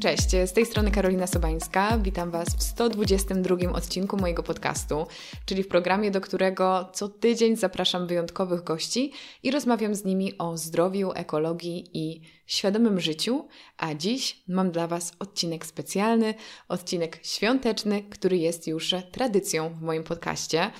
[0.00, 1.98] Cześć, z tej strony Karolina Sobańska.
[1.98, 5.06] Witam Was w 122 odcinku mojego podcastu,
[5.46, 10.56] czyli w programie, do którego co tydzień zapraszam wyjątkowych gości i rozmawiam z nimi o
[10.56, 13.48] zdrowiu, ekologii i świadomym życiu.
[13.76, 16.34] A dziś mam dla Was odcinek specjalny,
[16.68, 20.70] odcinek świąteczny, który jest już tradycją w moim podcaście.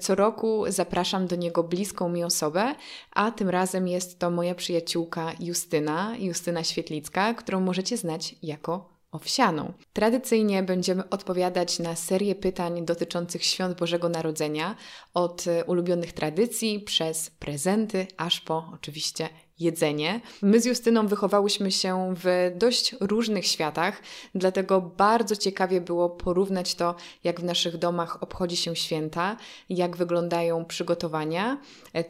[0.00, 2.74] Co roku zapraszam do niego bliską mi osobę,
[3.10, 9.72] a tym razem jest to moja przyjaciółka Justyna, Justyna Świetlicka, którą możecie znać jako owsianą.
[9.92, 14.76] Tradycyjnie będziemy odpowiadać na serię pytań dotyczących świąt Bożego Narodzenia,
[15.14, 20.20] od ulubionych tradycji przez prezenty, aż po oczywiście jedzenie.
[20.42, 24.02] My z Justyną wychowałyśmy się w dość różnych światach,
[24.34, 26.94] dlatego bardzo ciekawie było porównać to,
[27.24, 29.36] jak w naszych domach obchodzi się święta,
[29.68, 31.58] jak wyglądają przygotowania,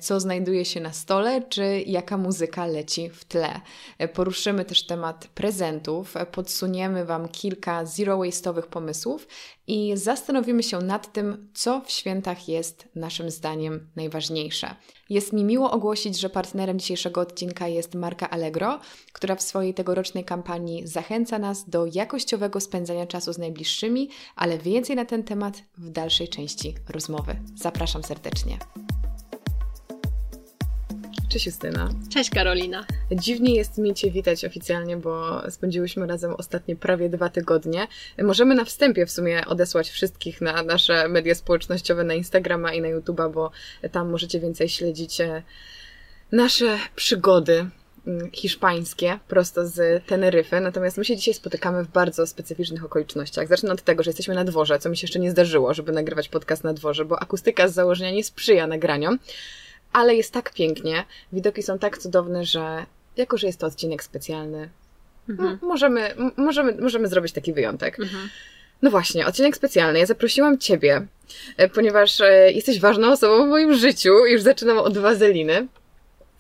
[0.00, 3.60] co znajduje się na stole, czy jaka muzyka leci w tle.
[4.14, 9.26] Poruszymy też temat prezentów, podsuniemy Wam kilka zero-waste'owych pomysłów
[9.66, 14.74] i zastanowimy się nad tym, co w świętach jest naszym zdaniem najważniejsze.
[15.10, 18.80] Jest mi miło ogłosić, że partnerem dzisiejszego odcinka jest marka Allegro,
[19.12, 24.96] która w swojej tegorocznej kampanii zachęca nas do jakościowego spędzania czasu z najbliższymi, ale więcej
[24.96, 27.37] na ten temat w dalszej części rozmowy.
[27.54, 28.59] Zapraszam serdecznie.
[31.28, 31.88] Cześć Justyna.
[32.10, 32.84] Cześć Karolina.
[33.12, 37.86] Dziwnie jest mi Cię witać oficjalnie, bo spędziłyśmy razem ostatnie prawie dwa tygodnie.
[38.22, 42.88] Możemy na wstępie w sumie odesłać wszystkich na nasze media społecznościowe, na Instagrama i na
[42.88, 43.50] YouTube'a, bo
[43.92, 45.42] tam możecie więcej śledzić e,
[46.32, 47.66] nasze przygody
[48.06, 50.60] mm, hiszpańskie, prosto z Teneryfy.
[50.60, 53.48] Natomiast my się dzisiaj spotykamy w bardzo specyficznych okolicznościach.
[53.48, 56.28] Zacznę od tego, że jesteśmy na dworze, co mi się jeszcze nie zdarzyło, żeby nagrywać
[56.28, 59.18] podcast na dworze, bo akustyka z założenia nie sprzyja nagraniom
[59.95, 64.69] ale jest tak pięknie, widoki są tak cudowne, że jako, że jest to odcinek specjalny,
[65.28, 65.59] mhm.
[65.62, 68.00] możemy, możemy, możemy zrobić taki wyjątek.
[68.00, 68.28] Mhm.
[68.82, 69.98] No właśnie, odcinek specjalny.
[69.98, 71.06] Ja zaprosiłam Ciebie,
[71.56, 74.26] e, ponieważ e, jesteś ważną osobą w moim życiu.
[74.26, 75.66] Już zaczynam od wazeliny.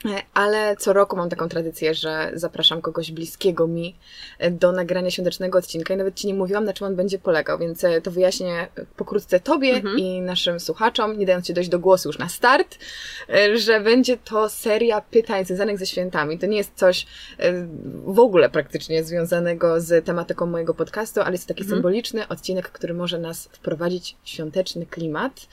[0.04, 3.96] E, ale co roku mam taką tradycję, że zapraszam kogoś bliskiego mi
[4.38, 7.58] e, do nagrania świątecznego odcinka i nawet Ci nie mówiłam, na czym on będzie polegał,
[7.58, 9.98] więc e, to wyjaśnię pokrótce Tobie mhm.
[9.98, 12.78] i naszym słuchaczom, nie dając Ci dojść do głosu już na start,
[13.54, 16.38] że będzie to seria pytań związanych ze świętami.
[16.38, 17.06] To nie jest coś
[18.04, 21.76] w ogóle praktycznie związanego z tematyką mojego podcastu, ale jest to taki mhm.
[21.76, 25.46] symboliczny odcinek, który może nas wprowadzić w świąteczny klimat.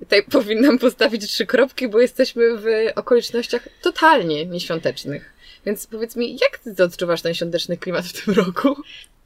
[0.00, 5.32] Tutaj powinnam postawić trzy kropki, bo jesteśmy w okolicznościach totalnie nieświątecznych.
[5.66, 8.76] Więc powiedz mi, jak ty odczuwasz ten świąteczny klimat w tym roku?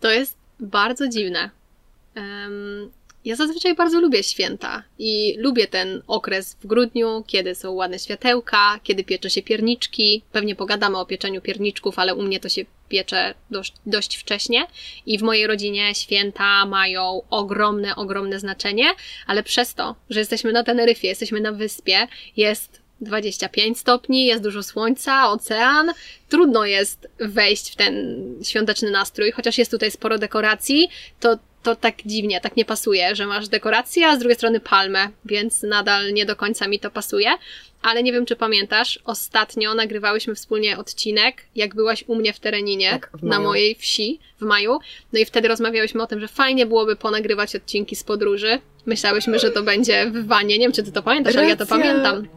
[0.01, 1.51] To jest bardzo dziwne.
[3.25, 8.81] Ja zazwyczaj bardzo lubię święta i lubię ten okres w grudniu, kiedy są ładne światełka,
[8.83, 10.23] kiedy piecze się pierniczki.
[10.33, 14.67] Pewnie pogadamy o pieczeniu pierniczków, ale u mnie to się piecze dość, dość wcześnie
[15.07, 18.87] i w mojej rodzinie święta mają ogromne, ogromne znaczenie,
[19.27, 22.07] ale przez to, że jesteśmy na Teneryfie, jesteśmy na wyspie,
[22.37, 25.93] jest 25 stopni, jest dużo słońca, ocean.
[26.29, 30.89] Trudno jest wejść w ten świąteczny nastrój, chociaż jest tutaj sporo dekoracji,
[31.21, 35.09] to to tak dziwnie, tak nie pasuje, że masz dekorację, a z drugiej strony palmę,
[35.25, 37.31] więc nadal nie do końca mi to pasuje.
[37.83, 42.91] Ale nie wiem, czy pamiętasz, ostatnio nagrywałyśmy wspólnie odcinek, jak byłaś u mnie w Tereninie,
[42.91, 44.79] tak, w na mojej wsi w maju.
[45.13, 48.59] No i wtedy rozmawiałyśmy o tym, że fajnie byłoby ponagrywać odcinki z podróży.
[48.87, 50.59] Myślałyśmy, że to będzie w wanie.
[50.59, 51.41] Nie wiem, czy ty to pamiętasz, Racja.
[51.41, 52.29] ale ja to pamiętam.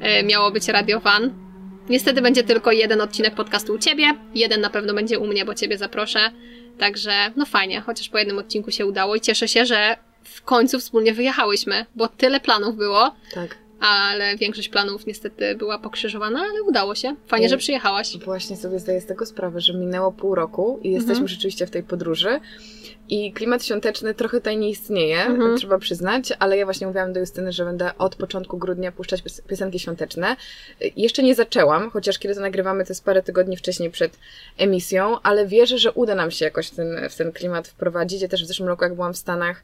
[0.00, 1.49] E, miało być Radio Van.
[1.88, 5.54] Niestety będzie tylko jeden odcinek podcastu u ciebie, jeden na pewno będzie u mnie, bo
[5.54, 6.30] ciebie zaproszę.
[6.78, 10.78] Także no fajnie, chociaż po jednym odcinku się udało i cieszę się, że w końcu
[10.78, 13.14] wspólnie wyjechałyśmy, bo tyle planów było.
[13.34, 13.58] Tak.
[13.80, 17.16] Ale większość planów niestety była pokrzyżowana, ale udało się.
[17.26, 18.18] Fajnie, I że przyjechałaś.
[18.24, 21.28] Właśnie sobie zdaję z tego sprawę, że minęło pół roku i jesteśmy mhm.
[21.28, 22.40] rzeczywiście w tej podróży.
[23.08, 25.56] I klimat świąteczny trochę tutaj nie istnieje, mhm.
[25.56, 29.78] trzeba przyznać, ale ja właśnie mówiłam do Justyny, że będę od początku grudnia puszczać piosenki
[29.78, 30.36] świąteczne.
[30.96, 34.18] Jeszcze nie zaczęłam, chociaż kiedy to nagrywamy, to jest parę tygodni wcześniej przed
[34.58, 38.22] emisją, ale wierzę, że uda nam się jakoś w ten, w ten klimat wprowadzić.
[38.22, 39.62] Ja też w zeszłym roku, jak byłam w Stanach,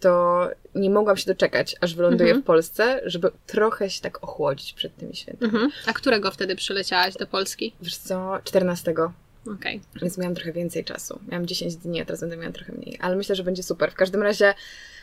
[0.00, 2.42] to nie mogłam się doczekać, aż wyląduję mhm.
[2.42, 5.52] w Polsce, żeby trochę się tak ochłodzić przed tymi świętami.
[5.52, 5.70] Mhm.
[5.86, 7.72] A którego wtedy przyleciałaś do Polski?
[7.82, 8.94] Wiesz co, 14.
[9.56, 9.80] Okay.
[10.02, 11.20] Więc miałam trochę więcej czasu.
[11.28, 12.98] Miałam 10 dni, a teraz będę miała trochę mniej.
[13.00, 13.92] Ale myślę, że będzie super.
[13.92, 14.54] W każdym razie,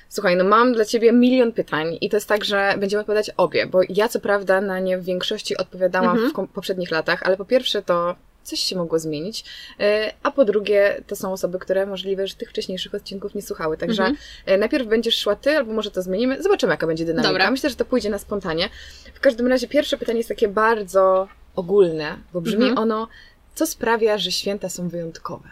[0.10, 3.68] słuchaj, no mam dla Ciebie milion pytań i to jest tak, że będziemy odpowiadać obie,
[3.68, 6.48] bo ja co prawda na nie w większości odpowiadałam mhm.
[6.48, 8.16] w poprzednich latach, ale po pierwsze to
[8.46, 9.46] coś się mogło zmienić,
[9.80, 13.78] e, a po drugie to są osoby, które możliwe, że tych wcześniejszych odcinków nie słuchały.
[13.78, 14.18] Także mhm.
[14.46, 16.44] E, najpierw będziesz szła Ty, albo może to zmienimy.
[16.44, 17.30] Zobaczymy, jaka będzie dynamika.
[17.30, 17.52] Dobra.
[17.52, 18.70] Myślę, że to pójdzie na spontanie.
[19.14, 22.78] W każdym razie pierwsze pytanie jest takie bardzo ogólne, bo brzmi mhm.
[22.78, 23.08] ono
[23.56, 25.50] co sprawia, że święta są wyjątkowe?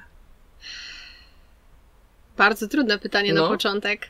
[2.37, 3.43] Bardzo trudne pytanie No.
[3.43, 4.07] na początek.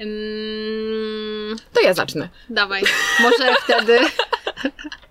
[0.00, 2.28] Ym, To ja zacznę.
[2.50, 2.82] dawaj,
[3.22, 3.98] może wtedy.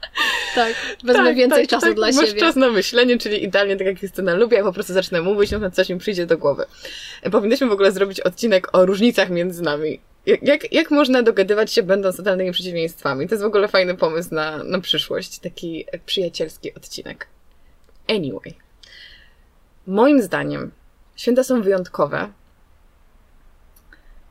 [0.56, 0.74] tak,
[1.04, 2.39] wezmę Tak, więcej tak, czasu tak, dla masz siebie.
[2.39, 5.72] czas na myślenie, czyli idealnie tak jak Justyna lubi, ja po prostu zacznę mówić, no
[5.72, 6.66] coś mi przyjdzie do głowy.
[7.31, 10.00] Powinniśmy w ogóle zrobić odcinek o różnicach między nami.
[10.25, 13.27] Jak, jak, jak można dogadywać się będąc totalnymi przeciwieństwami?
[13.27, 17.27] To jest w ogóle fajny pomysł na, na przyszłość, taki przyjacielski odcinek.
[18.07, 18.54] Anyway.
[19.88, 20.72] Moim zdaniem
[21.16, 22.30] święta są wyjątkowe,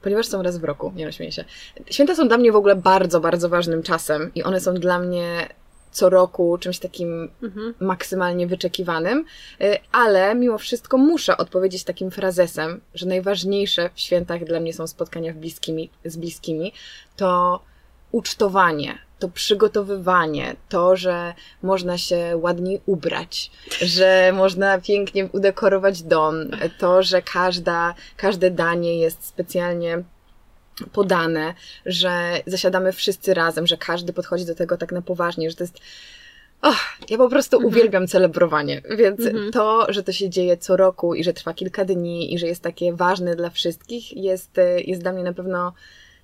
[0.02, 1.44] ponieważ są raz w roku, nie no śmieję się.
[1.90, 5.48] Święta są dla mnie w ogóle bardzo, bardzo ważnym czasem i one są dla mnie
[5.94, 7.74] co roku czymś takim Mhm.
[7.80, 9.24] maksymalnie wyczekiwanym,
[9.60, 14.86] y, ale mimo wszystko muszę odpowiedzieć takim frazesem, że najważniejsze w świętach dla mnie są
[14.86, 16.72] spotkania bliskimi, z bliskimi,
[17.16, 17.60] to
[18.12, 23.50] ucztowanie, to przygotowywanie, to, że można się ładniej ubrać,
[23.80, 26.34] że można pięknie udekorować dom,
[26.78, 30.02] to, że każda, każde danie jest specjalnie
[30.92, 31.54] podane,
[31.86, 35.78] że zasiadamy wszyscy razem, że każdy podchodzi do tego tak na poważnie, że to jest.
[36.62, 36.76] Och,
[37.10, 37.72] ja po prostu Mhm.
[37.74, 39.52] uwielbiam celebrowanie, więc Mhm.
[39.52, 42.62] to, że to się dzieje co roku i że trwa kilka dni i że jest
[42.62, 45.72] takie ważne dla wszystkich, jest, e, jest dla mnie na pewno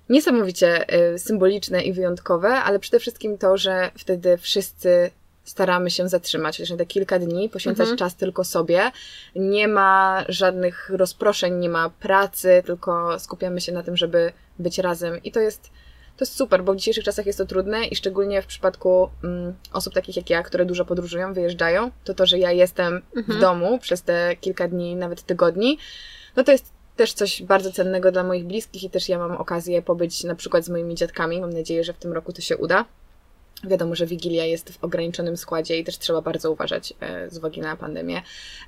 [0.09, 5.11] niesamowicie e, symboliczne i wyjątkowe, ale przede wszystkim to, że wtedy wszyscy
[5.43, 7.97] staramy się zatrzymać, chociaż na te kilka dni, poświęcać Mhm.
[7.97, 8.91] czas tylko sobie.
[9.35, 15.23] Nie ma żadnych rozproszeń, nie ma pracy, tylko skupiamy się na tym, żeby być razem.
[15.23, 15.61] I to jest,
[16.17, 19.53] to jest super, bo w dzisiejszych czasach jest to trudne i szczególnie w przypadku mm,
[19.73, 23.37] osób takich jak ja, które dużo podróżują, wyjeżdżają, to to, że ja jestem Mhm.
[23.37, 25.77] w domu przez te kilka dni, nawet tygodni,
[26.35, 26.65] no to jest
[26.95, 30.65] też coś bardzo cennego dla moich bliskich i też ja mam okazję pobyć na przykład
[30.65, 31.41] z moimi dziadkami.
[31.41, 32.85] Mam nadzieję, że w tym roku to się uda.
[33.63, 37.61] Wiadomo, że Wigilia jest w ograniczonym składzie i też trzeba bardzo uważać e, z uwagi
[37.61, 38.21] na pandemię,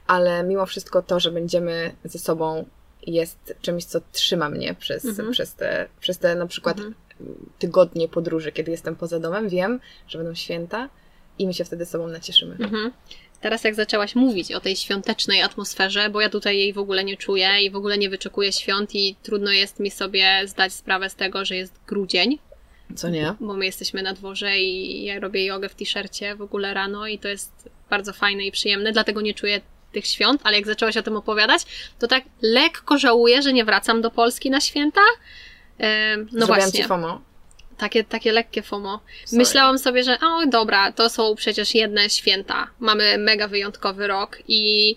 [0.07, 2.65] ale mimo wszystko to, że będziemy ze sobą
[3.07, 5.31] jest czymś, co trzyma mnie przez, Mhm.
[5.31, 6.95] przez, te, przez te na przykład Mhm.
[7.59, 9.49] tygodnie podróży, kiedy jestem poza domem.
[9.49, 10.89] Wiem, że będą święta
[11.39, 12.55] i my się wtedy sobą nacieszymy.
[12.59, 12.91] Mhm.
[13.41, 17.17] Teraz jak zaczęłaś mówić o tej świątecznej atmosferze, bo ja tutaj jej w ogóle nie
[17.17, 21.15] czuję i w ogóle nie wyczekuję świąt i trudno jest mi sobie zdać sprawę z
[21.15, 22.39] tego, że jest grudzień,
[22.95, 23.33] Co nie?
[23.39, 27.19] bo my jesteśmy na dworze i ja robię jogę w t-shircie w ogóle rano i
[27.19, 31.03] to jest bardzo fajne i przyjemne, dlatego nie czuję tych świąt, ale jak zaczęłaś o
[31.03, 31.61] tym opowiadać,
[31.99, 35.01] to tak lekko żałuję, że nie wracam do Polski na święta.
[35.79, 35.85] No
[36.31, 37.21] Zrobiłam właśnie, ci FOMO.
[37.77, 38.99] takie, takie lekkie FOMO.
[39.25, 39.37] Sorry.
[39.37, 42.67] Myślałam sobie, że o dobra, to są przecież jedne święta.
[42.79, 44.95] Mamy mega wyjątkowy rok i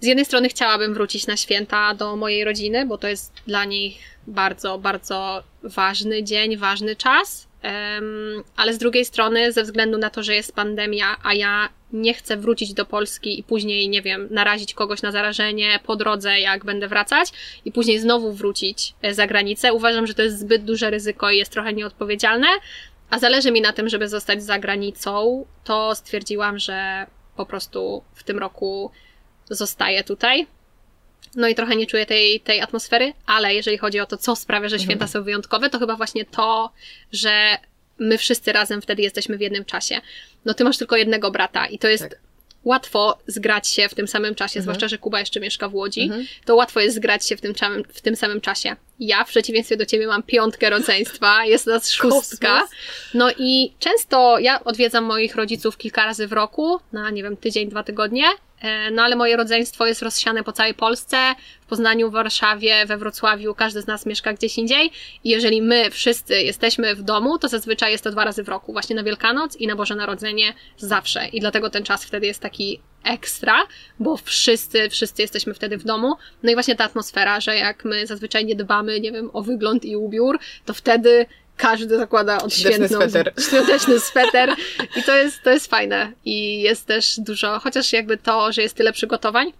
[0.00, 4.17] z jednej strony chciałabym wrócić na święta do mojej rodziny, bo to jest dla nich
[4.28, 7.48] bardzo, bardzo ważny dzień, ważny czas.
[8.56, 12.36] Ale z drugiej strony, ze względu na to, że jest pandemia, a ja nie chcę
[12.36, 16.88] wrócić do Polski i później, nie wiem, narazić kogoś na zarażenie po drodze, jak będę
[16.88, 17.32] wracać,
[17.64, 21.38] i później znowu wrócić e, za granicę, uważam, że to jest zbyt duże ryzyko i
[21.38, 22.46] jest trochę nieodpowiedzialne.
[23.10, 28.22] A zależy mi na tym, żeby zostać za granicą, to stwierdziłam, że po prostu w
[28.22, 28.90] tym roku
[29.50, 30.46] zostaję tutaj.
[31.36, 34.68] No i trochę nie czuję tej, tej atmosfery, ale jeżeli chodzi o to, co sprawia,
[34.68, 36.72] że święta są wyjątkowe, to chyba właśnie to,
[37.12, 37.58] że
[37.98, 40.00] my wszyscy razem wtedy jesteśmy w jednym czasie.
[40.44, 42.18] No ty masz tylko jednego brata i to jest Tak.
[42.64, 44.62] łatwo zgrać się w tym samym czasie, Mhm.
[44.62, 46.26] zwłaszcza, że Kuba jeszcze mieszka w Łodzi, Mhm.
[46.44, 47.52] to łatwo jest zgrać się w tym,
[47.94, 48.76] w tym samym czasie.
[49.00, 52.48] Ja w przeciwieństwie do ciebie mam piątkę rodzeństwa, jest nas szóstka.
[52.60, 52.70] Kosmos.
[53.14, 57.68] No i często ja odwiedzam moich rodziców kilka razy w roku, na nie wiem, tydzień,
[57.68, 58.24] dwa tygodnie.
[58.60, 62.96] E, No ale moje rodzeństwo jest rozsiane po całej Polsce, w Poznaniu, w Warszawie, we
[62.96, 64.90] Wrocławiu, każdy z nas mieszka gdzieś indziej.
[65.24, 68.72] I jeżeli my wszyscy jesteśmy w domu, to zazwyczaj jest to dwa razy w roku,
[68.72, 71.28] właśnie na Wielkanoc i na Boże Narodzenie zawsze.
[71.28, 73.66] I dlatego ten czas wtedy jest taki ekstra,
[73.98, 76.14] bo wszyscy, wszyscy jesteśmy wtedy w domu.
[76.42, 79.84] No i właśnie ta atmosfera, że jak my zazwyczaj nie dbamy, nie wiem, o wygląd
[79.84, 81.26] i ubiór, to wtedy
[81.58, 83.32] każdy zakłada odświętną sweter.
[83.48, 84.54] świąteczny sweter
[84.96, 88.76] i to jest, to jest fajne i jest też dużo, chociaż jakby to, że jest
[88.76, 89.52] tyle przygotowań,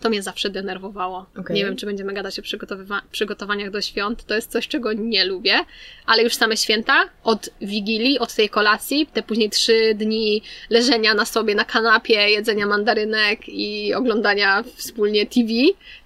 [0.00, 1.26] to mnie zawsze denerwowało.
[1.38, 1.56] Okej.
[1.56, 5.24] Nie wiem, czy będziemy gadać o przygotowywa- przygotowaniach do świąt, to jest coś, czego nie
[5.24, 5.58] lubię,
[6.06, 11.24] ale już same święta, od Wigilii, od tej kolacji, te później trzy dni leżenia na
[11.24, 15.48] sobie na kanapie, jedzenia mandarynek i oglądania wspólnie TV,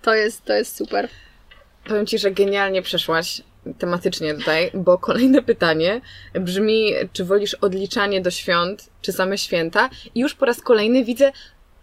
[0.02, 1.09] to jest, to jest super.
[1.85, 3.43] Powiem Ci, że genialnie przeszłaś
[3.78, 6.00] tematycznie tutaj, bo kolejne pytanie
[6.35, 9.90] brzmi, czy wolisz odliczanie do świąt, czy same święta?
[10.14, 11.33] I już po raz kolejny widzę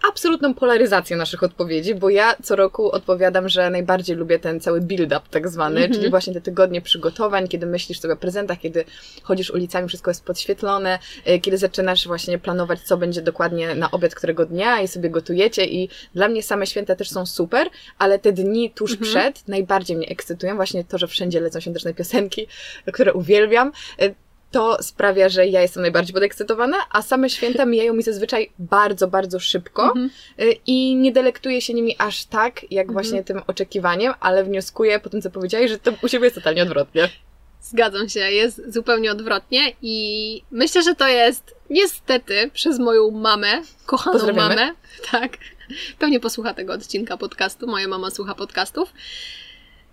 [0.10, 5.22] absolutną polaryzację naszych odpowiedzi, bo ja co roku odpowiadam, że najbardziej lubię ten cały build-up
[5.32, 5.96] tak zwany, mm -hmm.
[5.96, 8.86] czyli właśnie te tygodnie przygotowań, kiedy myślisz sobie o prezentach, kiedy
[9.24, 14.16] chodzisz ulicami, wszystko jest podświetlone, e, kiedy zaczynasz właśnie planować, co będzie dokładnie na obiad
[14.16, 17.68] którego dnia i sobie gotujecie i dla mnie same święta też są super,
[17.98, 19.10] ale te dni tuż mm -hmm.
[19.10, 22.48] przed najbardziej mnie ekscytują, właśnie to, że wszędzie lecą świąteczne piosenki,
[22.94, 24.14] które uwielbiam e,
[24.52, 29.40] to sprawia, że ja jestem najbardziej podekscytowana, a same święta mijają mi zazwyczaj bardzo, bardzo
[29.40, 30.60] szybko mm -hmm.
[30.68, 32.94] i nie delektuję się nimi aż tak, jak mm -hmm.
[32.94, 36.64] właśnie tym oczekiwaniem, ale wnioskuję po tym, co powiedziałeś, że to u siebie jest totalnie
[36.64, 37.10] odwrotnie.
[37.62, 44.34] Zgadzam się, jest zupełnie odwrotnie i myślę, że to jest niestety przez moją mamę, kochaną
[44.34, 44.72] mamę,
[45.12, 45.38] tak,
[46.00, 48.94] pewnie posłucha tego odcinka podcastu, moja mama słucha podcastów,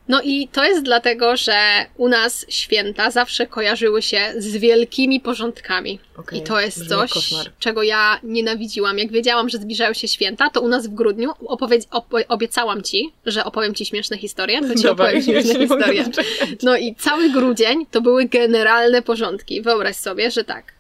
[0.09, 5.99] no i to jest dlatego, że u nas święta zawsze kojarzyły się z wielkimi porządkami.
[6.17, 7.51] Okay, I to jest coś, koszmar.
[7.59, 8.99] czego ja nienawidziłam.
[8.99, 11.31] Jak wiedziałam, że zbliżają się święta, to u nas w grudniu
[11.91, 16.05] op obiecałam ci, że opowiem ci śmieszne historie, to ci Dobra, opowiem śmieszne ja historie.
[16.63, 19.63] No i cały grudzień to były generalne porządki.
[19.63, 20.73] Wyobraź sobie, że tak,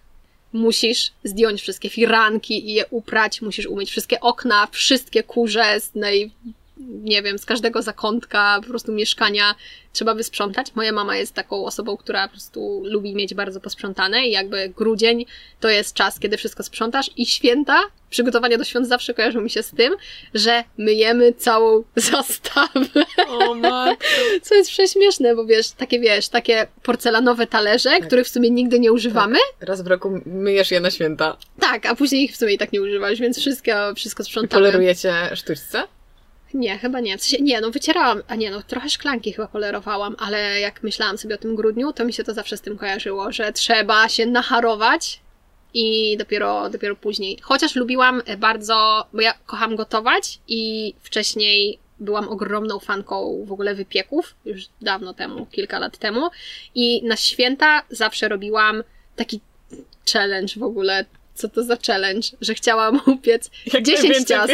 [0.52, 6.30] musisz zdjąć wszystkie firanki i je uprać, musisz umyć wszystkie okna, wszystkie kurze z naj
[6.80, 9.54] nie wiem, z każdego zakątka po prostu mieszkania
[9.92, 10.74] trzeba wysprzątać.
[10.74, 15.26] Moja mama jest taką osobą, która po prostu lubi mieć bardzo posprzątane i jakby grudzień
[15.60, 17.80] to jest czas, kiedy wszystko sprzątasz i święta,
[18.10, 19.96] przygotowania do świąt zawsze kojarzą mi się z tym,
[20.34, 23.04] że myjemy całą zastawę.
[23.28, 24.04] O matko.
[24.42, 28.06] Co jest prześmieszne, bo wiesz, takie wiesz, takie porcelanowe talerze, tak.
[28.06, 29.38] których w sumie nigdy nie używamy.
[29.60, 29.68] Tak.
[29.68, 31.36] Raz w roku myjesz je na święta.
[31.60, 34.62] Tak, a później ich w sumie i tak nie używasz, więc wszystko, wszystko sprzątamy.
[34.62, 35.82] I polerujecie sztuczce?
[36.54, 37.16] Nie, chyba nie.
[37.40, 41.38] Nie, no wycierałam, a nie, no trochę szklanki chyba polerowałam, ale jak myślałam sobie o
[41.38, 45.20] tym grudniu, to mi się to zawsze z tym kojarzyło, że trzeba się nacharować
[45.74, 47.38] i dopiero, dopiero później.
[47.42, 54.34] Chociaż lubiłam bardzo, bo ja kocham gotować i wcześniej byłam ogromną fanką w ogóle wypieków,
[54.44, 56.28] już dawno temu, kilka lat temu
[56.74, 58.82] i na święta zawsze robiłam
[59.16, 59.40] taki
[60.12, 61.04] challenge w ogóle
[61.38, 64.52] co to za challenge, że chciałam upiec jak 10 ciast.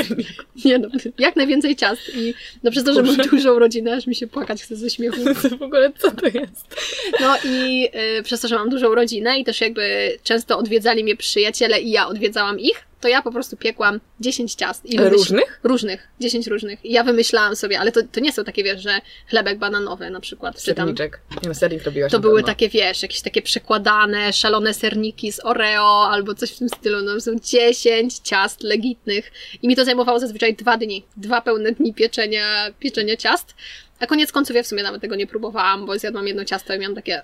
[0.64, 0.88] Nie no,
[1.18, 2.02] jak najwięcej ciast.
[2.14, 5.20] I no przez to, że mam dużą rodzinę, aż mi się płakać chce ze śmiechu.
[5.58, 6.76] w ogóle co to jest?
[7.20, 7.88] No i
[8.18, 11.90] y, przez to, że mam dużą rodzinę i też jakby często odwiedzali mnie przyjaciele i
[11.90, 14.86] ja odwiedzałam ich, to ja po prostu piekłam 10 ciast.
[14.86, 15.60] I różnych?
[15.62, 16.84] Różnych, 10 różnych.
[16.84, 20.20] I ja wymyślałam sobie, ale to, to nie są takie, wiesz, że chlebek bananowy na
[20.20, 20.60] przykład.
[20.60, 21.20] Serniczek.
[21.30, 26.08] Nie wiem, sernik robiłaś To były takie, wiesz, jakieś takie przekładane, szalone serniki z Oreo
[26.10, 27.02] albo coś w tym stylu.
[27.02, 29.32] No są 10 ciast legitnych.
[29.62, 31.04] I mi to zajmowało zazwyczaj dwa dni.
[31.16, 33.54] Dwa pełne dni pieczenia, pieczenia ciast.
[34.00, 36.78] A koniec końców ja w sumie nawet tego nie próbowałam, bo zjadłam jedno ciasto i
[36.78, 37.22] miałam takie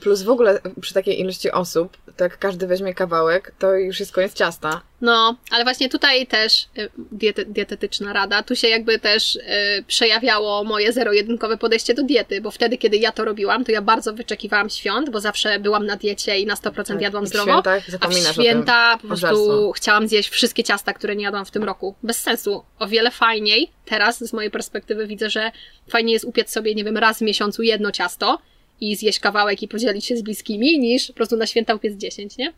[0.00, 4.12] Plus w ogóle przy takiej ilości osób, to jak każdy weźmie kawałek, to już jest
[4.12, 4.82] koniec ciasta.
[5.00, 9.40] No, ale właśnie tutaj też y, diety, dietetyczna rada, tu się jakby też y,
[9.86, 14.14] przejawiało moje zero-jedynkowe podejście do diety, bo wtedy, kiedy ja to robiłam, to ja bardzo
[14.14, 17.62] wyczekiwałam świąt, bo zawsze byłam na diecie i na 100% tak, jadłam zdrowo.
[18.00, 21.94] A w święta po prostu chciałam zjeść wszystkie ciasta, które nie jadłam w tym roku.
[22.02, 22.64] Bez sensu.
[22.78, 25.50] O wiele fajniej teraz z mojej perspektywy widzę, że
[25.88, 28.38] fajnie jest upiec sobie, nie wiem, raz w miesiącu jedno ciasto,
[28.80, 32.36] i zjeść kawałek i podzielić się z bliskimi, niż po prostu na święta upiec 10,
[32.36, 32.52] nie?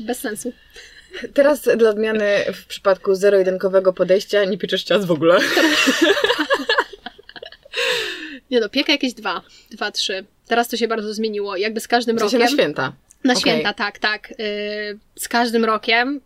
[0.00, 0.52] Bez sensu.
[1.34, 5.38] Teraz dla odmiany w przypadku zero-jedynkowego podejścia nie pieczesz ciast w ogóle.
[8.50, 10.24] nie no, piekę jakieś dwa, dwa, trzy.
[10.46, 11.56] Teraz to się bardzo zmieniło.
[11.56, 12.50] Jakby z każdym w sensie rokiem...
[12.50, 12.92] na święta.
[13.24, 13.40] Na okay.
[13.40, 14.30] święta, tak, tak.
[14.30, 14.36] Yy,
[15.16, 16.20] z każdym rokiem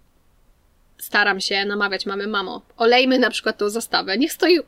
[0.98, 4.18] staram się namawiać mamy, mamo, olejmy na przykład tą zastawę.
[4.18, 4.58] Niech stoi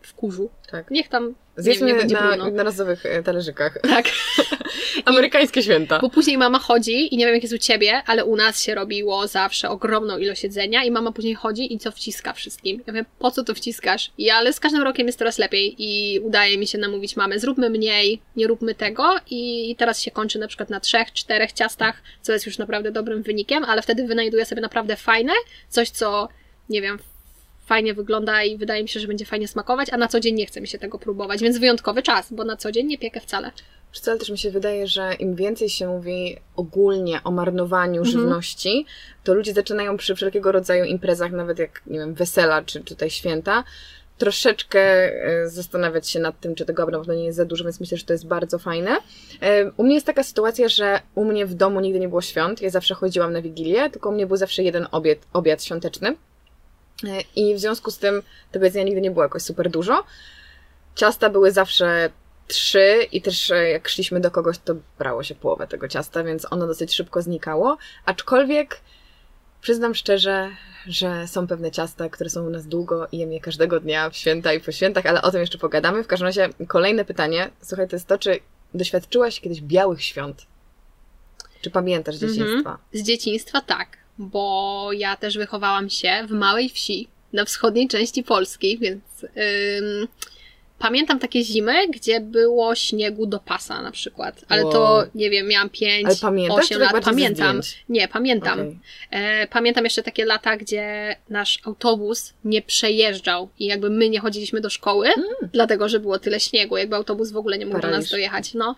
[0.00, 0.50] w kurzu.
[0.70, 0.90] Tak.
[0.90, 3.78] Niech tam Zjedzmy nie, nie na, na razowych e, talerzykach.
[3.82, 4.06] Tak.
[5.04, 5.98] Amerykańskie święta.
[5.98, 8.74] Bo później mama chodzi i nie wiem jak jest u ciebie, ale u nas się
[8.74, 12.82] robiło zawsze ogromną ilość jedzenia i mama później chodzi i co wciska wszystkim.
[12.86, 14.10] Ja wiem, po co to wciskasz?
[14.18, 17.70] I ale z każdym rokiem jest coraz lepiej i udaje mi się namówić mamę, zróbmy
[17.70, 22.32] mniej, nie róbmy tego i teraz się kończy na przykład na trzech, czterech ciastach, co
[22.32, 25.32] jest już naprawdę dobrym wynikiem, ale wtedy wynajduję sobie naprawdę fajne,
[25.68, 26.28] coś co
[26.68, 26.98] nie wiem,
[27.64, 30.46] fajnie wygląda i wydaje mi się, że będzie fajnie smakować, a na co dzień nie
[30.46, 33.50] chce mi się tego próbować, więc wyjątkowy czas, bo na co dzień nie piekę wcale.
[34.06, 38.12] Ale też mi się wydaje, że im więcej się mówi ogólnie o marnowaniu mhm.
[38.12, 38.86] żywności,
[39.24, 43.64] to ludzie zaczynają przy wszelkiego rodzaju imprezach, nawet jak, nie wiem, wesela czy tutaj święta,
[44.18, 47.80] troszeczkę e, zastanawiać się nad tym, czy tego na pewno nie jest za dużo, więc
[47.80, 48.96] myślę, że to jest bardzo fajne.
[49.40, 52.62] E, u mnie jest taka sytuacja, że u mnie w domu nigdy nie było świąt.
[52.62, 56.16] Ja zawsze chodziłam na Wigilię, tylko u mnie był zawsze jeden obiad, obiad świąteczny.
[57.36, 60.04] I w związku z tym tego jedzenia nigdy nie było jakoś super dużo.
[60.94, 62.10] Ciasta były zawsze
[62.46, 66.52] trzy i też e, jak szliśmy do kogoś, to brało się połowę tego ciasta, więc
[66.52, 67.78] ono dosyć szybko znikało.
[68.04, 68.80] Aczkolwiek
[69.62, 70.50] Przyznam szczerze,
[70.86, 74.16] że są pewne ciasta, które są u nas długo i jem je każdego dnia w
[74.16, 76.04] święta i po świętach, ale o tym jeszcze pogadamy.
[76.04, 78.40] W każdym razie kolejne pytanie, słuchaj, to jest to, czy
[78.74, 80.46] doświadczyłaś kiedyś białych świąt?
[81.60, 82.70] Czy pamiętasz z dzieciństwa?
[82.70, 82.78] Mhm.
[82.92, 88.78] Z dzieciństwa tak, bo ja też wychowałam się w małej wsi na wschodniej części Polski,
[88.78, 90.08] więc ym,
[90.82, 94.44] pamiętam takie zimy, gdzie było śniegu do pasa na przykład.
[94.48, 94.72] Ale wow.
[94.72, 96.08] to, nie wiem, miałam 5,
[96.50, 97.04] 8 lat.
[97.04, 97.60] Pamiętam.
[97.88, 98.60] Nie, pamiętam.
[98.60, 98.76] Okay.
[99.10, 104.60] E, pamiętam jeszcze takie lata, gdzie nasz autobus nie przejeżdżał i jakby my nie chodziliśmy
[104.60, 105.50] do szkoły, mm.
[105.52, 106.76] dlatego, że było tyle śniegu.
[106.76, 107.96] Jakby autobus w ogóle nie mógł Paraliż.
[107.96, 108.54] do nas dojechać.
[108.54, 108.76] No.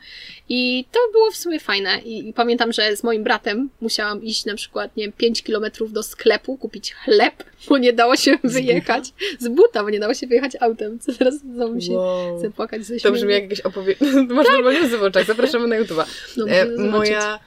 [0.48, 1.98] I to było w sumie fajne.
[2.04, 5.92] I, I, pamiętam, że z moim bratem musiałam iść na przykład, nie wiem, 5 kilometrów
[5.92, 9.04] do sklepu, kupić chleb, bo nie dało się wyjechać.
[9.38, 10.98] Z buta, bo nie dało się wyjechać autem.
[10.98, 12.38] Co teraz znowu się wow.
[12.38, 13.08] chcę płakać ze śmiechu.
[13.08, 14.22] To brzmi jak jakieś opowiedzenie.
[14.34, 14.54] Masz tak.
[14.54, 15.26] normalnie w oczach.
[15.26, 16.04] Zapraszamy na YouTube'a.
[16.36, 17.40] No, e, moja,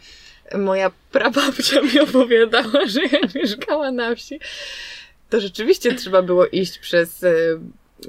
[0.56, 4.40] moja prababcia mi opowiadała, że jak mieszkała na wsi,
[5.30, 7.34] to rzeczywiście trzeba było iść przez, e,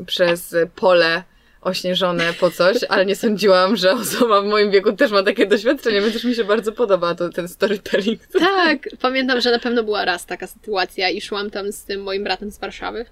[0.07, 1.23] przez pole
[1.61, 6.01] ośnieżone po coś, ale nie sądziłam, że osoba w moim wieku też ma takie doświadczenie,
[6.01, 8.21] więc też mi się bardzo podoba to, ten storytelling.
[8.39, 12.25] Tak, pamiętam, że na pewno była raz taka sytuacja i szłam tam z tym moim
[12.25, 13.07] bratem z Warszawy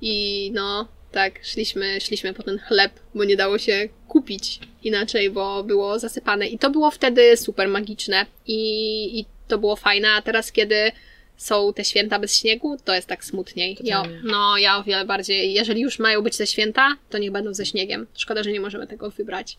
[0.00, 5.64] i no, tak, szliśmy, szliśmy po ten chleb, bo nie dało się kupić inaczej, bo
[5.64, 6.46] było zasypane.
[6.46, 10.92] I to było wtedy super magiczne i, i to było fajne, a teraz kiedy
[11.36, 13.78] są te święta bez śniegu, to jest tak smutniej.
[13.82, 17.54] Ja, no, ja o wiele bardziej, jeżeli już mają być te święta, to niech będą
[17.54, 18.06] ze śniegiem.
[18.14, 19.58] Szkoda, że nie możemy tego wybrać.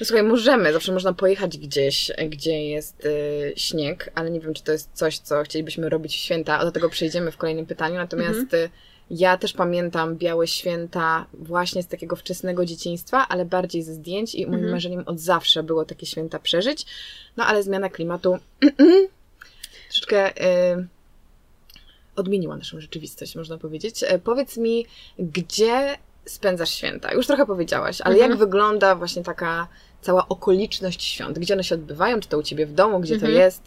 [0.00, 4.62] No słuchaj, możemy, zawsze można pojechać gdzieś, gdzie jest y, śnieg, ale nie wiem, czy
[4.62, 7.94] to jest coś, co chcielibyśmy robić w święta, a do tego przejdziemy w kolejnym pytaniu,
[7.94, 8.70] natomiast mhm.
[9.10, 14.46] Ja też pamiętam białe święta właśnie z takiego wczesnego dzieciństwa, ale bardziej ze zdjęć i
[14.46, 14.72] moim mhm.
[14.72, 16.86] marzeniem od zawsze było takie święta przeżyć.
[17.36, 18.38] No ale zmiana klimatu
[19.88, 20.36] troszeczkę
[20.76, 20.86] y,
[22.16, 24.04] odmieniła naszą rzeczywistość, można powiedzieć.
[24.06, 24.86] E, powiedz mi,
[25.18, 27.12] gdzie spędzasz święta?
[27.12, 28.30] Już trochę powiedziałaś, ale mhm.
[28.30, 29.68] jak wygląda właśnie taka
[30.00, 31.38] cała okoliczność świąt?
[31.38, 32.20] Gdzie one się odbywają?
[32.20, 33.00] Czy to u ciebie w domu?
[33.00, 33.32] Gdzie mhm.
[33.32, 33.62] to jest?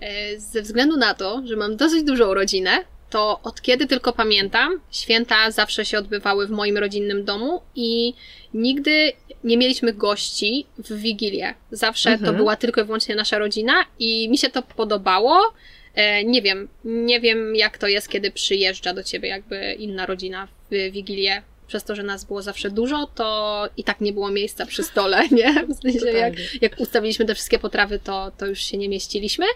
[0.00, 4.80] E, ze względu na to, że mam dosyć dużą rodzinę, to od kiedy tylko pamiętam,
[4.90, 8.14] święta zawsze się odbywały w moim rodzinnym domu i
[8.54, 9.12] nigdy
[9.44, 11.54] nie mieliśmy gości w Wigilię.
[11.70, 12.32] Zawsze mhm.
[12.32, 15.54] to była tylko i wyłącznie nasza rodzina i mi się to podobało.
[15.94, 20.48] E, nie wiem, nie wiem jak to jest, kiedy przyjeżdża do ciebie jakby inna rodzina
[20.70, 24.66] w Wigilię przez to, że nas było zawsze dużo, to i tak nie było miejsca
[24.66, 25.66] przy stole, nie?
[25.66, 29.46] W sensie, jak, jak ustawiliśmy te wszystkie potrawy, to, to już się nie mieściliśmy.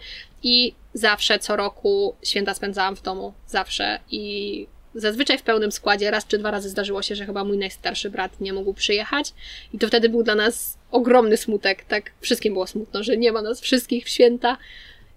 [0.43, 3.35] I zawsze, co roku święta spędzałam w domu.
[3.47, 4.01] Zawsze.
[4.11, 6.11] I zazwyczaj w pełnym składzie.
[6.11, 9.33] Raz czy dwa razy zdarzyło się, że chyba mój najstarszy brat nie mógł przyjechać.
[9.73, 11.85] I to wtedy był dla nas ogromny smutek.
[11.85, 14.57] Tak wszystkim było smutno, że nie ma nas wszystkich w święta.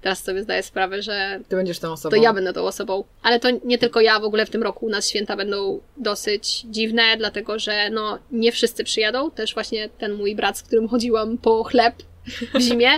[0.04, 1.40] Teraz sobie zdaję sprawę, że.
[1.50, 2.16] Ty będziesz tą osobą.
[2.16, 3.04] To ja będę tą osobą.
[3.22, 6.66] Ale to nie tylko ja, w ogóle w tym roku u nas święta będą dosyć
[6.70, 9.32] dziwne, dlatego że no, nie wszyscy przyjadą.
[9.32, 11.96] Też właśnie ten mój brat, z którym chodziłam po chleb
[12.54, 12.92] w zimie,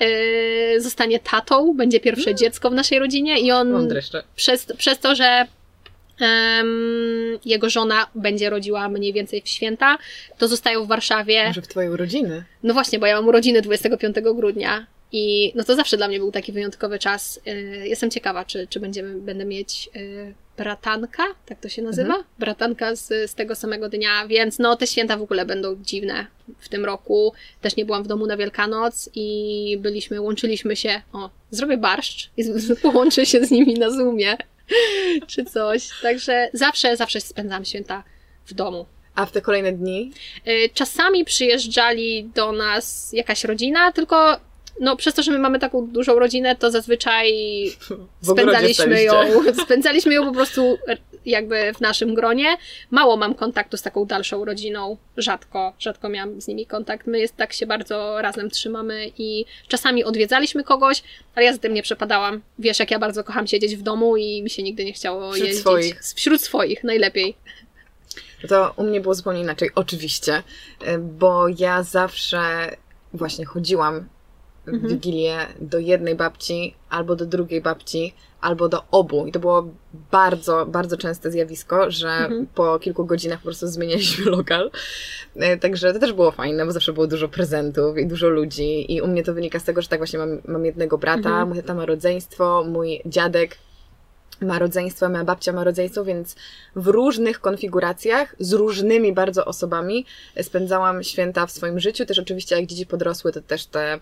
[0.00, 2.36] yy, zostanie tatą, będzie pierwsze mm.
[2.38, 3.88] dziecko w naszej rodzinie i on
[4.36, 5.46] przez, przez to, że
[7.44, 9.98] jego żona będzie rodziła mniej więcej w święta,
[10.38, 11.46] to zostają w Warszawie.
[11.46, 12.44] Może w twojej urodziny?
[12.62, 16.32] No właśnie, bo ja mam urodziny 25 grudnia i no to zawsze dla mnie był
[16.32, 17.40] taki wyjątkowy czas.
[17.46, 22.14] Y, jestem ciekawa, czy, czy będziemy, będę mieć y, bratanka, tak to się nazywa?
[22.14, 22.24] Mhm.
[22.38, 26.26] Bratanka z, z tego samego dnia, więc no te święta w ogóle będą dziwne
[26.58, 27.32] w tym roku.
[27.60, 32.44] Też nie byłam w domu na Wielkanoc i byliśmy, łączyliśmy się, o, zrobię barszcz i
[32.82, 34.36] połączę się z nimi na Zoomie
[35.30, 35.88] czy coś.
[36.02, 38.04] Także zawsze, zawsze spędzam święta
[38.46, 38.86] w domu.
[39.14, 40.12] A w te kolejne dni?
[40.48, 44.40] Y, czasami przyjeżdżali do nas jakaś rodzina, tylko
[44.82, 47.32] no przez to, że my mamy taką dużą rodzinę, to zazwyczaj
[48.32, 49.14] spędzaliśmy ją,
[49.64, 50.78] spędzaliśmy ją po prostu
[51.26, 52.56] jakby w naszym gronie.
[52.90, 57.06] Mało mam kontaktu z taką dalszą rodziną, rzadko, rzadko miałam z nimi kontakt.
[57.06, 61.02] My jest tak się bardzo razem trzymamy i czasami odwiedzaliśmy kogoś,
[61.34, 62.40] ale ja z tym nie przepadałam.
[62.58, 65.46] Wiesz, jak ja bardzo kocham siedzieć w domu i mi się nigdy nie chciało Wśród
[65.46, 65.62] jeździć.
[65.62, 66.00] Swoich.
[66.14, 67.36] Wśród swoich, najlepiej.
[68.48, 70.42] To u mnie było zupełnie inaczej, oczywiście,
[70.98, 72.40] bo ja zawsze
[73.12, 74.08] właśnie chodziłam
[74.66, 74.88] mhm.
[74.88, 79.26] Wigilię do jednej babci, albo do drugiej babci, albo do obu.
[79.26, 79.68] I to było
[80.10, 82.46] bardzo, bardzo częste zjawisko, że mhm.
[82.54, 84.70] po kilku godzinach po prostu zmienialiśmy lokal.
[85.36, 88.92] E, także to też było fajne, bo zawsze było dużo prezentów i dużo ludzi.
[88.92, 91.48] I u mnie to wynika z tego, że tak właśnie mam, mam jednego brata, mhm.
[91.48, 93.58] mój tata ma rodzeństwo, mój dziadek
[94.40, 96.36] ma rodzeństwo, moja babcia ma rodzeństwo, więc
[96.76, 100.06] w różnych konfiguracjach, z różnymi bardzo osobami
[100.42, 102.06] spędzałam święta w swoim życiu.
[102.06, 104.00] Też oczywiście jak dzieci podrosły, to też te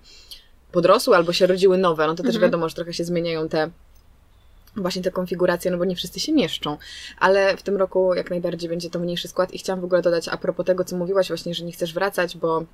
[0.73, 2.43] podrosły albo się rodziły nowe, no to też Mhm.
[2.43, 3.71] wiadomo, że trochę się zmieniają te
[4.77, 6.77] właśnie te konfiguracje, no bo nie wszyscy się mieszczą.
[7.19, 10.29] Ale w tym roku jak najbardziej będzie to mniejszy skład i chciałam w ogóle dodać
[10.29, 12.65] a propos tego, co mówiłaś właśnie, że nie chcesz wracać, bo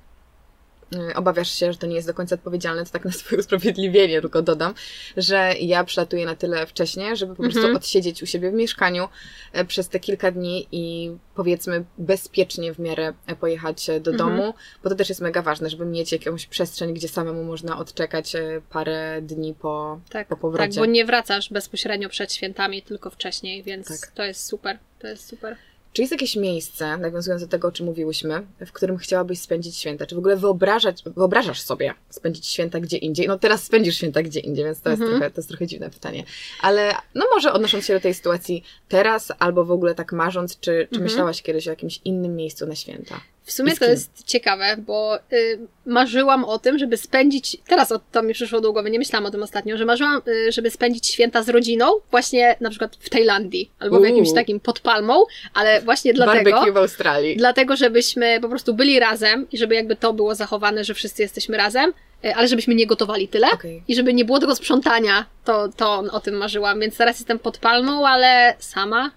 [1.15, 4.41] obawiasz się, że to nie jest do końca odpowiedzialne, to tak na swoje usprawiedliwienie tylko
[4.41, 4.73] dodam,
[5.17, 7.75] że ja przylatuję na tyle wcześnie, żeby po prostu Mhm.
[7.75, 9.09] odsiedzieć u siebie w mieszkaniu
[9.53, 14.29] e, przez te kilka dni i powiedzmy bezpiecznie w miarę e, pojechać e, do Mhm.
[14.29, 18.35] domu, bo to też jest mega ważne, żeby mieć jakąś przestrzeń, gdzie samemu można odczekać
[18.35, 20.79] e, parę dni po, Tak, po tak, powrocie.
[20.79, 24.11] bo nie wracasz bezpośrednio przed świętami, tylko wcześniej, więc Tak.
[24.11, 24.77] to jest super.
[24.99, 25.55] To jest super.
[25.93, 30.05] Czy jest jakieś miejsce, nawiązując do tego, o czym mówiłyśmy, w którym chciałabyś spędzić święta?
[30.05, 33.27] Czy w ogóle wyobrażać, wyobrażasz sobie spędzić święta gdzie indziej?
[33.27, 35.19] No teraz spędzisz święta gdzie indziej, więc to jest, Mhm.
[35.19, 36.23] trochę, to jest trochę dziwne pytanie.
[36.61, 40.61] Ale no może odnosząc się do tej sytuacji teraz, albo w ogóle tak marząc, czy,
[40.61, 41.03] czy Mhm.
[41.03, 43.21] myślałaś kiedyś o jakimś innym miejscu na święta?
[43.47, 47.57] W sumie to jest ciekawe, bo y, marzyłam o tym, żeby spędzić.
[47.67, 50.51] Teraz o, to mi przyszło do głowy, nie myślałam o tym ostatnio, że marzyłam, y,
[50.51, 54.79] żeby spędzić święta z rodziną, właśnie na przykład w Tajlandii albo w jakimś takim pod
[54.79, 56.51] palmą, ale właśnie dlatego.
[56.51, 57.37] Barbecue w Australii.
[57.37, 61.57] Dlatego, żebyśmy po prostu byli razem i żeby jakby to było zachowane, że wszyscy jesteśmy
[61.57, 61.93] razem,
[62.25, 63.51] y, ale żebyśmy nie gotowali tyle.
[63.51, 63.83] Okej.
[63.87, 66.79] I żeby nie było tego sprzątania, to, to o tym marzyłam.
[66.79, 69.11] Więc teraz jestem pod palmą, ale sama.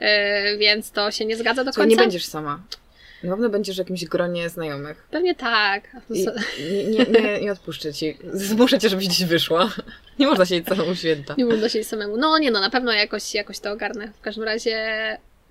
[0.00, 0.06] Yy,
[0.58, 1.90] więc to się nie zgadza do końca.
[1.90, 2.60] nie będziesz sama.
[3.22, 5.06] Na pewno będziesz w jakimś gronie znajomych.
[5.10, 5.96] Pewnie tak.
[6.10, 6.26] I
[6.64, 8.18] nie, nie, nie, nie odpuszczę ci.
[8.32, 9.70] Zmuszę cię, żebyś dziś wyszła.
[10.18, 11.34] Nie można siedzieć samą święta.
[11.38, 12.16] Nie można siedzieć samemu.
[12.16, 14.12] No nie no, na pewno jakoś, jakoś to ogarnę.
[14.18, 14.76] W każdym razie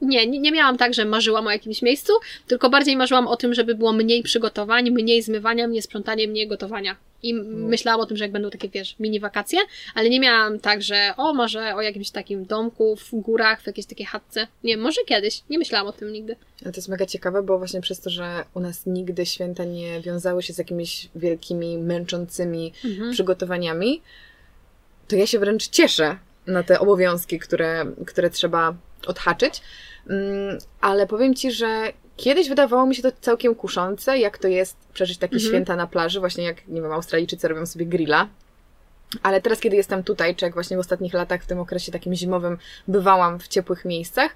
[0.02, 2.14] nie, nie, nie miałam tak, że marzyłam o jakimś miejscu,
[2.48, 6.96] tylko bardziej marzyłam o tym, żeby było mniej przygotowań, mniej zmywania, mniej sprzątania, mniej gotowania.
[7.24, 9.60] I m- myślałam o tym, że jak będą takie, wiesz, mini wakacje,
[9.96, 13.88] ale nie miałam tak, że o, może o jakimś takim domku w górach, w jakiejś
[13.88, 14.48] takiej chatce.
[14.64, 15.44] Nie, może kiedyś.
[15.50, 16.36] Nie myślałam o tym nigdy.
[16.64, 20.02] Ale to jest mega ciekawe, bo właśnie przez to, że u nas nigdy święta nie
[20.02, 23.12] wiązały się z jakimiś wielkimi, męczącymi Mhm.
[23.12, 24.02] przygotowaniami,
[25.08, 28.76] to ja się wręcz cieszę na te obowiązki, które, które trzeba
[29.08, 29.62] odhaczyć.
[30.10, 34.76] Mm, Ale powiem Ci, że kiedyś wydawało mi się to całkiem kuszące, jak to jest
[34.94, 35.50] przeżyć takie Mhm.
[35.52, 38.28] święta na plaży, właśnie jak, nie wiem, Australijczycy robią sobie grilla.
[39.24, 42.16] Ale teraz, kiedy jestem tutaj, czy jak właśnie w ostatnich latach, w tym okresie takim
[42.16, 44.32] zimowym, bywałam w ciepłych miejscach,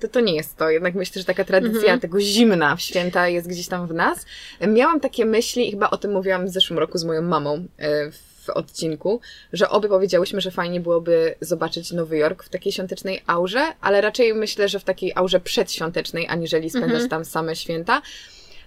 [0.00, 0.70] to to nie jest to.
[0.70, 2.00] Jednak myślę, że taka tradycja Mhm.
[2.00, 4.26] tego zimna w święta jest gdzieś tam w nas.
[4.68, 8.10] Miałam takie myśli i chyba o tym mówiłam w zeszłym roku z moją mamą e,
[8.44, 9.20] w odcinku,
[9.52, 14.34] że obie powiedziałyśmy, że fajnie byłoby zobaczyć Nowy Jork w takiej świątecznej aurze, ale raczej
[14.34, 17.08] myślę, że w takiej aurze przedświątecznej, aniżeli spędzać Mhm.
[17.10, 18.02] tam same święta.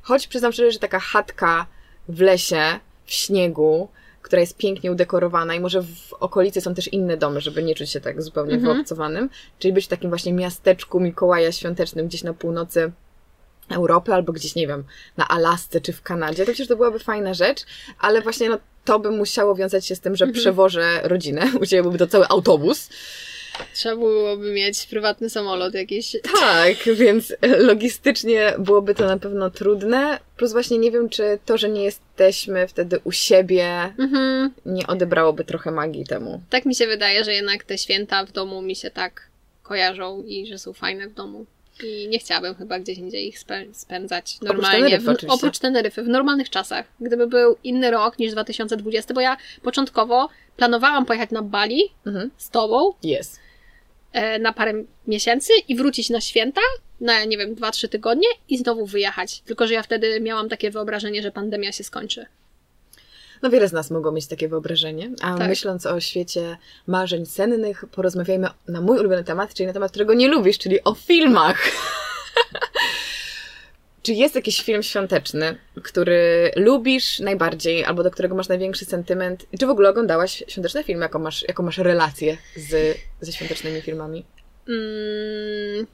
[0.02, 1.66] Choć przyznam szczerze, że taka chatka
[2.10, 3.90] w lesie, w śniegu,
[4.22, 7.90] która jest pięknie udekorowana i może w okolicy są też inne domy, żeby nie czuć
[7.90, 8.74] się tak zupełnie Mhm.
[8.74, 12.92] wyobcowanym, czyli być w takim właśnie miasteczku Mikołaja Świątecznym gdzieś na północy
[13.70, 14.84] Europy albo gdzieś, nie wiem,
[15.18, 17.66] na Alasce czy w Kanadzie, to przecież to byłaby fajna rzecz,
[18.00, 20.42] ale właśnie no, to by musiało wiązać się z tym, że Mhm.
[20.42, 22.90] przewożę rodzinę, u Ciebie byłby to cały autobus.
[23.74, 26.16] Trzeba byłoby mieć prywatny samolot jakiś.
[26.40, 31.70] Tak, więc logistycznie byłoby to na pewno trudne, plus właśnie nie wiem, czy to, że
[31.70, 34.54] nie jesteśmy wtedy u siebie, Mhm.
[34.66, 36.42] nie odebrałoby trochę magii temu.
[36.50, 39.28] Tak mi się wydaje, że jednak te święta w domu mi się tak
[39.64, 41.46] kojarzą i że są fajne w domu.
[41.84, 44.78] I nie chciałabym chyba gdzieś indziej ich spę- spędzać normalnie.
[45.00, 46.86] Teneryfy w, oprócz Teneryfy, w normalnych czasach.
[47.00, 52.32] Gdyby był inny rok niż 2020, bo ja początkowo planowałam pojechać na Bali Mhm.
[52.38, 53.40] z tobą Jest.
[54.14, 54.74] e, na parę
[55.08, 56.62] miesięcy i wrócić na święta,
[57.02, 59.42] na nie wiem, 2-3 tygodnie i znowu wyjechać.
[59.42, 62.26] Tylko, że ja wtedy miałam takie wyobrażenie, że pandemia się skończy.
[63.42, 65.48] No wiele z nas mogło mieć takie wyobrażenie, a Tak.
[65.48, 70.28] myśląc o świecie marzeń sennych, porozmawiajmy na mój ulubiony temat, czyli na temat, którego nie
[70.28, 71.58] lubisz, czyli o filmach.
[74.04, 79.46] Czy jest jakiś film świąteczny, który lubisz najbardziej, albo do którego masz największy sentyment?
[79.60, 81.02] Czy w ogóle oglądałaś świąteczne filmy?
[81.06, 84.26] Jaką masz, jaką masz relację z, ze świątecznymi filmami?
[84.70, 85.88] Mm,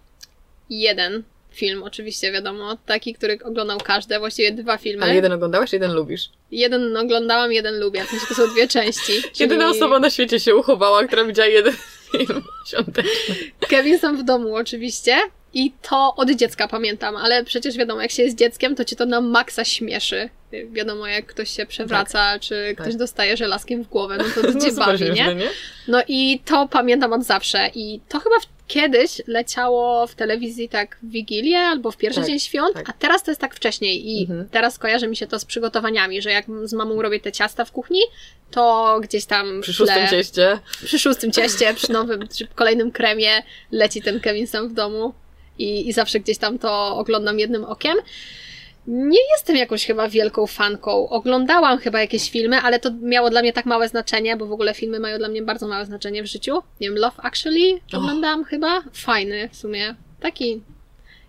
[0.69, 5.03] jeden film, oczywiście, wiadomo, taki, który oglądał każdy, właściwie dwa filmy.
[5.03, 6.29] Ale jeden oglądałaś, jeden lubisz?
[6.51, 8.05] Jeden oglądałam, jeden lubię.
[8.05, 9.13] W sensie to są dwie części.
[9.21, 11.73] czyli Jedyna osoba na świecie się uchowała, która widziała jeden
[12.11, 13.35] film świąteczny.
[13.69, 15.17] Kevin sam w domu, oczywiście.
[15.53, 19.05] I to od dziecka pamiętam, ale przecież wiadomo, jak się jest dzieckiem, to cię to
[19.05, 20.29] na maksa śmieszy.
[20.71, 22.97] Wiadomo, jak ktoś się przewraca, czy ktoś tak.
[22.97, 25.35] dostaje żelazkiem w głowę, no to No cię super bawi, nie?
[25.35, 25.49] nie?
[25.87, 27.69] No i to pamiętam od zawsze.
[27.75, 32.29] I to chyba w, kiedyś leciało w telewizji tak w Wigilię albo w pierwszy Tak,
[32.29, 32.89] dzień świąt, tak.
[32.89, 34.09] a teraz to jest tak wcześniej.
[34.11, 34.49] I Mhm.
[34.49, 37.71] teraz kojarzy mi się to z przygotowaniami, że jak z mamą robię te ciasta w
[37.71, 37.99] kuchni,
[38.51, 40.59] to gdzieś tam Przy w szóstym tle- cieście.
[40.85, 43.29] przy szóstym cieście, przy nowym, przy kolejnym kremie
[43.71, 45.13] leci ten Kevin sam w domu
[45.59, 47.97] i, i zawsze gdzieś tam to oglądam jednym okiem.
[48.87, 51.09] Nie jestem jakąś chyba wielką fanką.
[51.09, 54.73] Oglądałam chyba jakieś filmy, ale to miało dla mnie tak małe znaczenie, bo w ogóle
[54.73, 56.53] filmy mają dla mnie bardzo małe znaczenie w życiu.
[56.81, 58.49] Nie wiem, Love Actually oglądałam oh.
[58.49, 58.83] chyba.
[58.93, 59.95] Fajny w sumie.
[60.19, 60.61] Taki,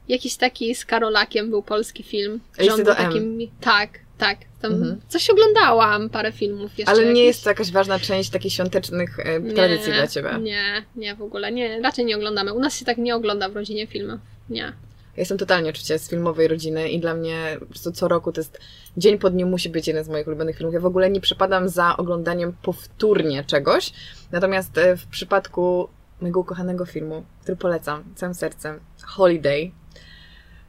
[0.09, 2.41] jakiś taki z Karolakiem był polski film.
[2.73, 4.39] On był takim, tak, tak.
[4.63, 5.01] Tam mhm.
[5.09, 6.93] Coś oglądałam, parę filmów jeszcze.
[6.93, 7.25] Ale nie jakieś.
[7.25, 10.39] jest to jakaś ważna część takich świątecznych e, tradycji dla Ciebie?
[10.41, 11.53] Nie, nie w ogóle.
[11.53, 12.53] Nie, raczej nie oglądamy.
[12.53, 14.21] U nas się tak nie ogląda w rodzinie filmów.
[14.51, 14.73] Nie.
[15.17, 18.41] Ja jestem totalnie oczywiście z filmowej rodziny i dla mnie po prostu co roku to
[18.41, 18.61] jest
[18.97, 20.75] dzień po dniu musi być jeden z moich ulubionych filmów.
[20.75, 23.93] Ja w ogóle nie przepadam za oglądaniem powtórnie czegoś.
[24.33, 25.89] Natomiast e, w przypadku
[26.21, 29.71] mojego ukochanego filmu, który polecam całym sercem, Holiday,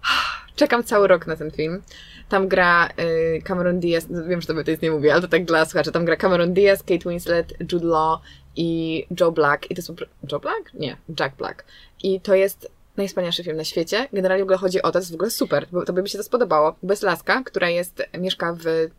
[0.56, 1.82] czekam cały rok na ten film.
[2.30, 5.28] Tam gra y, Cameron Diaz, no, wiem, że tobie to jest nie mówię, ale to
[5.28, 5.92] tak dla słuchaczy.
[5.92, 8.20] Tam gra Cameron Diaz, Kate Winslet, Jude Law
[8.56, 9.72] i Joe Black.
[9.72, 9.96] I to są...
[10.32, 10.74] Joe Black?
[10.74, 11.66] Nie, Jack Black.
[12.04, 14.08] I to jest najwspanialszy film na świecie.
[14.14, 16.18] Generalnie w ogóle chodzi o to, jest w ogóle super, bo to by mi się
[16.18, 16.76] to spodobało.
[16.84, 18.90] Bo jest laska, która jest, mieszka w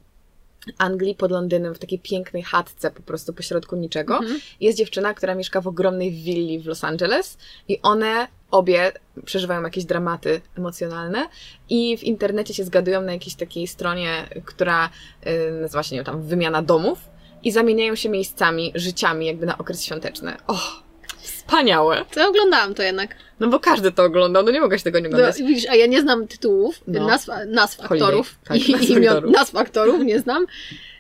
[0.79, 4.19] Anglii pod Londynem, w takiej pięknej chatce po prostu pośrodku niczego.
[4.19, 4.41] Mhm.
[4.61, 8.93] Jest dziewczyna, która mieszka w ogromnej willi w Los Angeles i one obie
[9.25, 11.29] przeżywają jakieś dramaty emocjonalne
[11.69, 14.91] i w internecie się zgadują na jakiejś takiej stronie, która
[15.25, 16.99] yy, nazywa się, nie wiem, tam wymiana domów
[17.43, 20.37] i zamieniają się miejscami, życiami jakby na okres świąteczny.
[20.47, 20.83] Och,
[21.27, 22.05] wspaniałe.
[22.11, 23.17] To ja oglądałam to jednak.
[23.41, 25.41] No bo każdy to oglądał, no nie mogę się tego nie oglądać.
[25.41, 27.07] No, widzisz, a ja nie znam tytułów, no.
[27.07, 29.35] nazw, nazw aktorów tak, i nazw imion, aktorów.
[29.35, 30.47] nazw aktorów nie znam.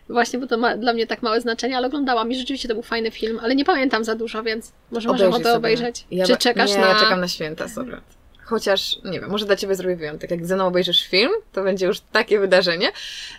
[0.09, 2.83] Właśnie, bo to ma dla mnie tak małe znaczenie, ale oglądałam i rzeczywiście to był
[2.83, 6.05] fajny film, ale nie pamiętam za dużo, więc może możemy to obejrzeć.
[6.11, 6.89] Ja Czy czekasz nie, na...
[6.89, 8.01] ja czekam na święta sobie.
[8.47, 10.31] Chociaż, nie wiem, może dla Ciebie zrobię wyjątek.
[10.31, 12.93] Jak ze mną obejrzysz film, to będzie już takie wydarzenie.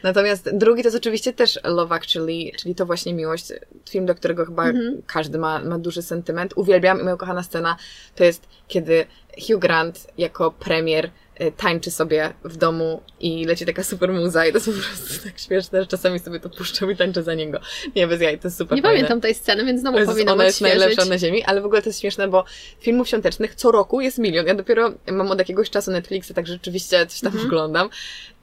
[0.04, 3.54] Natomiast drugi to jest oczywiście też Love Actually, czyli to właśnie miłość.
[3.90, 5.02] Film, do którego chyba mhm.
[5.08, 6.54] każdy ma, ma duży sentyment.
[6.56, 7.78] Uwielbiam i moja kochana scena
[8.16, 9.06] to jest, kiedy
[9.48, 11.12] Hugh Grant jako premier
[11.58, 15.40] tańczy sobie w domu i leci taka super muza i to są po prostu tak
[15.40, 17.60] śmieszne, że czasami sobie to puszczam i tańczę za niego.
[17.96, 18.98] Nie, bez jaj, to jest super Nie fajne.
[18.98, 21.82] pamiętam tej sceny, więc znowu jest, powinnam Ona jest najlepsza na ziemi, ale w ogóle
[21.82, 22.46] to jest śmieszne, bo
[22.80, 24.48] filmów świątecznych co roku jest milion.
[24.48, 27.48] Ja dopiero mam od jakiegoś czasu Netflixa, tak rzeczywiście coś tam mhm.
[27.48, 27.90] oglądam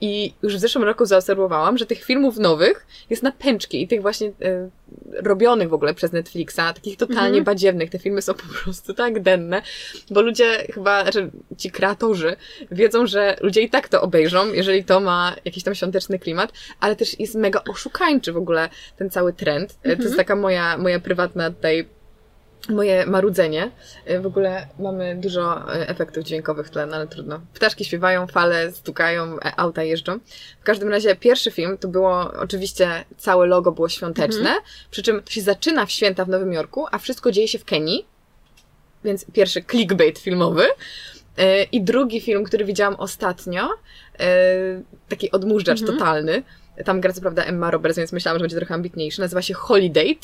[0.00, 4.02] i już w zeszłym roku zaobserwowałam, że tych filmów nowych jest na pęczki i tych
[4.02, 4.33] właśnie y,
[5.12, 7.44] robionych w ogóle przez Netflixa, takich totalnie mhm.
[7.44, 7.90] badziewnych.
[7.90, 9.62] Te filmy są po prostu tak denne,
[10.11, 12.37] bo ludzie chyba, znaczy ci kreatorzy
[12.70, 16.96] wiedzą, że ludzie i tak to obejrzą, jeżeli to ma jakiś tam świąteczny klimat, ale
[16.96, 19.70] też jest mega oszukańczy w ogóle ten cały trend.
[19.70, 19.96] Mhm.
[19.96, 20.16] To jest mhm.
[20.16, 21.88] taka moja, moja prywatna tutaj
[22.68, 23.70] moje marudzenie.
[24.11, 27.40] Y, w ogóle mamy dużo y, efektów dźwiękowych w tle, no ale trudno.
[27.55, 30.18] Ptaszki śpiewają, fale stukają, e, auta jeżdżą.
[30.61, 34.61] W każdym razie pierwszy film to było oczywiście całe logo było świąteczne, mhm.
[34.90, 37.64] przy czym to się zaczyna w święta w Nowym Jorku, a wszystko dzieje się w
[37.64, 38.07] Kenii.
[39.05, 40.64] Więc pierwszy clickbait filmowy.
[40.64, 43.68] Y, I drugi film, który widziałam ostatnio,
[45.09, 45.98] taki odmurzacz mhm.
[45.98, 46.42] totalny.
[46.85, 49.20] Tam gra co prawda Emma Roberts, więc myślałam, że będzie trochę ambitniejszy.
[49.20, 50.16] Nazywa się Holiday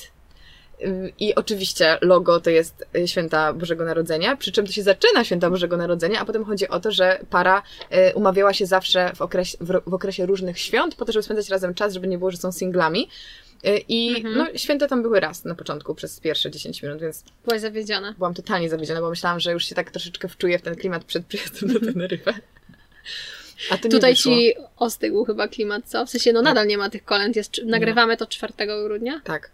[1.19, 5.51] i oczywiście logo to jest y, święta Bożego Narodzenia, przy czym to się zaczyna święta
[5.51, 7.63] Bożego Narodzenia, a potem chodzi o to, że para
[8.11, 11.75] y, umawiała się zawsze w okresie, w, okresie różnych świąt, po to, żeby spędzać razem
[11.75, 13.09] czas, żeby nie było, że są singlami.
[13.67, 14.39] Y, I mhm.
[14.39, 17.25] no, święta tam były raz na początku, przez pierwsze 10 minut, więc.
[17.45, 18.15] Byłaś zawiedziona.
[18.19, 21.27] Byłam totalnie zawiedziona, bo myślałam, że już się tak troszeczkę wczuję w ten klimat przed
[21.27, 22.35] przyjazdem do Teneryfy.
[23.71, 26.07] A to Tutaj ci ostygł chyba klimat, co?
[26.07, 28.53] W sensie, no nadal nie ma tych kolęd, jest, nagrywamy to 4
[28.87, 29.21] grudnia?
[29.25, 29.51] Tak.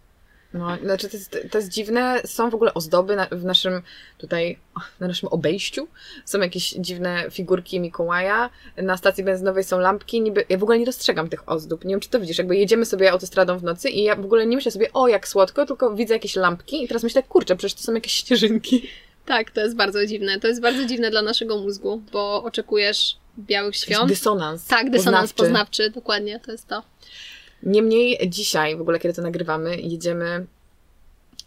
[0.57, 3.81] No, znaczy to jest, to jest dziwne, są w ogóle ozdoby na, w naszym
[4.17, 4.59] tutaj,
[4.99, 5.87] na naszym obejściu.
[6.25, 8.49] Są jakieś dziwne figurki Mikołaja.
[8.77, 11.85] Na stacji benzynowej są lampki, niby, ja w ogóle nie dostrzegam tych ozdób.
[11.85, 14.45] Nie wiem, czy to widzisz, jakby jedziemy sobie autostradą w nocy i ja w ogóle
[14.45, 17.73] nie myślę sobie, o jak słodko, tylko widzę jakieś lampki i teraz myślę, kurczę, przecież
[17.73, 18.89] to są jakieś śnieżynki.
[19.25, 20.39] Tak, to jest bardzo dziwne.
[20.39, 24.09] To jest bardzo dziwne dla naszego mózgu, bo oczekujesz białych świąt.
[24.09, 24.67] Dysonans.
[24.67, 25.35] Tak, dysonans poznawczy.
[25.35, 26.83] poznawczy, dokładnie, to jest to.
[27.63, 30.45] Niemniej dzisiaj, w ogóle kiedy to nagrywamy, jedziemy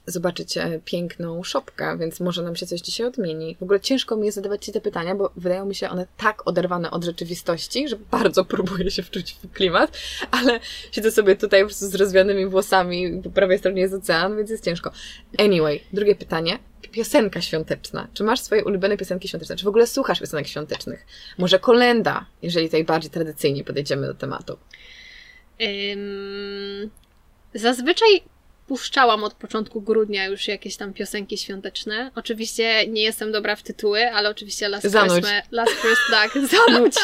[0.06, 3.56] zobaczyć e, piękną szopkę, więc może nam się coś dzisiaj odmieni.
[3.60, 6.46] W ogóle ciężko mi jest zadawać Ci te pytania, bo wydają mi się one tak
[6.46, 9.98] oderwane od rzeczywistości, że bardzo próbuję się wczuć w klimat,
[10.30, 10.60] ale
[10.92, 14.64] siedzę sobie tutaj po prostu z rozwianymi włosami, po prawej stronie jest ocean, więc jest
[14.64, 14.92] ciężko.
[15.38, 16.58] Anyway, drugie pytanie.
[16.92, 18.08] Piosenka świąteczna.
[18.14, 19.56] Czy masz swoje ulubione piosenki świąteczne?
[19.56, 21.06] Czy w ogóle słuchasz piosenek świątecznych?
[21.38, 24.56] Może kolenda, jeżeli tutaj bardziej tradycyjnie podejdziemy do tematu.
[27.54, 28.22] Zazwyczaj
[28.66, 32.10] puszczałam od początku grudnia już jakieś tam piosenki świąteczne.
[32.14, 35.12] Oczywiście nie jestem dobra w tytuły, ale oczywiście Last zanuć.
[35.12, 35.44] Christmas.
[35.50, 36.32] Last Christmas, tak,
[36.66, 36.94] zanuć.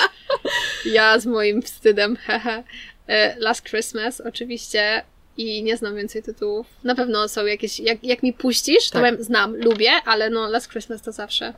[0.85, 2.64] Ja z moim wstydem, hehe.
[3.07, 5.05] E, Last Christmas oczywiście
[5.37, 6.66] i nie znam więcej tytułów.
[6.85, 9.23] Na pewno są jakieś, jak, jak mi puścisz, to tak.
[9.23, 11.55] znam, lubię, ale no Last Christmas to zawsze.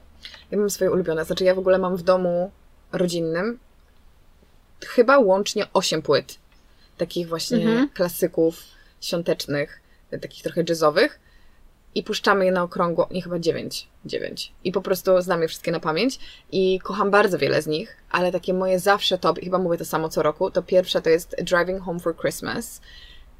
[0.51, 2.51] Ja mam swoje ulubione, znaczy ja w ogóle mam w domu
[2.93, 3.59] rodzinnym
[4.87, 6.39] chyba łącznie 8 płyt.
[6.99, 7.89] Takich właśnie Mhm.
[7.89, 8.63] klasyków
[9.01, 9.81] świątecznych,
[10.23, 11.21] takich trochę jazzowych.
[11.95, 13.89] I puszczamy je na okrągło, nie chyba 9.
[14.05, 14.53] 9.
[14.65, 16.19] I po prostu znam je wszystkie na pamięć.
[16.53, 19.85] I kocham bardzo wiele z nich, ale takie moje zawsze top, i chyba mówię to
[19.85, 22.81] samo co roku, to pierwsza to jest Driving Home for Christmas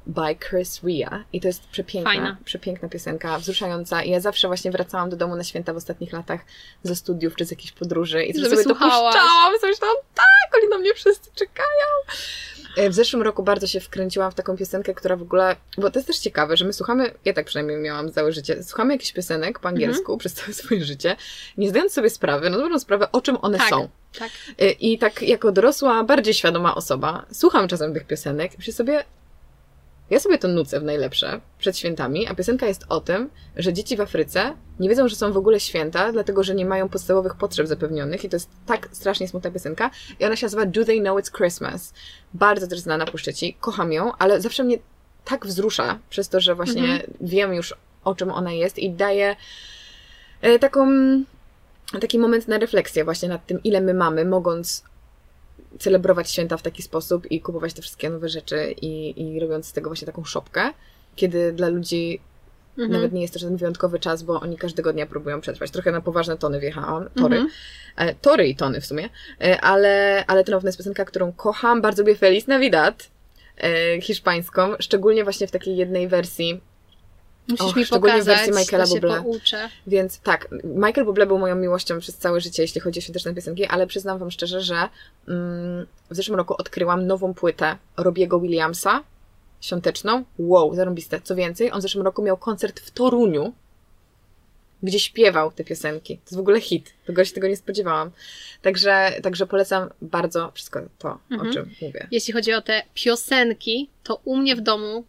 [0.07, 1.23] by Chris Ria.
[1.33, 2.37] I to jest przepiękna, Fajna.
[2.45, 4.03] przepiękna piosenka, wzruszająca.
[4.03, 6.41] I ja zawsze właśnie wracałam do domu na święta w ostatnich latach
[6.83, 9.13] ze studiów czy z jakiejś podróży i Żeby sobie to słuchałaś.
[9.15, 9.53] puszczałam.
[9.59, 11.87] Sobie myślałam, tak, oni na mnie wszyscy czekają.
[12.77, 15.99] E, W zeszłym roku bardzo się wkręciłam w taką piosenkę, która w ogóle, bo to
[15.99, 19.59] jest też ciekawe, że my słuchamy, ja tak przynajmniej miałam całe życie, słuchamy jakichś piosenek
[19.59, 20.19] po angielsku Mhm.
[20.19, 21.15] przez całe swoje życie,
[21.57, 23.69] nie zdając sobie sprawy, no dobrą sprawę, o czym one Tak.
[23.69, 23.89] są.
[24.19, 24.29] Tak.
[24.59, 29.03] E, I tak jako dorosła, bardziej świadoma osoba, słucham czasem tych piosenek i myślę sobie,
[30.09, 33.97] ja sobie to nucę w najlepsze przed świętami, a piosenka jest o tym, że dzieci
[33.97, 37.67] w Afryce nie wiedzą, że są w ogóle święta, dlatego że nie mają podstawowych potrzeb
[37.67, 41.19] zapewnionych i to jest tak strasznie smutna piosenka i ona się nazywa Do They Know
[41.19, 41.93] It's Christmas.
[42.33, 43.17] Bardzo też znana po
[43.59, 44.77] kocham ją, ale zawsze mnie
[45.25, 47.01] tak wzrusza przez to, że właśnie Mhm.
[47.21, 49.35] wiem już o czym ona jest i daje
[50.41, 50.87] e, taką
[52.01, 54.83] taki moment na refleksję właśnie nad tym, ile my mamy, mogąc
[55.79, 59.73] celebrować święta w taki sposób i kupować te wszystkie nowe rzeczy i, i robiąc z
[59.73, 60.73] tego właśnie taką szopkę,
[61.15, 62.19] kiedy dla ludzi
[62.77, 62.91] Mhm.
[62.91, 65.71] nawet nie jest to żaden wyjątkowy czas, bo oni każdego dnia próbują przetrwać.
[65.71, 67.49] Trochę na poważne tony wjechałam, tory, Mhm.
[67.95, 69.09] e, tory i tony w sumie,
[69.41, 73.09] e, ale, ale to jest piosenka, którą kocham, bardzo lubię Feliz Navidad,
[73.57, 76.61] e, hiszpańską, szczególnie właśnie w takiej jednej wersji,
[77.49, 79.69] Musisz Och, mi szczególnie w pokazać, wersji Michaela to się Bublé.
[79.87, 83.65] Więc tak, Michael Bublé był moją miłością przez całe życie, jeśli chodzi o świąteczne piosenki,
[83.65, 84.89] ale przyznam wam szczerze, że
[85.27, 89.03] mm, w zeszłym roku odkryłam nową płytę Robiego Williamsa,
[89.61, 90.23] świąteczną.
[90.39, 91.21] Wow, zarąbiste.
[91.21, 93.53] Co więcej, on w zeszłym roku miał koncert w Toruniu,
[94.83, 96.17] gdzie śpiewał te piosenki.
[96.17, 96.93] To jest w ogóle hit.
[97.05, 98.11] Tego się tego nie spodziewałam.
[98.61, 101.49] Także, także polecam bardzo wszystko to, Mhm.
[101.49, 102.07] o czym mówię.
[102.11, 105.03] Jeśli chodzi o te piosenki, to u mnie w domu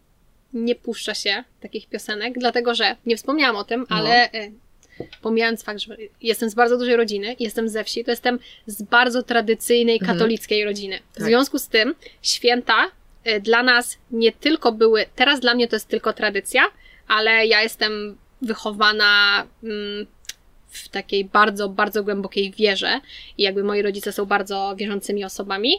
[0.53, 3.95] nie puszcza się takich piosenek, dlatego że nie wspomniałam o tym, No.
[3.95, 4.51] ale e,
[5.21, 9.23] pomijając fakt, że jestem z bardzo dużej rodziny, jestem ze wsi, to jestem z bardzo
[9.23, 10.17] tradycyjnej Mhm.
[10.17, 10.99] katolickiej rodziny.
[11.11, 11.23] W Tak.
[11.25, 12.91] związku z tym święta
[13.23, 16.63] e, dla nas nie tylko były, teraz dla mnie to jest tylko tradycja,
[17.07, 20.07] ale ja jestem wychowana mm,
[20.69, 22.99] w takiej bardzo, bardzo głębokiej wierze
[23.37, 25.73] i jakby moi rodzice są bardzo wierzącymi osobami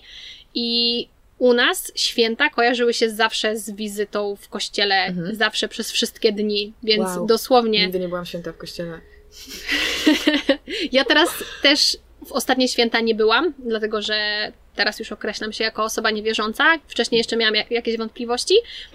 [0.54, 1.08] i
[1.42, 5.36] u nas święta kojarzyły się zawsze z wizytą w kościele, Mhm.
[5.36, 7.26] zawsze przez wszystkie dni, więc Wow.
[7.26, 9.00] dosłownie Nigdy nie byłam święta w kościele.
[10.92, 11.28] ja teraz
[11.62, 16.64] też w ostatnie święta nie byłam, dlatego że teraz już określam się jako osoba niewierząca.
[16.88, 18.54] Wcześniej jeszcze miałam jak- jakieś wątpliwości,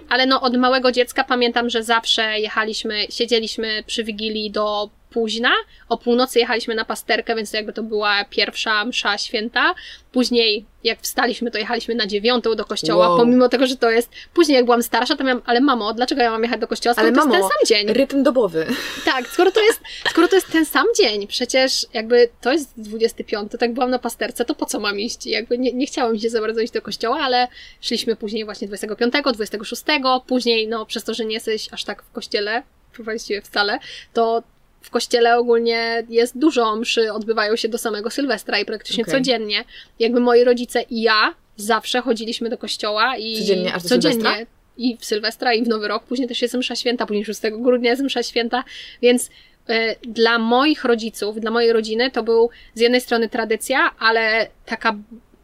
[0.10, 5.52] ale no od małego dziecka pamiętam, że zawsze jechaliśmy, siedzieliśmy przy Wigilii do późna.
[5.90, 9.76] O północy jechaliśmy na pasterkę, więc to jakby to była pierwsza msza święta.
[10.12, 13.18] Później, jak wstaliśmy, to jechaliśmy na dziewiątą do kościoła, Wow.
[13.18, 14.10] pomimo tego, że to jest...
[14.34, 17.08] Później, jak byłam starsza, to miałam, ale mamo, dlaczego ja mam jechać do kościoła, skoro
[17.08, 17.94] Ale to jest mamo, ten sam dzień?
[17.94, 18.66] Rytm dobowy.
[19.06, 23.52] Tak, skoro to, jest, skoro to jest ten sam dzień, przecież jakby to jest 25,
[23.60, 25.26] tak byłam na pasterce, to po co mam iść?
[25.26, 27.48] Jakby nie, nie chciałam się za bardzo iść do kościoła, ale
[27.82, 29.84] szliśmy później właśnie 25, 26,
[30.28, 32.64] później no przez to, że nie jesteś aż tak w kościele,
[33.00, 33.80] właściwie wcale,
[34.14, 34.44] to
[34.88, 39.14] w kościele ogólnie jest dużo mszy, odbywają się do samego Sylwestra i praktycznie Okej.
[39.14, 39.64] codziennie.
[40.00, 44.46] Jakby moi rodzice i ja zawsze chodziliśmy do kościoła i Codziennie, aż do codziennie Sylwestra?
[44.78, 47.90] i w Sylwestra i w Nowy Rok, później też jest msza święta, później 6 grudnia
[47.90, 48.64] jest msza święta,
[49.02, 49.30] więc
[49.70, 54.96] e, dla moich rodziców, dla mojej rodziny to był z jednej strony tradycja, ale taka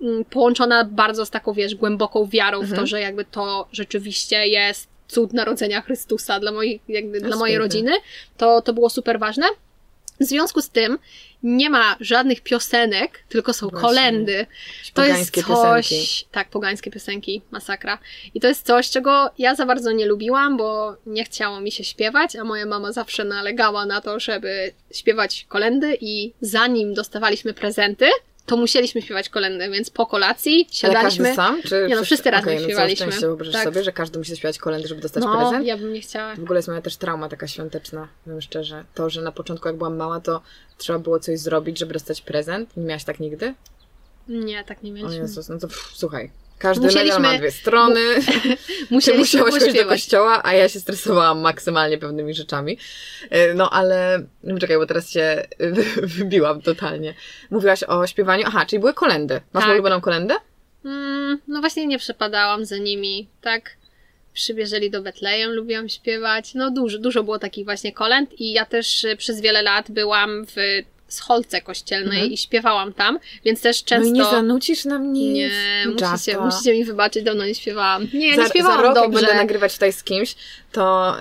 [0.01, 2.87] mm, połączona bardzo z taką, wiesz, głęboką wiarą w to, Mhm.
[2.87, 7.91] że jakby to rzeczywiście jest cud narodzenia Chrystusa dla mojej, jakby dla mojej rodziny,
[8.37, 9.47] to, to było super ważne.
[10.19, 10.99] W związku z tym
[11.43, 13.87] nie ma żadnych piosenek, tylko są Właśnie.
[13.87, 14.45] kolendy.
[14.93, 15.45] To jest coś.
[15.45, 16.25] piosenki.
[16.31, 17.99] Tak, pogańskie piosenki, masakra.
[18.33, 21.83] I to jest coś, czego ja za bardzo nie lubiłam, bo nie chciało mi się
[21.83, 28.05] śpiewać, a moja mama zawsze nalegała na to, żeby śpiewać kolendy i zanim dostawaliśmy prezenty,
[28.45, 31.23] to musieliśmy śpiewać kolendy, więc po kolacji Ale siadaliśmy.
[31.25, 31.61] każdy sam?
[31.61, 33.05] Czy Nie no, wszyscy razem Okej, no śpiewaliśmy.
[33.05, 33.63] szczęście, wyobrażasz Tak.
[33.63, 35.65] sobie, że każdy musi śpiewać kolendy, żeby dostać No, prezent?
[35.65, 36.35] ja bym nie chciała.
[36.35, 38.83] W ogóle jest moja też trauma taka świąteczna, powiem szczerze.
[38.93, 40.41] To, że na początku jak byłam mała, to
[40.77, 42.77] trzeba było coś zrobić, żeby dostać prezent.
[42.77, 43.53] Nie miałaś tak nigdy?
[44.27, 45.17] Nie, tak nie O mieliśmy.
[45.17, 46.31] Jezus, no to pff, słuchaj.
[46.63, 47.99] Każdy Musieliśmy- medal ma dwie strony.
[48.89, 49.99] Musieliśmy musiałaś chodzić do pośpiewać.
[50.01, 52.77] kościoła, a ja się stresowałam maksymalnie pewnymi rzeczami.
[53.29, 57.13] E, No ale, no czekaj, bo teraz się wy- wybiłam totalnie.
[57.51, 58.43] Mówiłaś o śpiewaniu.
[58.47, 59.41] Aha, czyli były kolendy.
[59.53, 59.73] Masz Tak.
[59.73, 60.35] ulubioną kolendę?
[60.85, 63.71] Mm, no właśnie nie przepadałam za nimi, tak?
[64.33, 66.53] Przybierzeli do Betlejem, lubiłam śpiewać.
[66.55, 70.45] No dużo, dużo było takich właśnie kolęd i ja też y, przez wiele lat byłam
[70.45, 70.55] w
[71.13, 72.31] scholce kościelnej mhm.
[72.31, 74.09] i śpiewałam tam, więc też często...
[74.09, 75.49] No i nie zanucisz na mnie Nie,
[75.87, 78.07] musicie, musicie mi wybaczyć, dawno nie śpiewałam.
[78.13, 79.11] Nie, za, nie śpiewałam za rok, dobrze.
[79.11, 80.35] jak będę nagrywać tutaj z kimś,
[80.71, 81.15] to...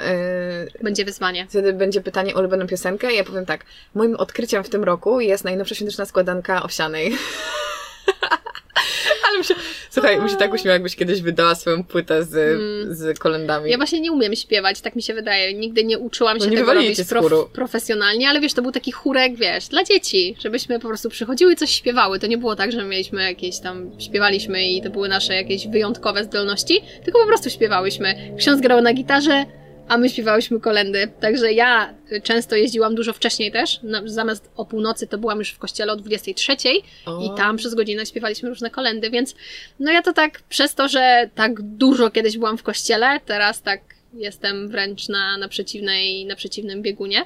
[0.74, 1.46] Yy, będzie wyzwanie.
[1.48, 3.64] Wtedy będzie pytanie o ulubioną piosenkę i ja powiem tak,
[3.94, 7.16] moim odkryciem w tym roku jest najnowsza świąteczna składanka owsianej.
[9.28, 9.54] Ale mi się,
[9.92, 12.94] słuchaj, mi się tak uśmiał, jakbyś kiedyś wydała swoją płytę z, mm.
[12.94, 13.70] z kolendami.
[13.70, 15.54] Ja właśnie nie umiem śpiewać, tak mi się wydaje.
[15.54, 18.92] Nigdy nie uczyłam się no nie tego robić prof, profesjonalnie, ale wiesz, to był taki
[18.92, 22.18] chórek, wiesz, dla dzieci, żebyśmy po prostu przychodziły i coś śpiewały.
[22.18, 26.24] To nie było tak, że mieliśmy jakieś tam, śpiewaliśmy i to były nasze jakieś wyjątkowe
[26.24, 28.14] zdolności, tylko po prostu śpiewałyśmy.
[28.38, 29.44] Ksiądz grał na gitarze,
[29.88, 31.08] a my śpiewałyśmy kolendy.
[31.20, 33.80] Także ja często jeździłam dużo wcześniej też.
[34.04, 36.56] Zamiast o północy to byłam już w kościele o 23
[37.06, 37.22] o.
[37.22, 39.34] i tam przez godzinę śpiewaliśmy różne kolendy, więc
[39.80, 43.80] no ja to tak przez to, że tak dużo kiedyś byłam w kościele, teraz tak
[44.14, 47.24] jestem wręcz na, na, przeciwnej, na przeciwnym biegunie.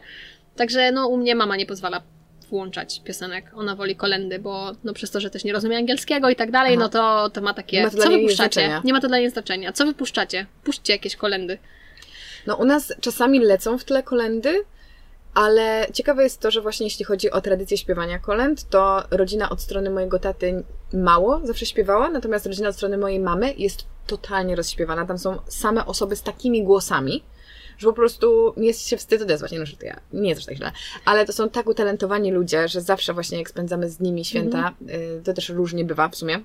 [0.56, 2.02] Także no u mnie mama nie pozwala
[2.50, 3.50] włączać piosenek.
[3.54, 6.72] Ona woli kolendy, bo no przez to, że też nie rozumie angielskiego i tak dalej,
[6.74, 6.82] Aha.
[6.82, 7.82] no to, to ma takie...
[7.82, 8.80] Ma to co wypuszczacie?
[8.84, 9.72] Nie ma to dla niej znaczenia.
[9.72, 10.46] Co wypuszczacie?
[10.64, 11.58] Puśćcie jakieś kolendy.
[12.46, 14.64] No u nas czasami lecą w tle kolendy,
[15.34, 19.60] ale ciekawe jest to, że właśnie jeśli chodzi o tradycję śpiewania kolęd, to rodzina od
[19.60, 25.06] strony mojego taty mało zawsze śpiewała, natomiast rodzina od strony mojej mamy jest totalnie rozśpiewana.
[25.06, 27.22] Tam są same osoby z takimi głosami,
[27.78, 29.52] że po prostu mi jest się wstyd odezwać.
[29.52, 30.72] Nie no, że to ja, nie jest aż tak źle.
[31.04, 35.24] Ale to są tak utalentowani ludzie, że zawsze właśnie jak spędzamy z nimi święta, mm
[35.24, 36.40] to też różnie bywa w sumie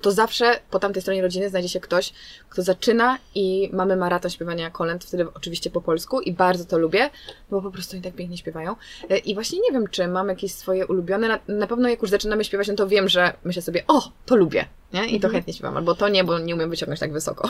[0.00, 2.12] to zawsze po tamtej stronie rodziny znajdzie się ktoś,
[2.48, 7.10] kto zaczyna i mamy maraton śpiewania kolęd, wtedy oczywiście po polsku i bardzo to lubię,
[7.50, 8.76] bo po prostu oni tak pięknie śpiewają.
[9.10, 12.10] E, I właśnie nie wiem, czy mam jakieś swoje ulubione, na, na pewno jak już
[12.10, 15.06] zaczynamy śpiewać, no to wiem, że myślę sobie, o, to lubię, nie?
[15.06, 15.32] I to mhm.
[15.32, 17.48] chętnie śpiewam, albo to nie, bo nie umiem wyciągnąć tak wysoko.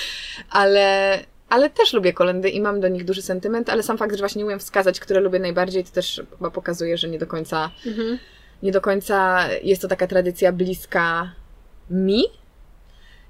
[0.50, 1.18] ale,
[1.48, 4.38] ale też lubię kolendy i mam do nich duży sentyment, ale sam fakt, że właśnie
[4.38, 8.18] nie umiem wskazać, które lubię najbardziej, to też chyba pokazuje, że nie do końca, mhm.
[8.62, 11.30] nie do końca jest to taka tradycja bliska
[11.90, 12.24] mi.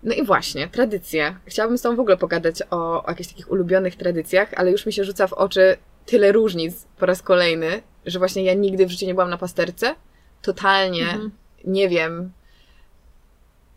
[0.02, 1.36] No i właśnie, tradycje.
[1.46, 4.92] Chciałabym z Tobą w ogóle pogadać o, o jakichś takich ulubionych tradycjach, ale już mi
[4.92, 9.06] się rzuca w oczy tyle różnic po raz kolejny, że właśnie ja nigdy w życiu
[9.06, 9.94] nie byłam na pasterce.
[10.42, 11.30] Totalnie mhm.
[11.64, 12.32] nie wiem,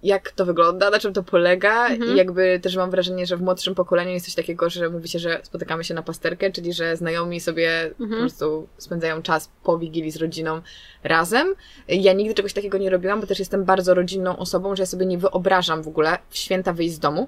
[0.04, 2.14] jak to wygląda, na czym to polega mhm.
[2.14, 5.20] i jakby też mam wrażenie, że w młodszym pokoleniu jest coś takiego, że mówi się,
[5.20, 8.10] że spotykamy się na pasterkę, czyli że znajomi sobie mhm.
[8.10, 10.62] po prostu spędzają czas po Wigilii z rodziną
[11.04, 11.56] razem.
[11.88, 15.06] Ja nigdy czegoś takiego nie robiłam, bo też jestem bardzo rodzinną osobą, że ja sobie
[15.06, 17.28] nie wyobrażam w ogóle w święta wyjść z domu.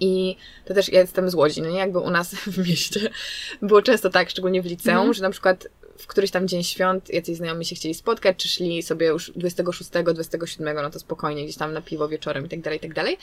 [0.00, 1.78] I to też ja jestem z Łodzi, no nie?
[1.78, 3.10] Jakby u nas w mieście
[3.62, 5.14] było często tak, szczególnie w liceum, mm.
[5.14, 5.68] że na przykład
[5.98, 9.90] w któryś tam dzień świąt jacyś znajomi się chcieli spotkać, czy szli sobie już 26,
[9.90, 13.18] 27, no to spokojnie, gdzieś tam na piwo wieczorem i tak dalej, i tak dalej.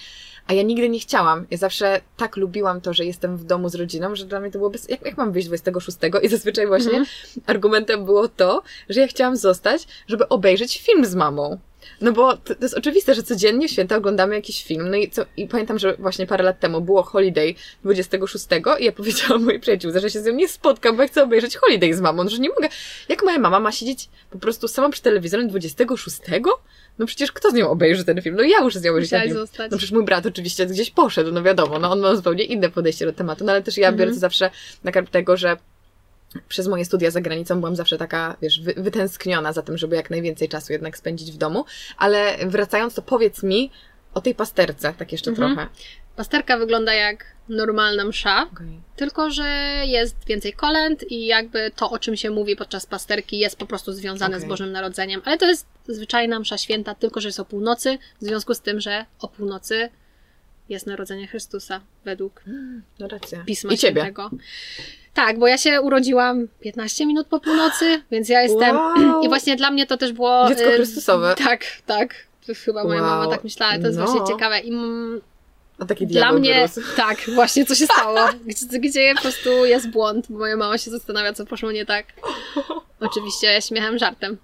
[0.48, 1.46] A ja nigdy nie chciałam.
[1.52, 4.58] Ja zawsze tak lubiłam to, że jestem w domu z rodziną, że dla mnie to
[4.58, 5.98] byłoby, jak, jak mam wyjść 26?
[6.22, 7.06] I zazwyczaj właśnie mm.
[7.46, 11.60] argumentem było to, że ja chciałam zostać, żeby obejrzeć film z mamą.
[12.02, 14.90] No bo to, to, jest oczywiste, że codziennie święta oglądamy jakiś film.
[14.90, 18.46] No i, co, i pamiętam, że właśnie parę lat temu było Holiday 26
[18.80, 21.58] i ja powiedziałam mojej przyjaciółce, że się z nią nie spotkam, bo ja chcę obejrzeć
[21.58, 22.70] Holiday z mamą, że nie mogę.
[23.10, 26.18] Jak moja mama ma siedzieć po prostu sama przy telewizorem 26?
[27.00, 28.36] No przecież kto z nią obejrzy ten film?
[28.36, 29.34] No ja muszę z nią obejrzeć ten film.
[29.34, 29.72] Zostać.
[29.72, 33.06] No przecież mój brat oczywiście gdzieś poszedł, no wiadomo, no on ma zupełnie inne podejście
[33.06, 34.16] do tematu, no ale też ja biorę mhm.
[34.16, 34.52] to zawsze
[34.84, 35.58] na karp tego, że
[36.48, 40.10] przez moje studia za granicą byłam zawsze taka, wiesz, wy, wytęskniona za tym, żeby jak
[40.10, 41.66] najwięcej czasu jednak spędzić w domu.
[41.98, 43.72] Ale wracając, to powiedz mi
[44.14, 45.56] o tej pasterce, tak jeszcze mhm.
[45.56, 45.70] trochę.
[46.16, 48.68] Pasterka wygląda jak normalna msza, okay.
[48.96, 53.58] tylko że jest więcej kolęd i jakby to, o czym się mówi podczas pasterki, jest
[53.58, 54.46] po prostu związane okay.
[54.46, 55.22] z Bożym Narodzeniem.
[55.26, 58.80] Ale to jest zwyczajna msza święta, tylko że jest o północy, w związku z tym,
[58.80, 59.90] że o północy
[60.70, 63.08] jest narodzenie Chrystusa według mm, no.
[63.46, 64.30] Pisma I Świętego.
[64.30, 64.44] Ciebie.
[65.14, 68.76] Tak, bo ja się urodziłam 15 minut po północy, więc ja jestem.
[68.76, 69.24] Wow.
[69.24, 70.46] I właśnie dla mnie to też było.
[70.50, 71.36] Dziecko Chrystusowe.
[71.38, 72.16] Tak, tak.
[72.66, 73.10] Chyba moja wow.
[73.10, 74.06] mama tak myślała, to jest no.
[74.06, 74.60] właśnie ciekawe.
[74.60, 74.72] I
[75.80, 76.96] a taki Dla mnie, wyrósł.
[76.96, 78.20] tak, właśnie co się stało.
[78.46, 82.06] Gdzie, gdzie po prostu jest błąd, bo moja mama się zastanawia, co poszło nie tak.
[83.00, 84.38] Oczywiście śmiechem, żartem.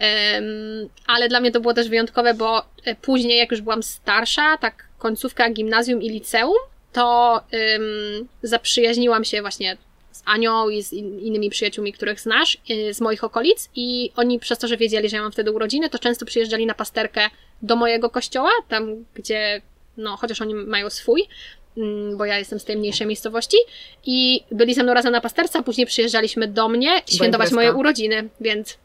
[0.00, 4.58] Um, ale dla mnie to było też wyjątkowe, bo e, później, jak już byłam starsza,
[4.58, 6.56] tak końcówka gimnazjum i liceum,
[6.92, 9.76] to um, zaprzyjaźniłam się właśnie
[10.24, 14.68] Anią i z innymi przyjaciółmi, których znasz, y, z moich okolic i oni przez to,
[14.68, 17.30] że wiedzieli, że ja mam wtedy urodziny, to często przyjeżdżali na pasterkę
[17.62, 19.62] do mojego kościoła, tam gdzie,
[19.96, 21.22] no, chociaż oni mają swój,
[21.76, 23.56] mm, bo ja jestem z tej mniejszej miejscowości
[24.06, 28.28] i byli ze mną razem na pasterce, a później przyjeżdżaliśmy do mnie świętować moje urodziny,
[28.40, 28.78] więc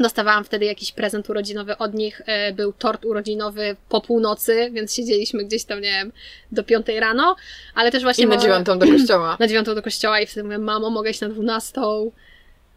[0.00, 2.22] Dostawałam wtedy jakiś prezent urodzinowy od nich.
[2.26, 6.12] E, był tort urodzinowy po północy, więc siedzieliśmy gdzieś tam, nie wiem,
[6.52, 7.36] do piątej rano,
[7.74, 8.24] ale też właśnie...
[8.24, 9.36] I na dziewiątą do kościoła.
[9.40, 12.12] Na dziewiątą do kościoła i wtedy mówię, mamo, mogę iść na dwunastą?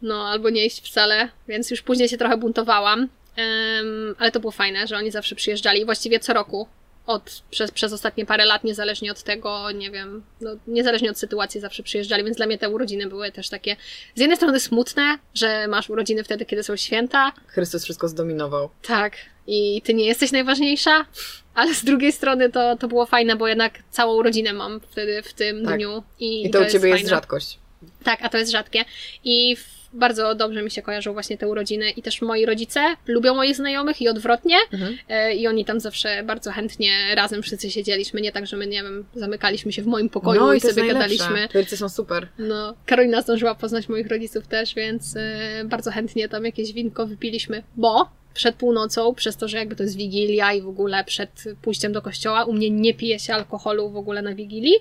[0.04, 3.00] no albo nie iść wcale, więc już później się trochę buntowałam.
[3.00, 6.68] Um, ale to było fajne, że oni zawsze przyjeżdżali właściwie co roku
[7.06, 11.62] od, przez, przez ostatnie parę lat, niezależnie od tego, nie wiem, no, niezależnie od sytuacji
[11.62, 13.76] zawsze przyjeżdżali, więc dla mnie te urodziny były też takie
[14.16, 17.32] z jednej strony smutne, że masz urodziny wtedy, kiedy są święta.
[17.48, 18.70] Chrystus wszystko zdominował.
[18.82, 19.14] Tak.
[19.48, 21.06] I ty nie jesteś najważniejsza,
[21.54, 25.34] ale z drugiej strony to, to było fajne, bo jednak całą rodzinę mam wtedy w
[25.34, 25.76] tym tak.
[25.76, 26.04] dniu.
[26.20, 27.60] I, I to, to u ciebie jest, jest rzadkość.
[28.04, 28.86] Tak, a to jest rzadkie.
[29.24, 29.58] I
[29.94, 34.02] bardzo dobrze mi się kojarzą właśnie te urodziny i też moi rodzice lubią moich znajomych
[34.02, 34.98] i odwrotnie mhm.
[35.10, 38.84] E, i oni tam zawsze bardzo chętnie razem wszyscy siedzieliśmy, nie tak, że my, nie
[38.84, 41.48] wiem, zamykaliśmy się w moim pokoju no, i, i sobie gadaliśmy.
[41.54, 42.28] Rodzice są super.
[42.40, 47.64] No, Karolina zdążyła poznać moich rodziców też, więc e, bardzo chętnie tam jakieś winko wypiliśmy,
[47.76, 51.94] bo przed północą, przez to, że jakby to jest wigilia i w ogóle przed pójściem
[51.94, 54.76] do kościoła, u mnie nie pije się alkoholu w ogóle na wigilii,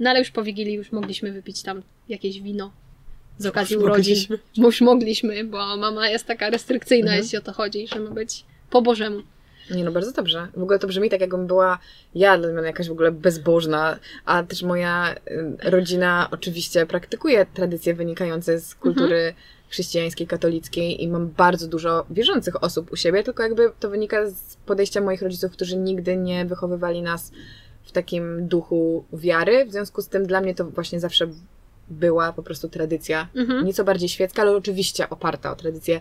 [0.00, 2.72] no ale już po wigilii już mogliśmy wypić tam jakieś wino
[3.38, 4.16] z okazji urodzin.
[4.56, 7.22] Już mogliśmy, bo mama jest taka restrykcyjna, mhm.
[7.22, 9.22] jeśli o to chodzi, że ma być po Bożemu.
[9.70, 10.48] Nie no, bardzo dobrze.
[10.56, 11.78] W ogóle to brzmi tak, jakbym była
[12.14, 17.94] ja dla mnie jakaś w ogóle bezbożna, a też moja y, rodzina oczywiście praktykuje tradycje
[17.94, 19.34] wynikające z kultury mhm.
[19.68, 24.56] chrześcijańskiej, katolickiej i mam bardzo dużo wierzących osób u siebie, tylko jakby to wynika z
[24.66, 27.32] podejścia moich rodziców, którzy nigdy nie wychowywali nas
[27.82, 29.66] w takim duchu wiary.
[29.66, 31.28] W związku z tym dla mnie to właśnie zawsze
[31.88, 33.66] była po prostu tradycja, mhm.
[33.66, 36.00] nieco bardziej świecka, ale oczywiście oparta o tradycję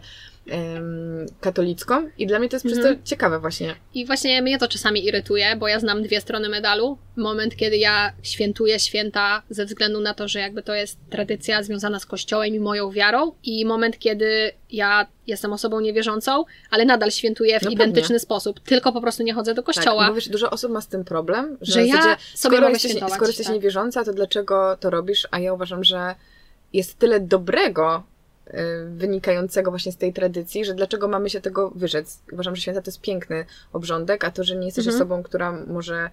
[1.41, 2.83] katolicką i dla mnie to jest mhm.
[2.83, 3.75] przez to ciekawe właśnie.
[3.93, 6.97] I właśnie mnie to czasami irytuje, bo ja znam dwie strony medalu.
[7.15, 11.99] Moment, kiedy ja świętuję święta ze względu na to, że jakby to jest tradycja związana
[11.99, 17.59] z kościołem i moją wiarą i moment, kiedy ja jestem osobą niewierzącą, ale nadal świętuję
[17.59, 18.19] w no identyczny pewnie.
[18.19, 20.01] sposób, tylko po prostu nie chodzę do kościoła.
[20.03, 22.91] Tak, bo wiesz, dużo osób ma z tym problem, że, że ja sobie skoro, jesteś,
[22.91, 23.55] skoro jesteś tak.
[23.55, 25.27] niewierząca, to dlaczego to robisz?
[25.31, 26.15] A ja uważam, że
[26.73, 28.03] jest tyle dobrego
[28.87, 32.19] wynikającego właśnie z tej tradycji, że dlaczego mamy się tego wyrzec?
[32.31, 34.95] Uważam, że święta to jest piękny obrządek, a to, że nie jesteś mhm.
[34.95, 36.09] osobą, która może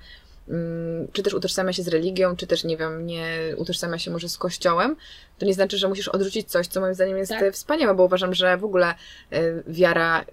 [0.49, 3.27] Mm, czy też utożsamia się z religią, czy też, nie wiem, nie
[3.57, 4.97] utożsamia się może z kościołem,
[5.39, 7.55] to nie znaczy, że musisz odrzucić coś, co moim zdaniem jest tak.
[7.55, 8.95] wspaniałe, bo uważam, że w ogóle
[9.33, 10.25] y, wiara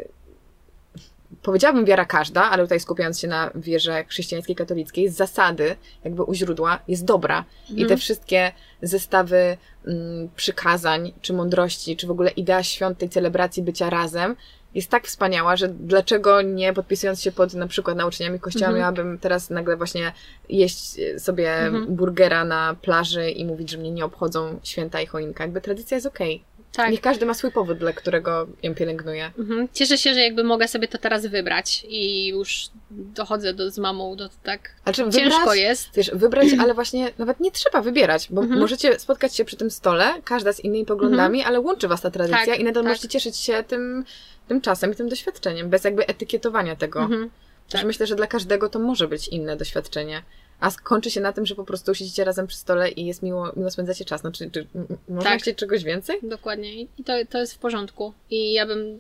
[1.41, 6.33] powiedziałabym wiara każda, ale tutaj skupiając się na wierze chrześcijańskiej, katolickiej, z zasady, jakby u
[6.33, 7.45] źródła, jest dobra.
[7.69, 7.99] I te mhm.
[7.99, 14.35] wszystkie zestawy mm, przykazań, czy mądrości, czy w ogóle idea świąt tej celebracji bycia razem,
[14.75, 18.79] jest tak wspaniała, że dlaczego nie podpisując się pod na przykład nauczeniami kościoła, mhm.
[18.79, 20.11] miałabym teraz nagle właśnie
[20.49, 21.95] jeść sobie mhm.
[21.95, 25.43] burgera na plaży i mówić, że mnie nie obchodzą święta i choinka.
[25.43, 26.35] Jakby tradycja jest okej.
[26.35, 26.58] Okay.
[26.83, 26.91] Tak.
[26.91, 29.31] Niech każdy ma swój powód, dla którego ją pielęgnuje.
[29.39, 29.67] Mhm.
[29.73, 34.15] Cieszę się, że jakby mogę sobie to teraz wybrać i już dochodzę do, z mamą
[34.15, 34.69] do tak.
[34.83, 35.89] Znaczy, Ciężko wybrać, jest.
[35.95, 38.59] Wiesz, wybrać, ale właśnie nawet nie trzeba wybierać, bo mhm.
[38.59, 41.47] możecie spotkać się przy tym stole, każda z innymi poglądami, mhm.
[41.47, 42.89] ale łączy was ta tradycja tak, i nadal tak.
[42.89, 44.05] możecie cieszyć się tym,
[44.47, 46.99] tym czasem i tym doświadczeniem, bez jakby etykietowania tego.
[46.99, 47.29] Mhm.
[47.69, 47.83] Tak.
[47.83, 50.23] myślę, że dla każdego to może być inne doświadczenie.
[50.59, 53.51] A skończy się na tym, że po prostu siedzicie razem przy stole i jest miło,
[53.55, 54.23] miło spędzacie czas.
[54.23, 54.67] No, czy, czy
[55.09, 55.41] można tak.
[55.41, 56.19] chcieć czegoś więcej?
[56.23, 56.81] Dokładnie.
[56.81, 58.13] I to, to jest w porządku.
[58.29, 58.99] I ja bym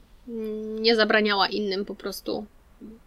[0.81, 2.45] nie zabraniała innym po prostu.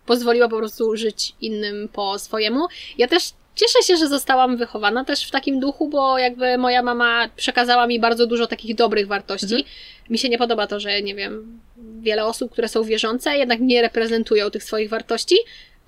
[0.07, 2.67] Pozwoliła po prostu żyć innym po swojemu.
[2.99, 7.29] Ja też cieszę się, że zostałam wychowana też w takim duchu, bo jakby moja mama
[7.37, 9.55] przekazała mi bardzo dużo takich dobrych wartości.
[9.55, 9.65] Mhm.
[10.11, 11.61] Mi się nie podoba to, że nie wiem,
[12.01, 15.37] wiele osób, które są wierzące, jednak nie reprezentują tych swoich wartości,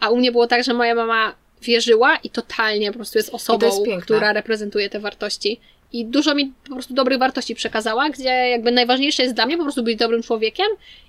[0.01, 1.35] a u mnie było tak, że moja mama
[1.65, 5.61] wierzyła i totalnie po prostu jest osobą, jest która reprezentuje te wartości.
[5.93, 9.63] I dużo mi po prostu dobrych wartości przekazała, gdzie jakby najważniejsze jest dla mnie po
[9.63, 10.67] prostu być dobrym człowiekiem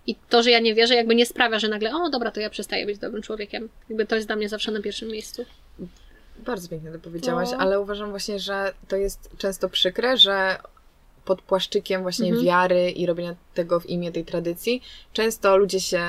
[0.08, 2.50] i to, że ja nie wierzę, jakby nie sprawia, że nagle, o dobra, to ja
[2.50, 3.70] przestaję być dobrym człowiekiem.
[3.90, 5.46] Jakby to jest dla mnie zawsze na pierwszym miejscu.
[6.38, 7.58] Bardzo pięknie to powiedziałaś, no.
[7.58, 10.58] ale uważam właśnie, że to jest często przykre, że
[11.26, 12.46] pod płaszczykiem właśnie mhm.
[12.46, 14.82] wiary i robienia tego w imię tej tradycji,
[15.14, 16.04] często ludzie się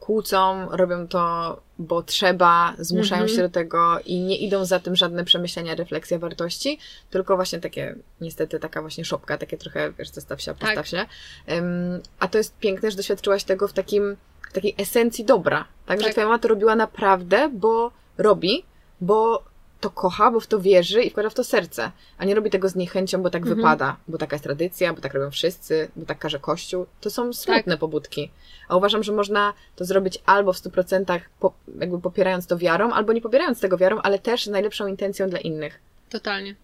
[0.00, 5.24] kłócą, robią to, bo trzeba, zmuszają się do tego i nie idą za tym żadne
[5.24, 6.78] przemyślenia, refleksja wartości,
[7.10, 10.86] tylko właśnie takie, niestety taka właśnie szopka, takie trochę, wiesz, zostaw się, postaw tak.
[10.86, 11.06] się.
[11.48, 14.16] Um, a to jest piękne, że doświadczyłaś tego w takim,
[14.50, 15.98] w takiej esencji dobra, tak?
[15.98, 16.06] tak?
[16.06, 18.64] Że twoja mama to robiła naprawdę, bo robi,
[19.00, 19.44] bo
[19.80, 22.68] to kocha, bo w to wierzy i wkłada w to serce, a nie robi tego
[22.68, 23.56] z niechęcią, bo tak mhm.
[23.56, 26.86] wypada, bo taka jest tradycja, bo tak robią wszyscy, bo tak każe Kościół.
[27.00, 27.80] To są smutne tak.
[27.80, 28.30] pobudki.
[28.68, 33.12] A uważam, że można to zrobić albo w 100% po, jakby popierając to wiarą, albo
[33.12, 35.80] nie popierając tego wiarą, ale też z najlepszą intencją dla innych.
[36.10, 36.54] Totalnie.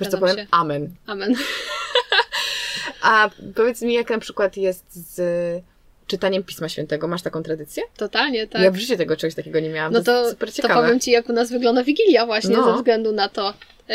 [0.00, 0.46] Wiesz co powiem?
[0.50, 0.94] Amen.
[1.06, 1.34] Amen.
[3.02, 5.20] A powiedz mi, jak na przykład jest z
[6.06, 7.08] czytaniem Pisma Świętego.
[7.08, 7.82] Masz taką tradycję?
[7.96, 8.62] Totalnie, tak.
[8.62, 9.92] Ja w życiu tego czegoś takiego nie miałam.
[9.92, 12.64] No to, to, to powiem Ci, jak u nas wygląda Wigilia właśnie, no.
[12.64, 13.54] ze względu na to.
[13.88, 13.94] yy,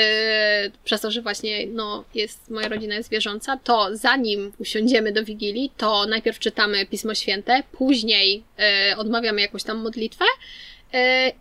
[0.83, 5.71] przez to, że właśnie no, jest, moja rodzina jest wierząca, to zanim usiądziemy do Wigilii,
[5.77, 8.43] to najpierw czytamy Pismo Święte, później
[8.89, 10.25] yy, odmawiamy jakąś tam modlitwę,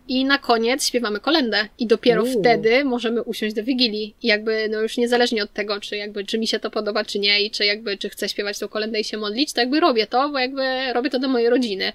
[0.07, 2.39] i na koniec śpiewamy kolendę i dopiero Uuu.
[2.39, 4.15] wtedy możemy usiąść do Wigilii.
[4.21, 7.19] I jakby, no już niezależnie od tego, czy jakby, czy mi się to podoba, czy
[7.19, 10.07] nie i czy jakby, czy chcę śpiewać tą kolendę i się modlić, to jakby robię
[10.07, 11.93] to, bo jakby robię to do mojej rodziny.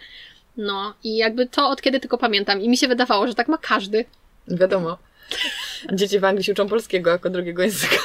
[0.56, 3.58] No i jakby to od kiedy tylko pamiętam i mi się wydawało, że tak ma
[3.58, 4.04] każdy.
[4.48, 4.98] Wiadomo.
[5.92, 7.96] Dzieci w Anglii się uczą polskiego jako drugiego języka.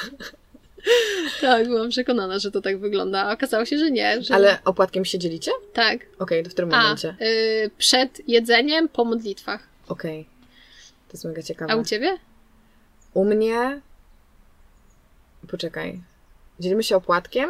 [1.41, 4.21] Tak, byłam przekonana, że to tak wygląda, a okazało się, że nie.
[4.21, 4.33] Że...
[4.35, 5.51] Ale opłatkiem się dzielicie?
[5.73, 5.99] Tak.
[6.19, 7.15] Okej, to w którym A, momencie?
[7.21, 9.67] y, przed jedzeniem, po modlitwach.
[9.87, 10.25] Okej.
[11.07, 11.73] To jest mega ciekawe.
[11.73, 12.17] A u ciebie?
[13.13, 13.81] U mnie.
[15.51, 16.01] Poczekaj.
[16.59, 17.49] Dzielimy się opłatkiem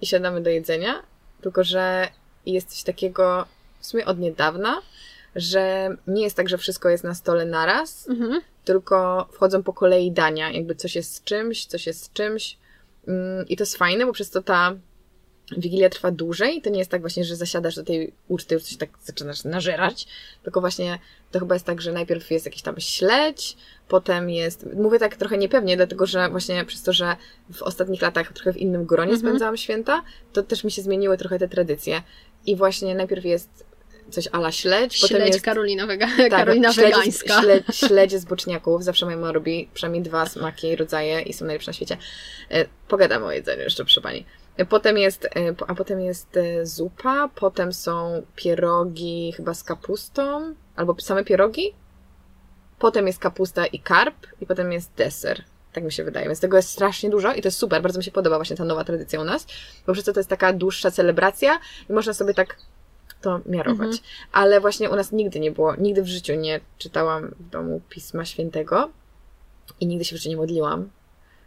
[0.00, 1.02] i siadamy do jedzenia.
[1.40, 2.08] Tylko, że
[2.46, 3.46] jest coś takiego
[3.80, 4.82] w sumie od niedawna,
[5.36, 8.40] że nie jest tak, że wszystko jest na stole naraz, Mhm.
[8.64, 10.52] Tylko wchodzą po kolei dania.
[10.52, 12.56] Jakby coś jest z czymś, coś jest z czymś.
[13.08, 14.76] Mm, I to jest fajne, bo przez to ta
[15.56, 16.62] Wigilia trwa dłużej.
[16.62, 20.06] To nie jest tak właśnie, że zasiadasz do tej uczty, już coś tak zaczynasz nażerać,
[20.42, 20.98] tylko właśnie
[21.30, 23.56] to chyba jest tak, że najpierw jest jakiś tam śledź,
[23.88, 27.16] potem jest, mówię tak trochę niepewnie, dlatego że właśnie przez to, że
[27.52, 29.28] w ostatnich latach trochę w innym gronie Mhm.
[29.28, 30.02] spędzałam święta,
[30.32, 32.02] to też mi się zmieniły trochę te tradycje.
[32.46, 33.69] I właśnie najpierw jest
[34.10, 36.06] coś ala śledź, potem Śledź jest Karolina, wega...
[36.16, 37.40] tak, Karolina śledzie z- wegańska.
[37.42, 38.84] Śle, śledzie z boczniaków.
[38.84, 41.96] Zawsze moja mama robi przynajmniej dwa smaki i rodzaje i są najlepsze na świecie.
[42.50, 44.26] E, Pogadamy o jedzeniu jeszcze, proszę pani.
[44.56, 45.28] E, Potem jest, e,
[45.66, 51.74] a potem jest zupa, potem są pierogi chyba z kapustą, albo same pierogi.
[52.78, 55.44] Potem jest kapusta i karp i potem jest deser.
[55.72, 56.26] Tak mi się wydaje.
[56.26, 57.82] Więc tego jest strasznie dużo i to jest super.
[57.82, 59.46] Bardzo mi się podoba właśnie ta nowa tradycja u nas.
[59.86, 61.58] Bo przez to to jest taka dłuższa celebracja
[61.90, 62.56] i można sobie tak
[63.22, 63.86] to miarować.
[63.88, 63.98] Mhm.
[64.32, 68.24] Ale właśnie u nas nigdy nie było, nigdy w życiu nie czytałam w domu Pisma
[68.24, 68.90] Świętego
[69.80, 70.90] i nigdy się w życiu nie modliłam.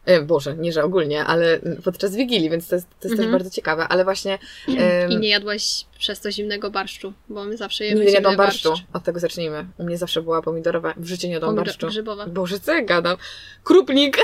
[0.05, 3.31] E, Boże, nie, że ogólnie, ale podczas Wigilii, więc to jest, to jest też Mhm.
[3.31, 7.85] bardzo ciekawe, ale właśnie em, I nie jadłaś przez to zimnego barszczu, bo my zawsze
[7.85, 8.69] jemy nigdy nie jadłam barszczu.
[8.69, 8.83] barszcz.
[8.93, 9.65] Od tego zacznijmy.
[9.77, 11.87] U mnie zawsze była pomidorowa, w życiu nie jadłam Pomidor- barszczu.
[11.87, 12.27] grzybowa.
[12.27, 13.17] Boże, co ja gadam?
[13.63, 14.17] Krupnik!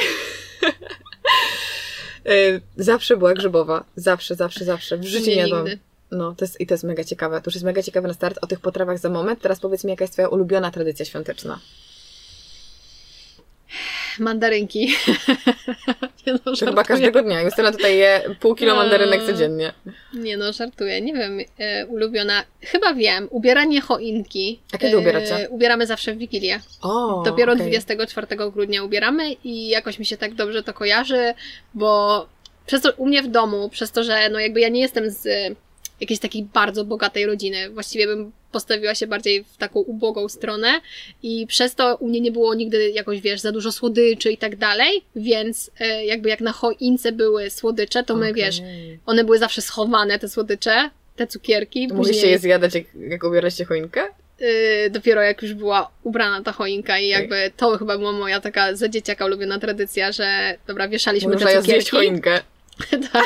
[2.26, 2.32] E,
[2.78, 3.84] zawsze była grzybowa.
[3.96, 4.98] Zawsze, zawsze, zawsze.
[4.98, 5.66] W życiu Nie, nie jadłam.
[5.66, 5.80] nigdy.
[6.12, 7.42] No, to jest, i to jest mega ciekawe.
[7.42, 9.42] To już jest mega ciekawe na start o tych potrawach za moment.
[9.42, 11.60] Teraz powiedz mi, jaka jest twoja ulubiona tradycja świąteczna?
[14.20, 14.88] Mandarynki.
[16.28, 17.42] nie no, chyba każdego dnia.
[17.42, 19.74] Justyna tutaj je pół kilo mandarynek codziennie.
[20.14, 21.02] Nie no, żartuję.
[21.02, 22.44] Nie wiem, e, ulubiona.
[22.62, 23.28] Chyba wiem.
[23.32, 24.60] Ubieranie choinki.
[24.74, 25.50] A kiedy ubieracie?
[25.50, 26.60] Ubieramy zawsze w Wigilię.
[26.82, 27.66] O, Dopiero okej.
[27.66, 31.34] 24 grudnia ubieramy i jakoś mi się tak dobrze to kojarzy,
[31.74, 32.26] bo
[32.66, 35.26] przez to u mnie w domu, przez to, że no jakby ja nie jestem z
[35.26, 35.56] e,
[36.02, 40.82] jakiejś takiej bardzo bogatej rodziny, właściwie bym postawiła się bardziej w taką ubogą stronę
[41.24, 44.56] i przez to u mnie nie było nigdy jakoś, wiesz, za dużo słodyczy i tak
[44.56, 48.44] dalej, więc e, jakby jak na choince były słodycze, to my, Okej.
[48.44, 48.62] wiesz,
[49.06, 51.88] one były zawsze schowane, te słodycze, te cukierki.
[51.88, 54.02] To Mogliście je zjadać, jak, jak ubieracie choinkę?
[54.42, 58.76] y, dopiero jak już była ubrana ta choinka i jakby to chyba była moja taka
[58.76, 61.90] za dzieciaka ulubiona tradycja, że dobra, wieszaliśmy Można te cukierki.
[61.90, 62.40] choinkę.
[63.14, 63.26] tak.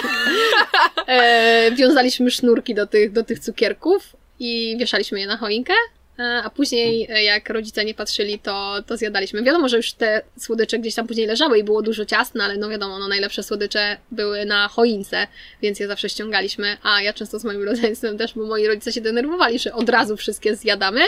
[1.08, 5.74] e, wiązaliśmy sznurki do tych, do tych cukierków i wieszaliśmy je na choinkę.
[6.20, 9.44] e, A później, e, jak rodzice nie patrzyli, to, to zjadaliśmy.
[9.44, 12.58] Wiadomo, że już te słodycze gdzieś tam później leżały i było dużo ciast, no ale
[12.58, 15.28] no wiadomo, no najlepsze słodycze były na choince,
[15.62, 16.78] więc je zawsze ściągaliśmy.
[16.84, 20.18] A ja często z moim rodzeństwem też, bo moi rodzice się denerwowali, że od razu
[20.18, 21.02] wszystkie zjadamy,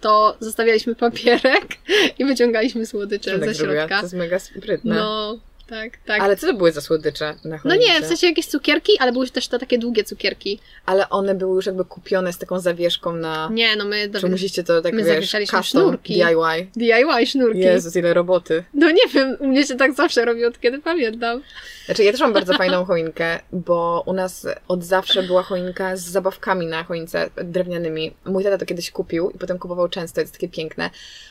[0.00, 1.66] to zostawialiśmy papierek
[2.18, 3.78] i wyciągaliśmy słodycze ze tak zrobiła?
[3.78, 3.96] środka.
[3.96, 4.94] To jest mega sprytne.
[4.94, 5.38] No,
[5.72, 6.20] tak, tak.
[6.20, 7.78] Ale co to były za słodycze na No choince?
[7.78, 10.60] nie, w sensie jakieś cukierki, ale były też te takie długie cukierki.
[10.86, 13.48] Ale one były już jakby kupione z taką zawieszką na...
[13.52, 16.14] Nie, no my Czy musicie to tak, My wiesz, custom, sznurki.
[16.14, 16.66] DIY?
[16.76, 17.58] DIY sznurki.
[17.60, 18.64] Jezus, ile roboty.
[18.74, 21.42] No nie wiem, u mnie się tak zawsze robi, od kiedy pamiętam.
[21.86, 26.00] Znaczy, ja też mam bardzo fajną choinkę, bo u nas od zawsze była choinka z
[26.02, 28.14] zabawkami na choince drewnianymi.
[28.24, 30.90] Mój tata to kiedyś kupił i potem kupował często, jest takie piękne,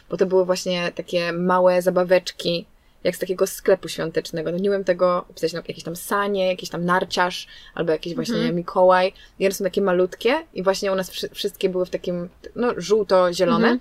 [0.10, 2.66] bo to były właśnie takie małe zabaweczki,
[3.04, 4.52] jak z takiego sklepu świątecznego.
[4.52, 8.36] No nie wiem tego opisać, no, jakieś tam sanie, jakiś tam narciarz, albo jakiś właśnie
[8.36, 8.56] Mhm.
[8.56, 9.14] Mikołaj.
[9.40, 12.74] I one są takie malutkie i właśnie u nas wszy- wszystkie były w takim, no,
[12.78, 13.68] żółto-zielone.
[13.68, 13.80] Mhm.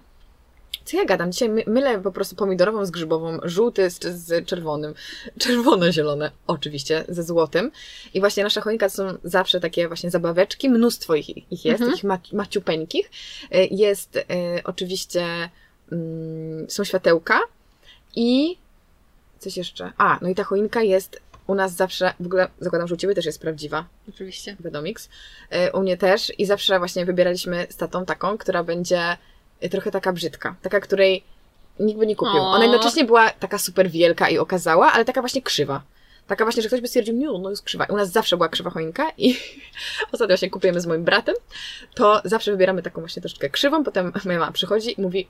[0.84, 1.32] Co ja gadam?
[1.32, 4.94] Dzisiaj my, mylę po prostu pomidorową z grzybową, żółty z, z czerwonym,
[5.38, 7.70] czerwono-zielone, oczywiście, ze złotym.
[8.14, 11.90] I właśnie nasza choinka to są zawsze takie właśnie zabaweczki, mnóstwo ich, ich jest, Mhm.
[11.90, 13.10] takich ma, maciupeńkich.
[13.54, 14.22] Y, Jest y,
[14.64, 15.24] oczywiście,
[15.92, 17.40] mm, są światełka
[18.16, 18.58] i
[19.40, 19.92] coś jeszcze.
[19.98, 23.14] A, no i ta choinka jest u nas zawsze, w ogóle zakładam, że u Ciebie
[23.14, 24.56] też jest prawdziwa, Oczywiście.
[24.60, 25.08] Vedomix.
[25.68, 29.16] Y, U mnie też i zawsze właśnie wybieraliśmy z tatą taką, która będzie
[29.64, 30.54] y, trochę taka brzydka.
[30.62, 31.24] Taka, której
[31.80, 32.40] nikt by nie kupił.
[32.40, 35.82] Ona jednocześnie była taka super wielka i okazała, ale taka właśnie krzywa.
[36.26, 37.84] Taka właśnie, że ktoś by stwierdził, nie, no jest krzywa.
[37.84, 39.36] U nas zawsze była krzywa choinka i
[40.12, 41.34] ostatnio właśnie kupujemy z moim bratem,
[41.94, 45.28] to zawsze wybieramy taką właśnie troszeczkę krzywą, potem moja mama przychodzi i mówi,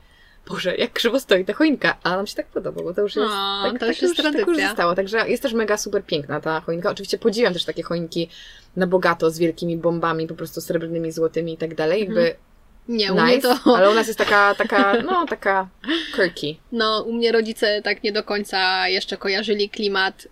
[0.49, 3.29] Boże, jak krzywo stoi ta choinka, a nam się tak podoba, bo to już jest,
[3.29, 4.95] O, tak, to tak, już jest tak już zostało.
[4.95, 6.91] Także jest też mega super piękna ta choinka.
[6.91, 8.29] Oczywiście podziwiam też takie choinki
[8.77, 12.01] na bogato, z wielkimi bombami, po prostu srebrnymi, złotymi i tak dalej.
[12.01, 12.35] Jakby
[12.89, 13.77] Nie, u mnie nice, to...
[13.77, 15.69] ale u nas jest taka, taka, no taka
[16.15, 16.57] quirky.
[16.73, 20.29] No, u mnie rodzice tak nie do końca jeszcze kojarzyli klimat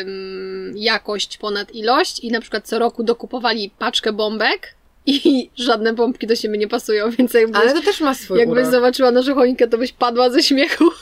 [0.00, 4.74] ym, jakość ponad ilość i na przykład co roku dokupowali paczkę bombek
[5.08, 8.58] i żadne bombki do siebie nie pasują, więc jakbyś, Ale to też ma swój jakbyś
[8.62, 8.70] urok.
[8.70, 10.84] zobaczyła naszą choinkę, to byś padła ze śmiechu.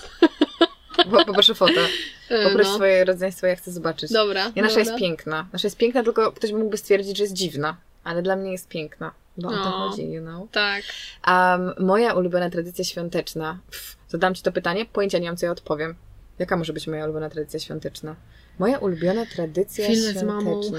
[1.11, 1.81] Po, poproszę fotę.
[2.29, 2.75] E, Poproś no.
[2.75, 4.13] swoje rodzeństwo, ja chcę zobaczyć.
[4.13, 4.53] Dobra.
[4.57, 4.91] Nie, nasza dobra.
[4.93, 5.49] jest piękna.
[5.53, 7.77] Nasza jest piękna, tylko ktoś mógłby stwierdzić, że jest dziwna.
[8.05, 9.13] Ale dla mnie jest piękna.
[9.37, 9.63] Bo o to No.
[9.71, 10.51] chodzi, you know.
[10.51, 10.83] Tak.
[11.29, 13.59] Um, moja ulubiona tradycja świąteczna.
[13.71, 15.95] Pff, zadam Ci to pytanie, pojęcia nie mam, co ja odpowiem.
[16.39, 18.17] Jaka może być moja ulubiona tradycja świąteczna?
[18.59, 20.79] Moja ulubiona tradycja Filmy świąteczna.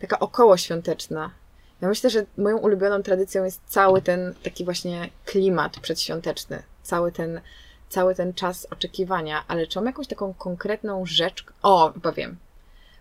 [0.00, 0.56] Taka około
[1.80, 6.62] Ja myślę, że moją ulubioną tradycją jest cały ten taki właśnie klimat przedświąteczny.
[6.82, 7.40] Cały ten,
[7.88, 9.44] cały ten czas oczekiwania.
[9.48, 11.44] Ale czy mam jakąś taką konkretną rzecz?
[11.62, 12.36] O, chyba wiem.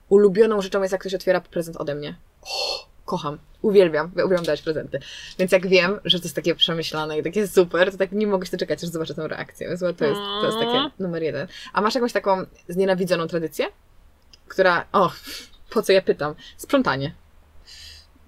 [0.09, 2.15] Ulubioną rzeczą jest, jak ktoś otwiera prezent ode mnie.
[2.41, 3.37] O, kocham.
[3.61, 4.11] Uwielbiam.
[4.13, 4.99] Uwielbiam dawać prezenty.
[5.39, 8.45] Więc jak wiem, że to jest takie przemyślane i takie super, to tak nie mogę
[8.45, 9.67] się doczekać, aż zobaczę tę reakcję.
[9.67, 11.47] Więc to jest, to jest takie numer jeden.
[11.73, 13.65] A masz jakąś taką znienawidzoną tradycję?
[14.47, 15.11] Która, o,
[15.69, 16.35] po co ja pytam?
[16.57, 17.13] Sprzątanie.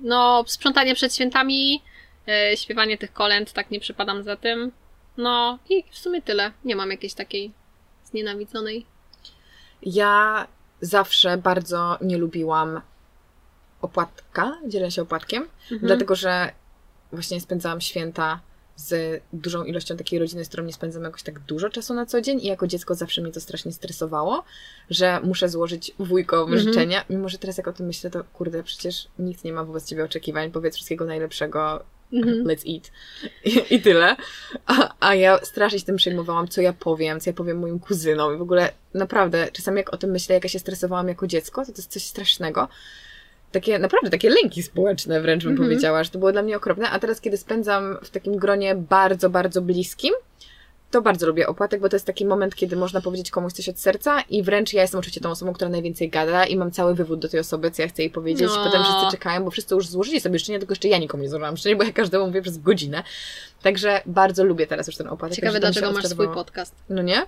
[0.01, 1.81] No, sprzątanie przed świętami,
[2.27, 4.71] e, śpiewanie tych kolęd, tak nie przypadam za tym.
[5.17, 6.51] No i w sumie tyle.
[6.65, 7.51] Nie mam jakiejś takiej
[8.05, 8.85] znienawidzonej.
[9.81, 10.47] Ja
[10.81, 12.81] zawsze bardzo nie lubiłam
[13.81, 15.79] opłatka, dzielę się opłatkiem, Mhm.
[15.81, 16.51] dlatego że
[17.11, 18.39] właśnie spędzałam święta
[18.79, 22.21] z dużą ilością takiej rodziny, z którą nie spędzam jakoś tak dużo czasu na co
[22.21, 24.43] dzień i jako dziecko zawsze mnie to strasznie stresowało,
[24.89, 26.59] że muszę złożyć wujkom Mhm.
[26.59, 29.85] życzenia, mimo że teraz jak o tym myślę, to kurde, przecież nikt nie ma wobec
[29.85, 32.43] ciebie oczekiwań, powiedz wszystkiego najlepszego, Mhm.
[32.43, 32.91] let's eat.
[33.45, 34.15] I, i tyle.
[34.65, 38.35] A, a ja strasznie się tym przejmowałam, co ja powiem, co ja powiem moim kuzynom.
[38.35, 41.61] I w ogóle naprawdę, czasami jak o tym myślę, jak ja się stresowałam jako dziecko,
[41.65, 42.67] to to jest coś strasznego.
[43.51, 45.69] Takie, naprawdę, takie lęki społeczne wręcz bym Mhm.
[45.69, 46.89] powiedziała, że to było dla mnie okropne.
[46.89, 50.13] A teraz, kiedy spędzam w takim gronie bardzo, bardzo bliskim,
[50.91, 53.79] to bardzo lubię opłatek, bo to jest taki moment, kiedy można powiedzieć komuś coś od
[53.79, 57.19] serca i wręcz ja jestem oczywiście tą osobą, która najwięcej gada i mam cały wywód
[57.19, 58.47] do tej osoby, co ja chcę jej powiedzieć.
[58.55, 58.63] No.
[58.63, 61.57] Potem wszyscy czekają, bo wszyscy już złożyli sobie życzenie, tylko jeszcze ja nikomu nie złożyłam
[61.57, 63.03] życzenia, bo ja każdemu mówię przez godzinę.
[63.63, 65.35] Także bardzo lubię teraz już ten opłatek.
[65.35, 66.75] Ciekawe, dlaczego masz swój podcast.
[66.89, 67.21] No nie?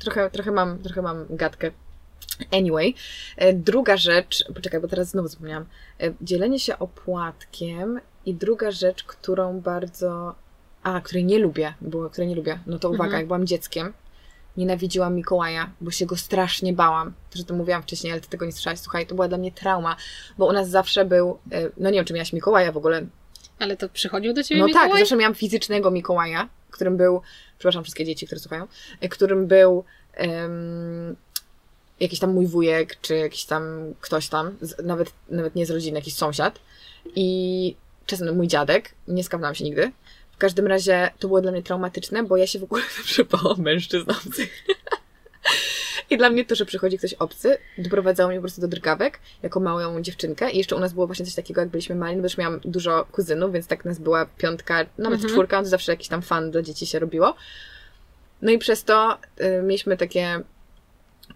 [0.00, 1.70] Trochę, trochę, mam, trochę mam gadkę.
[2.52, 2.94] Anyway,
[3.36, 5.66] e, druga rzecz, poczekaj, bo teraz znowu zapomniałam.
[6.00, 10.34] E, Dzielenie się opłatkiem i druga rzecz, którą bardzo,
[10.82, 13.20] a, której nie lubię, bo której nie lubię, no to uwaga, Mhm.
[13.20, 13.92] jak byłam dzieckiem,
[14.56, 17.12] nienawidziłam Mikołaja, bo się go strasznie bałam.
[17.30, 18.78] Też o tym mówiłam wcześniej, ale ty tego nie słyszałaś.
[18.78, 19.96] Słuchaj, to była dla mnie trauma,
[20.38, 23.06] bo u nas zawsze był, e, no nie wiem, czy miałaś Mikołaja w ogóle,
[23.58, 24.88] Ale to przychodził do ciebie no Mikołaj?
[24.90, 27.20] tak, zawsze miałam fizycznego Mikołaja, którym był,
[27.58, 28.66] przepraszam wszystkie dzieci, które słuchają,
[29.10, 29.84] którym był
[30.14, 31.16] em,
[32.00, 35.98] jakiś tam mój wujek, czy jakiś tam ktoś tam, z, nawet, nawet nie z rodziny,
[35.98, 36.58] jakiś sąsiad
[37.16, 37.76] i
[38.06, 39.92] czasem mój dziadek, nie skapnęłam się nigdy.
[40.32, 43.60] W każdym razie to było dla mnie traumatyczne, bo ja się w ogóle zawsze bałam
[43.60, 44.64] mężczyzn obcych.
[46.10, 49.60] I dla mnie to, że przychodzi ktoś obcy, doprowadzało mnie po prostu do drgawek, jako
[49.60, 50.50] małą dziewczynkę.
[50.50, 52.60] I jeszcze u nas było właśnie coś takiego, jak byliśmy mali, no bo też miałam
[52.64, 55.30] dużo kuzynów, więc tak nas była piątka, nawet Mhm.
[55.30, 57.34] czwórka, to zawsze jakiś tam fan dla dzieci się robiło.
[58.42, 60.40] No i przez to y, mieliśmy takie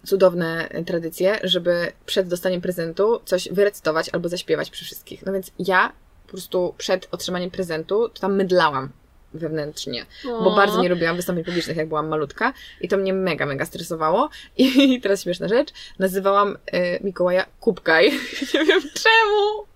[0.05, 5.25] cudowne tradycje, żeby przed dostaniem prezentu coś wyrecytować albo zaśpiewać przy wszystkich.
[5.25, 5.91] No więc ja
[6.23, 8.89] po prostu przed otrzymaniem prezentu to tam mydlałam
[9.33, 10.55] wewnętrznie bo O.
[10.55, 14.29] bardzo nie lubiłam wystąpień publicznych, jak byłam malutka i to mnie mega, mega stresowało.
[14.57, 14.67] I
[15.03, 18.11] teraz śmieszna rzecz, nazywałam y, Mikołaja Kubkaj.
[18.53, 19.70] nie wiem czemu.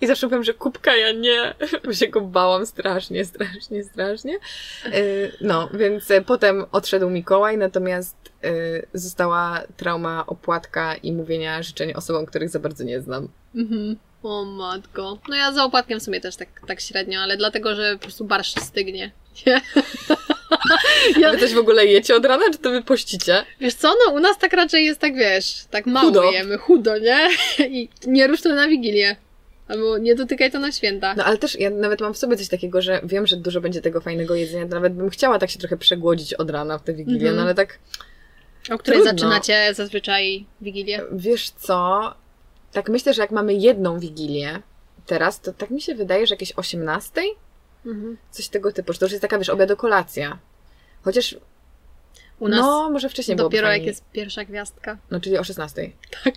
[0.00, 4.38] I zawsze mówiłam, że Kubka ja nie, bo się go bałam strasznie, strasznie, strasznie.
[4.86, 11.92] Y, no, więc y, potem odszedł Mikołaj, natomiast y, została trauma opłatka i mówienia życzeń
[11.92, 13.28] osobom, których za bardzo nie znam.
[13.54, 13.96] Mhm.
[14.22, 15.18] O matko.
[15.28, 18.24] No ja za opłatkiem w sumie też tak, tak średnio, ale dlatego, że po prostu
[18.24, 19.10] barszcz stygnie.
[19.46, 19.60] Nie?
[21.20, 23.44] ja, Wy też w ogóle jecie od rana, czy to wy pościcie?
[23.60, 26.30] wiesz co, no u nas tak raczej jest tak, wiesz, tak mało Chudo.
[26.32, 27.28] jemy, chudo, nie?
[27.78, 29.16] I nie rusz to na Wigilię.
[29.68, 31.14] Albo nie dotykaj to na święta.
[31.14, 33.80] No ale też ja nawet mam w sobie coś takiego, że wiem, że dużo będzie
[33.82, 37.16] tego fajnego jedzenia, nawet bym chciała tak się trochę przegłodzić od rana w tę Wigilię,
[37.18, 37.36] Mhm.
[37.36, 37.78] no ale tak,
[38.70, 39.12] o której trudno.
[39.18, 41.02] zaczynacie zazwyczaj Wigilię.
[41.12, 42.14] wiesz co,
[42.72, 44.62] tak myślę, że jak mamy jedną Wigilię
[45.06, 47.22] teraz, to tak mi się wydaje, że jakieś 18?
[47.86, 48.16] Mhm.
[48.30, 50.38] Coś tego typu, że to już jest taka, wiesz, obiad kolacja.
[51.02, 51.36] Chociaż
[52.38, 54.98] U nas No, może wcześniej dopiero jak jest pierwsza gwiazdka.
[55.10, 55.90] No, czyli o 16.
[56.24, 56.34] Tak.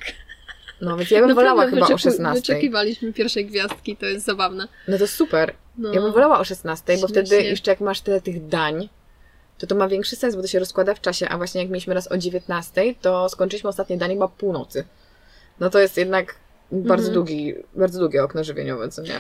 [0.82, 2.42] No, więc ja bym wolała chyba o 16.
[2.42, 4.68] Wyczekiwaliśmy pierwszej gwiazdki, to jest zabawne.
[4.88, 5.54] No to super.
[5.78, 5.94] No.
[5.94, 8.90] Ja bym wolała o 16, bo wtedy jeszcze jak masz tyle tych dań,
[9.58, 11.94] to to ma większy sens, bo to się rozkłada w czasie, a właśnie jak mieliśmy
[11.94, 14.84] raz o 19, to skończyliśmy ostatnie danie chyba północy.
[15.60, 16.36] No to jest jednak
[16.72, 17.14] bardzo Mhm.
[17.14, 19.20] długi, bardzo długie okno żywieniowe, co nie?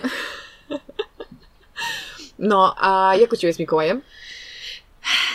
[2.40, 4.02] No, a jak u Ciebie z Mikołajem?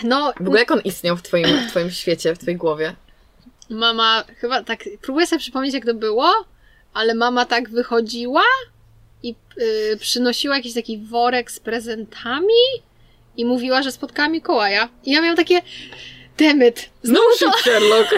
[0.04, 2.94] No, W ogóle jak on istniał w Twoim, w twoim świecie, w Twojej głowie?
[3.70, 6.32] Mama chyba tak, próbuję sobie przypomnieć jak to było,
[6.94, 8.42] ale mama tak wychodziła
[9.22, 12.64] i y, przynosiła jakiś taki worek z prezentami
[13.36, 14.88] i mówiła, że spotkała Mikołaja.
[15.04, 15.62] I ja miałam takie,
[16.38, 18.10] demyt, znowu to, Sherlock!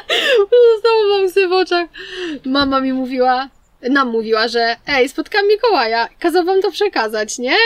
[0.80, 1.88] znowu mam łzy w oczach.
[2.44, 3.48] Mama mi mówiła,
[3.82, 7.56] nam mówiła, że ej, spotkałam Mikołaja, kazał wam to przekazać, nie?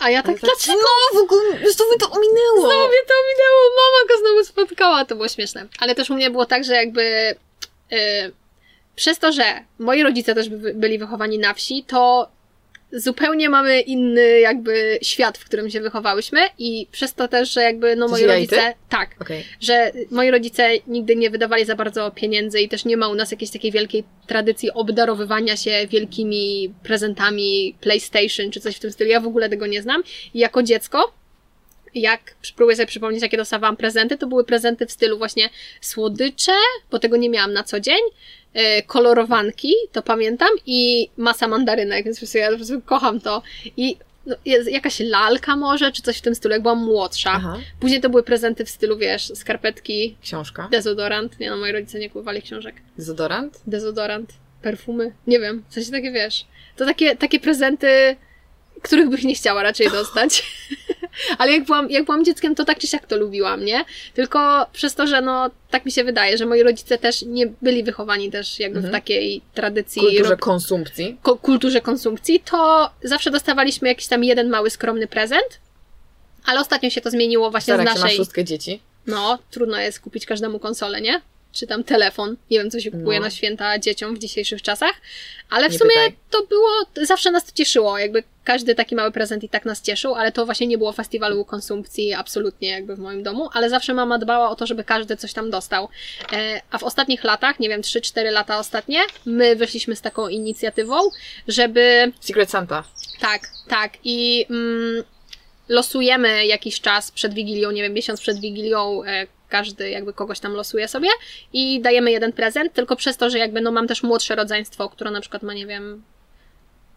[0.00, 0.88] A ja tak, tak, dlaczego?
[1.14, 2.60] w ogóle, znowu to ominęło!
[2.60, 5.66] Znowu mnie to minęło, mama go znowu spotkała, to było śmieszne.
[5.78, 7.02] Ale też u mnie było tak, że jakby
[7.92, 8.32] y,
[8.96, 9.44] przez to, że
[9.78, 12.28] moi rodzice też by, byli wychowani na wsi, to
[12.92, 17.96] zupełnie mamy inny jakby świat, w którym się wychowałyśmy i przez to też, że jakby
[17.96, 19.44] no moi rodzice, tak, Okej.
[19.60, 23.30] że moi rodzice nigdy nie wydawali za bardzo pieniędzy i też nie ma u nas
[23.30, 29.10] jakiejś takiej wielkiej tradycji obdarowywania się wielkimi prezentami PlayStation czy coś w tym stylu.
[29.10, 30.02] Ja w ogóle tego nie znam.
[30.34, 31.12] I jako dziecko,
[31.94, 35.48] jak próbuję sobie przypomnieć, jakie dostawałam prezenty, to były prezenty w stylu właśnie
[35.80, 36.52] słodycze,
[36.90, 38.00] bo tego nie miałam na co dzień,
[38.86, 43.42] kolorowanki, to pamiętam, i masa mandarynek, więc po prostu ja po prostu kocham to.
[43.76, 43.96] I
[44.26, 44.36] no,
[44.70, 47.30] jakaś lalka może, czy coś w tym stylu, jak byłam młodsza.
[47.32, 47.58] Aha.
[47.80, 50.68] Później to były prezenty w stylu, wiesz, skarpetki, Książka.
[50.70, 51.40] dezodorant.
[51.40, 52.74] Nie no, moi rodzice nie kupowali książek.
[52.98, 53.60] Dezodorant?
[53.66, 54.32] Dezodorant,
[54.62, 56.46] perfumy, nie wiem, w sensie takie, wiesz.
[56.76, 58.16] To takie, takie prezenty,
[58.82, 60.42] których bych nie chciała raczej dostać.
[61.38, 63.84] Ale jak byłam, jak byłam dzieckiem, to tak czy siak to lubiłam, nie?
[64.14, 67.84] Tylko przez to, że no, tak mi się wydaje, że moi rodzice też nie byli
[67.84, 68.92] wychowani też jakby Mhm.
[68.92, 71.16] w takiej tradycji Kulturze rob- konsumpcji.
[71.22, 75.60] ko- kulturze konsumpcji, to zawsze dostawaliśmy jakiś tam jeden mały, skromny prezent.
[76.46, 78.16] Ale ostatnio się to zmieniło właśnie Stara, z jak się ma naszej...
[78.16, 78.80] szóstkę dzieci.
[79.06, 81.20] No, trudno jest kupić każdemu konsolę, nie?
[81.52, 82.36] Czy tam telefon.
[82.50, 83.24] Nie wiem, co się kupuje No.
[83.24, 84.92] na święta dzieciom w dzisiejszych czasach.
[85.50, 86.16] Ale w Nie sumie pytaj.
[86.30, 86.68] to było,
[87.06, 87.98] zawsze nas to cieszyło.
[87.98, 91.44] Jakby każdy taki mały prezent i tak nas cieszył, ale to właśnie nie było festiwalu
[91.44, 93.48] konsumpcji absolutnie jakby w moim domu.
[93.52, 95.88] Ale zawsze mama dbała o to, żeby każdy coś tam dostał.
[96.32, 100.96] E, a w ostatnich latach, nie wiem, 3-4 lata ostatnie, my wyszliśmy z taką inicjatywą,
[101.48, 102.84] żeby Secret Santa.
[103.20, 103.92] tak, tak.
[104.04, 105.04] I mm,
[105.68, 110.52] losujemy jakiś czas przed Wigilią, nie wiem, miesiąc przed Wigilią, e, każdy jakby kogoś tam
[110.52, 111.08] losuje sobie
[111.52, 115.10] i dajemy jeden prezent, tylko przez to, że jakby no mam też młodsze rodzeństwo, które
[115.10, 116.02] na przykład ma, nie wiem,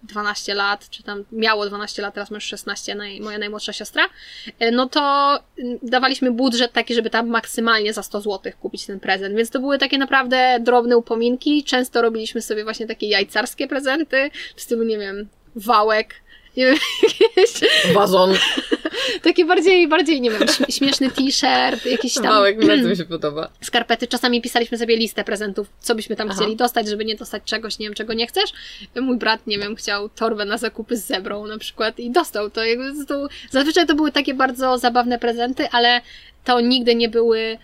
[0.03, 4.03] 12 lat, czy tam miało 12 lat, teraz ma już 16, naj, moja najmłodsza siostra,
[4.59, 8.99] e, no to mm, dawaliśmy budżet taki, żeby tam maksymalnie za 100 zł kupić ten
[8.99, 11.63] prezent, więc to były takie naprawdę drobne upominki.
[11.63, 16.15] Często robiliśmy sobie właśnie takie jajcarskie prezenty, w stylu, nie wiem, wałek,
[16.57, 16.75] nie wiem,
[17.37, 17.51] jakieś
[17.93, 18.33] Wazon.
[19.23, 23.49] takie bardziej, bardziej, nie wiem, śm- śmieszny t-shirt, jakieś tam Małek bardzo mi się podoba.
[23.61, 24.07] skarpety.
[24.07, 26.37] Czasami pisaliśmy sobie listę prezentów, co byśmy tam Aha.
[26.39, 28.49] chcieli dostać, żeby nie dostać czegoś, nie wiem, czego nie chcesz.
[29.01, 32.63] Mój brat, nie wiem, chciał torbę na zakupy z zebrą na przykład i dostał to.
[32.65, 36.01] Jakby to zazwyczaj to były takie bardzo zabawne prezenty, ale
[36.45, 37.57] to nigdy nie były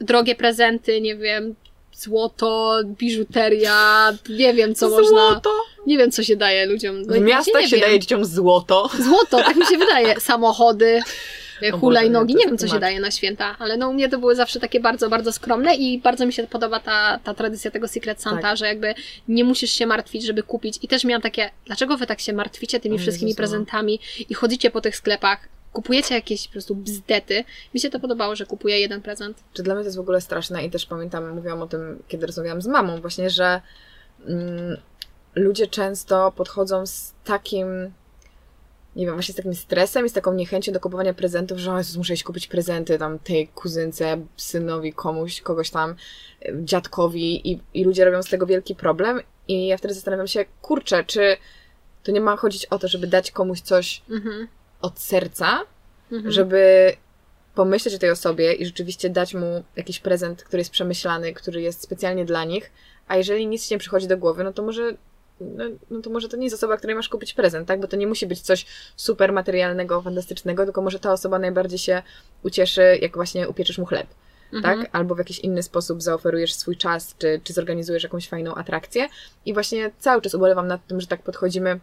[0.00, 1.54] drogie prezenty, nie wiem,
[1.96, 5.30] złoto, biżuteria, nie wiem, co można...
[5.30, 5.50] Złoto.
[5.86, 7.02] Nie wiem, co się daje ludziom.
[7.02, 8.90] No, W miastach się daje dzieciom złoto.
[9.00, 10.20] Złoto, tak mi się wydaje.
[10.20, 11.00] Samochody,
[11.80, 12.34] hulajnogi.
[12.34, 14.80] Nie, wiem, co się daje na święta, ale no u mnie to były zawsze takie
[14.80, 18.56] bardzo, bardzo skromne i bardzo mi się podoba ta, ta tradycja tego Secret Santa, Tak.
[18.56, 18.94] że jakby
[19.28, 20.78] nie musisz się martwić, żeby kupić.
[20.82, 24.34] I też miałam takie, dlaczego wy tak się martwicie tymi O wszystkimi Jezus, prezentami i
[24.34, 27.44] chodzicie po tych sklepach, kupujecie jakieś po prostu bzdety.
[27.74, 29.44] Mi się to podobało, że kupuję jeden prezent.
[29.52, 32.26] Czy dla mnie to jest w ogóle straszne i też pamiętam, mówiłam o tym, kiedy
[32.26, 33.60] rozmawiałam z mamą, właśnie, że
[34.26, 34.76] mm,
[35.34, 37.92] ludzie często podchodzą z takim,
[38.96, 41.78] nie wiem, właśnie z takim stresem i z taką niechęcią do kupowania prezentów, że o
[41.78, 45.94] Jezus, muszę iść kupić prezenty tam tej kuzynce, synowi, komuś, kogoś tam,
[46.62, 51.04] dziadkowi i, i ludzie robią z tego wielki problem i ja wtedy zastanawiam się, kurczę,
[51.04, 51.36] czy
[52.02, 54.48] to nie ma chodzić o to, żeby dać komuś coś Mhm.
[54.84, 55.60] Od serca,
[56.12, 56.32] Mhm.
[56.32, 56.92] żeby
[57.54, 61.82] pomyśleć o tej osobie i rzeczywiście dać mu jakiś prezent, który jest przemyślany, który jest
[61.82, 62.72] specjalnie dla nich,
[63.08, 64.94] a jeżeli nic ci nie przychodzi do głowy, no to może
[65.40, 67.80] no, no to może to nie jest osoba, której masz kupić prezent, tak?
[67.80, 68.66] Bo to nie musi być coś
[68.96, 72.02] super materialnego, fantastycznego, tylko może ta osoba najbardziej się
[72.42, 74.06] ucieszy, jak właśnie upieczysz mu chleb,
[74.52, 74.78] Mhm.
[74.80, 74.88] tak?
[74.92, 79.08] Albo w jakiś inny sposób zaoferujesz swój czas, czy, czy zorganizujesz jakąś fajną atrakcję.
[79.46, 81.80] I właśnie cały czas ubolewam nad tym, że tak podchodzimy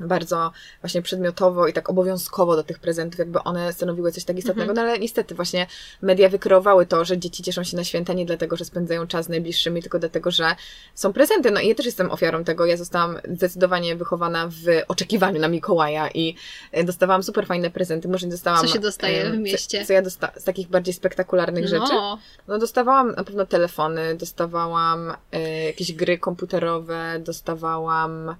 [0.00, 4.70] bardzo właśnie przedmiotowo i tak obowiązkowo do tych prezentów, jakby one stanowiły coś tak istotnego,
[4.70, 4.86] Mhm.
[4.86, 5.66] no ale niestety właśnie
[6.02, 9.28] media wykreowały to, że dzieci cieszą się na święta nie dlatego, że spędzają czas z
[9.28, 10.56] najbliższymi, tylko dlatego, że
[10.94, 11.50] są prezenty.
[11.50, 12.66] No i ja też jestem ofiarą tego.
[12.66, 16.36] Ja zostałam zdecydowanie wychowana w oczekiwaniu na Mikołaja i
[16.72, 18.08] e, dostawałam super fajne prezenty.
[18.08, 18.60] Może nie dostałam...
[18.60, 19.80] Co się dostaje em, w mieście?
[19.80, 21.92] Co, co ja dostałam z takich bardziej spektakularnych rzeczy?
[21.92, 22.18] No,
[22.48, 28.34] No dostawałam na pewno telefony, dostawałam e, jakieś gry komputerowe, dostawałam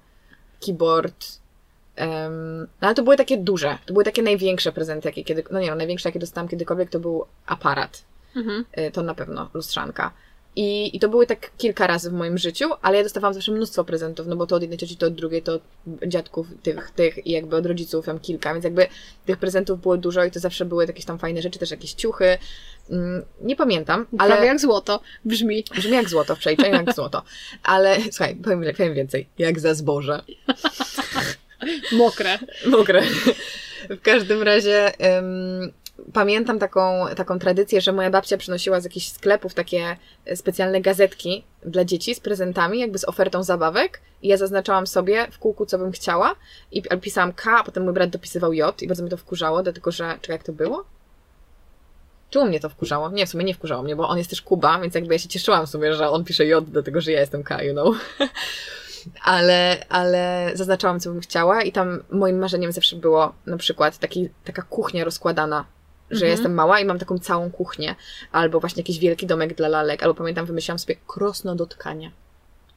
[0.65, 1.42] keyboard.
[1.95, 5.59] Em, no ale to były takie duże, to były takie największe prezenty, jakie kiedy, no
[5.59, 8.03] nie no, największe jakie dostałam kiedykolwiek to był aparat.
[8.35, 8.65] mhm.
[8.71, 10.11] E, to na pewno lustrzanka.
[10.55, 13.83] I, I to były tak kilka razy w moim życiu, ale ja dostawałam zawsze mnóstwo
[13.83, 15.61] prezentów, no bo to od jednej cioci, to od drugiej, to od
[16.07, 18.87] dziadków tych, tych i jakby od rodziców tam kilka, więc jakby
[19.25, 22.37] tych prezentów było dużo i to zawsze były jakieś tam fajne rzeczy, też jakieś ciuchy.
[22.89, 25.63] Mm, Nie pamiętam, Prawie ale jak złoto brzmi.
[25.75, 27.23] brzmi jak złoto w przeliczeniu, jak złoto.
[27.63, 30.21] Ale słuchaj, powiem, powiem więcej, jak za zboże.
[31.91, 32.39] Mokre.
[32.65, 33.01] Mokre.
[33.89, 34.91] W każdym razie
[36.13, 39.97] pamiętam taką, taką tradycję, że moja babcia przynosiła z jakichś sklepów takie
[40.35, 44.01] specjalne gazetki dla dzieci z prezentami, jakby z ofertą zabawek.
[44.21, 46.35] I ja zaznaczałam sobie w kółku, co bym chciała
[46.71, 49.63] i pi- pisałam K, a potem mój brat dopisywał J i bardzo mnie to wkurzało,
[49.63, 50.85] dlatego że, czekaj, jak to było?
[52.29, 53.09] Czemu mnie to wkurzało?
[53.09, 55.29] Nie, w sumie nie wkurzało mnie, bo on jest też Kuba, więc jakby ja się
[55.29, 57.95] cieszyłam w sumie, że on pisze J, dlatego że ja jestem K, you know.
[59.23, 64.29] ale, ale zaznaczałam, co bym chciała i tam moim marzeniem zawsze było na przykład taki,
[64.43, 65.65] taka kuchnia rozkładana,
[66.09, 66.27] że Mhm.
[66.27, 67.95] ja jestem mała i mam taką całą kuchnię,
[68.31, 72.11] albo właśnie jakiś wielki domek dla lalek, albo pamiętam, wymyślałam sobie krosno do tkania.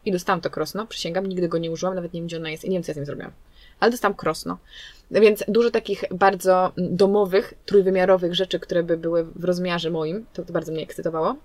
[0.05, 2.65] I dostałam to krosno, przysięgam, nigdy go nie użyłam, nawet nie wiem, gdzie ono jest
[2.65, 3.33] i nie wiem, co ja z nim zrobiłam.
[3.81, 4.59] Ale dostałam krosno.
[5.11, 10.53] Więc dużo takich bardzo domowych, trójwymiarowych rzeczy, które by były w rozmiarze moim, to, to
[10.53, 11.37] bardzo mnie ekscytowało.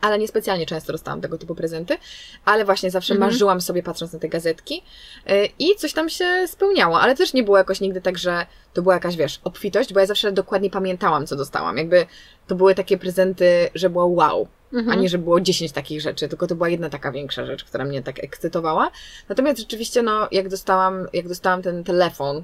[0.00, 1.96] Ale niespecjalnie często dostałam tego typu prezenty,
[2.44, 3.30] ale właśnie zawsze Mhm.
[3.30, 4.82] marzyłam sobie patrząc na te gazetki
[5.26, 8.82] yy, i coś tam się spełniało, ale też nie było jakoś nigdy tak, że to
[8.82, 11.76] była jakaś, wiesz, obfitość, bo ja zawsze dokładnie pamiętałam, co dostałam.
[11.76, 12.06] Jakby
[12.46, 14.98] to były takie prezenty, że było wow, Mhm.
[14.98, 17.84] a nie, że było 10 takich rzeczy, tylko to była jedna taka większa rzecz, która
[17.84, 18.90] mnie tak ekscytowała.
[19.28, 22.42] Natomiast rzeczywiście, no, jak dostałam, jak dostałam ten telefon, y,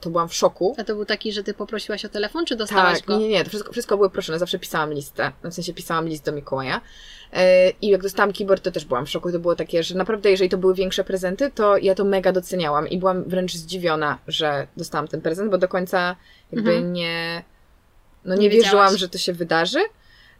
[0.00, 0.74] to byłam w szoku.
[0.78, 3.16] A to był taki, że ty poprosiłaś o telefon, czy dostałaś Tak, go?
[3.16, 6.24] nie, nie, nie, to wszystko, wszystko były proszone, zawsze pisałam listę, w sensie pisałam list
[6.24, 6.80] do Mikołaja.
[7.32, 7.36] Y,
[7.82, 9.32] I jak dostałam keyboard, to też byłam w szoku.
[9.32, 12.88] To było takie, że naprawdę, jeżeli to były większe prezenty, to ja to mega doceniałam
[12.88, 16.16] i byłam wręcz zdziwiona, że dostałam ten prezent, bo do końca
[16.52, 16.92] jakby Mhm.
[16.92, 17.42] nie,
[18.24, 18.64] no Nie nie, wiedziałaś.
[18.64, 19.78] wierzyłam, że to się wydarzy.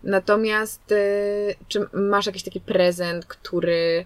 [0.03, 4.05] Natomiast y, czy masz jakiś taki prezent, który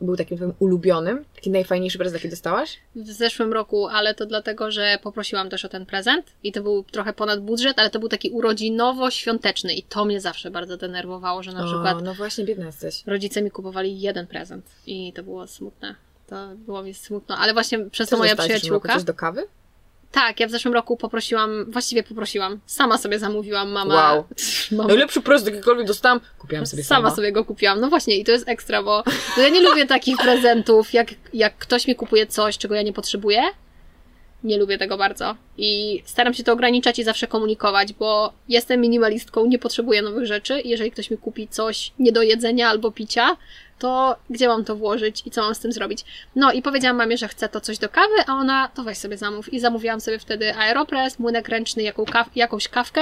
[0.00, 1.24] był takim twoim ulubionym?
[1.34, 2.78] Taki najfajniejszy prezent, jaki dostałaś?
[2.96, 6.82] w zeszłym roku, ale to dlatego, że poprosiłam też o ten prezent i to był
[6.82, 11.52] trochę ponad budżet, ale to był taki urodzinowo-świąteczny i to mnie zawsze bardzo denerwowało, że
[11.52, 13.02] na przykład O, no właśnie, biedna jesteś.
[13.06, 15.94] rodzice mi kupowali jeden prezent i to było smutne.
[16.26, 18.94] To było mi smutno, ale właśnie przez Co to moja przyjaciółka.
[18.94, 19.46] Coś do kawy?
[20.12, 23.94] Tak, ja w zeszłym roku poprosiłam, właściwie poprosiłam, sama sobie zamówiłam, mama.
[23.94, 24.24] Wow.
[24.76, 27.16] mama Najlepszy prezent, jakikolwiek dostałam, kupiłam sobie sama, sama.
[27.16, 27.80] sobie go kupiłam.
[27.80, 29.02] No właśnie, i to jest ekstra, bo
[29.36, 32.92] no ja nie lubię takich prezentów, jak, jak ktoś mi kupuje coś, czego ja nie
[32.92, 33.42] potrzebuję.
[34.44, 35.36] Nie lubię tego bardzo.
[35.58, 40.60] I staram się to ograniczać i zawsze komunikować, bo jestem minimalistką, nie potrzebuję nowych rzeczy.
[40.60, 43.36] I jeżeli ktoś mi kupi coś nie do jedzenia albo picia,
[43.80, 46.04] to gdzie mam to włożyć i co mam z tym zrobić?
[46.36, 49.16] No i powiedziałam mamie, że chcę to coś do kawy, a ona to weź sobie
[49.16, 49.52] zamów.
[49.52, 53.00] I zamówiłam sobie wtedy aeropress, młynek ręczny, jaką kaw- jakąś kawkę.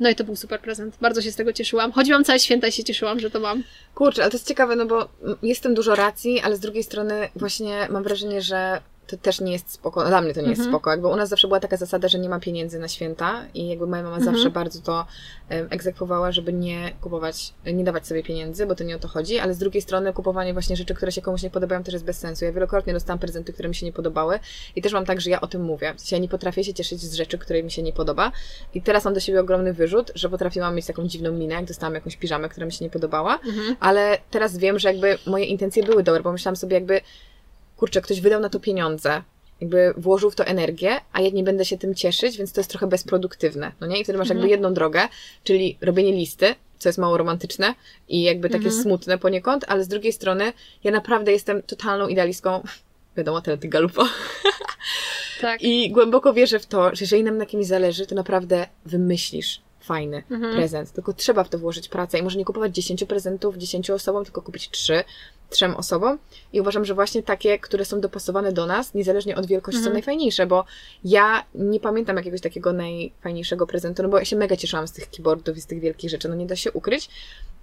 [0.00, 0.96] No i to był super prezent.
[1.00, 1.92] Bardzo się z tego cieszyłam.
[1.92, 3.62] Chodziłam całe święta i się cieszyłam, że to mam.
[3.94, 6.60] Kurczę, ale to jest ciekawe, no bo mm, jest w tym dużo racji, ale z
[6.60, 8.80] drugiej strony właśnie mam wrażenie, że
[9.10, 10.04] to też nie jest spoko.
[10.04, 10.74] Dla mnie to nie jest Mhm.
[10.74, 10.90] spoko.
[10.90, 13.86] Jakby u nas zawsze była taka zasada, że nie ma pieniędzy na święta i jakby
[13.86, 14.34] moja mama Mhm.
[14.34, 15.06] zawsze bardzo to
[15.48, 19.38] em, egzekwowała, żeby nie kupować, nie dawać sobie pieniędzy, bo to nie o to chodzi,
[19.38, 22.18] ale z drugiej strony kupowanie właśnie rzeczy, które się komuś nie podobają też jest bez
[22.18, 22.44] sensu.
[22.44, 24.38] Ja wielokrotnie dostałam prezenty, które mi się nie podobały
[24.76, 25.94] i też mam tak, że ja o tym mówię.
[25.96, 28.32] W sensie ja nie potrafię się cieszyć z rzeczy, które mi się nie podoba
[28.74, 31.94] i teraz mam do siebie ogromny wyrzut, że potrafiłam mieć taką dziwną minę, jak dostałam
[31.94, 33.76] jakąś piżamę, która mi się nie podobała, Mhm.
[33.80, 37.00] ale teraz wiem, że jakby moje intencje były dobre, bo myślałam sobie jakby,
[37.80, 39.22] kurczę, ktoś wydał na to pieniądze,
[39.60, 42.70] jakby włożył w to energię, a ja nie będę się tym cieszyć, więc to jest
[42.70, 44.00] trochę bezproduktywne, no nie?
[44.00, 44.50] I wtedy masz jakby Mhm.
[44.50, 45.00] jedną drogę,
[45.44, 47.74] czyli robienie listy, co jest mało romantyczne
[48.08, 48.82] i jakby takie Mhm.
[48.82, 50.52] smutne poniekąd, ale z drugiej strony
[50.84, 52.62] ja naprawdę jestem totalną idealistką,
[53.16, 54.04] wiadomo, tyle ty galupo,
[55.40, 55.62] Tak.
[55.62, 59.60] i głęboko wierzę w to, że jeżeli nam na kimś zależy, to naprawdę wymyślisz
[59.90, 60.54] fajny Mhm.
[60.56, 60.92] prezent.
[60.92, 64.42] Tylko trzeba w to włożyć pracę i może nie kupować 10 prezentów 10 osobom, tylko
[64.42, 65.04] kupić 3,
[65.50, 66.18] trzem osobom.
[66.52, 69.92] I uważam, że właśnie takie, które są dopasowane do nas, niezależnie od wielkości, są Mhm.
[69.92, 70.64] najfajniejsze, bo
[71.04, 75.10] ja nie pamiętam jakiegoś takiego najfajniejszego prezentu, no bo ja się mega cieszyłam z tych
[75.10, 77.08] keyboardów i z tych wielkich rzeczy, no nie da się ukryć,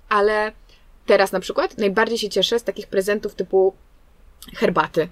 [0.09, 0.51] ale
[1.05, 3.73] teraz na przykład najbardziej się cieszę z takich prezentów typu
[4.55, 5.07] herbaty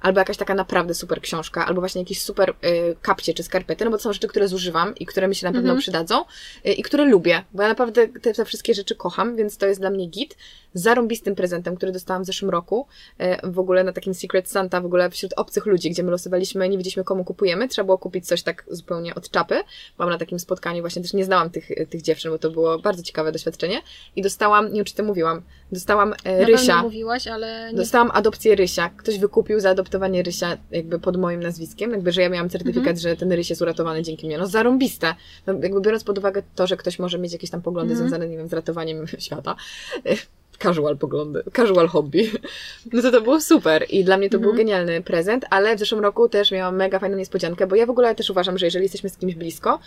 [0.00, 3.90] albo jakaś taka naprawdę super książka, albo właśnie jakieś super y, kapcie czy skarpety, no
[3.90, 5.78] bo to są rzeczy, które zużywam i które mi się na pewno Mhm.
[5.80, 6.24] przydadzą
[6.66, 9.80] y, i które lubię, bo ja naprawdę te, te wszystkie rzeczy kocham, więc to jest
[9.80, 10.36] dla mnie git.
[10.74, 12.86] Zarąbistym prezentem, który dostałam w zeszłym roku,
[13.20, 16.68] y, w ogóle na takim Secret Santa, w ogóle wśród obcych ludzi, gdzie my losowaliśmy,
[16.68, 19.60] nie wiedzieliśmy komu kupujemy, trzeba było kupić coś tak zupełnie od czapy.
[19.96, 23.02] Byłam na takim spotkaniu, właśnie też nie znałam tych, tych dziewczyn, bo to było bardzo
[23.02, 23.82] ciekawe doświadczenie
[24.16, 25.42] i dostałam, nie wiem czy ty mówiłam,
[25.72, 26.82] dostałam e, Na Rysia.
[26.82, 28.90] mówiłaś, ale nie Dostałam adopcję Rysia.
[28.96, 29.60] Ktoś wykupił
[29.90, 32.96] zaadoptowanie Rysia jakby pod moim nazwiskiem, jakby, że ja miałam certyfikat, Mhm.
[32.96, 34.38] że ten Ryś jest uratowany dzięki mnie.
[34.38, 35.14] No zarąbiste.
[35.46, 38.08] No, jakby biorąc pod uwagę to, że ktoś może mieć jakieś tam poglądy Mhm.
[38.08, 39.56] związane, nie wiem, z ratowaniem świata.
[40.62, 42.30] Casual poglądy, casual hobby.
[42.92, 44.56] No to to było super i dla mnie to był Mhm.
[44.66, 48.14] genialny prezent, ale w zeszłym roku też miałam mega fajną niespodziankę, bo ja w ogóle
[48.14, 49.78] też uważam, że jeżeli jesteśmy z kimś blisko,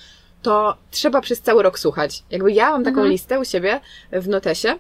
[0.42, 2.24] to trzeba przez cały rok słuchać.
[2.32, 3.12] Jakby ja mam taką Mhm.
[3.12, 3.80] listę u siebie
[4.12, 4.76] w notesie,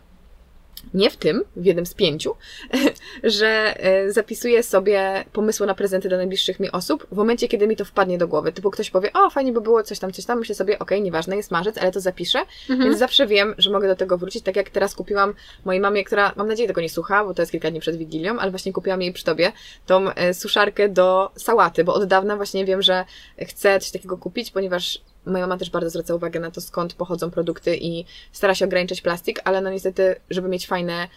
[0.93, 2.35] nie w tym, w jednym z pięciu,
[3.23, 3.47] że
[3.83, 7.85] e, zapisuję sobie pomysły na prezenty dla najbliższych mi osób w momencie, kiedy mi to
[7.85, 8.51] wpadnie do głowy.
[8.51, 11.35] Typu ktoś powie, o fajnie by było coś tam, coś tam, myślę sobie, okej, nieważne,
[11.37, 12.89] jest marzec, ale to zapiszę, Mhm.
[12.89, 15.33] więc zawsze wiem, że mogę do tego wrócić, tak jak teraz kupiłam
[15.65, 18.39] mojej mamie, która, mam nadzieję, tego nie słucha, bo to jest kilka dni przed Wigilią,
[18.39, 19.51] ale właśnie kupiłam jej przy tobie
[19.85, 23.05] tą e, suszarkę do sałaty, bo od dawna właśnie wiem, że
[23.47, 27.31] chcę coś takiego kupić, ponieważ moja mama też bardzo zwraca uwagę na to, skąd pochodzą
[27.31, 31.07] produkty i stara się ograniczać plastik, ale no niestety, żeby mieć fajne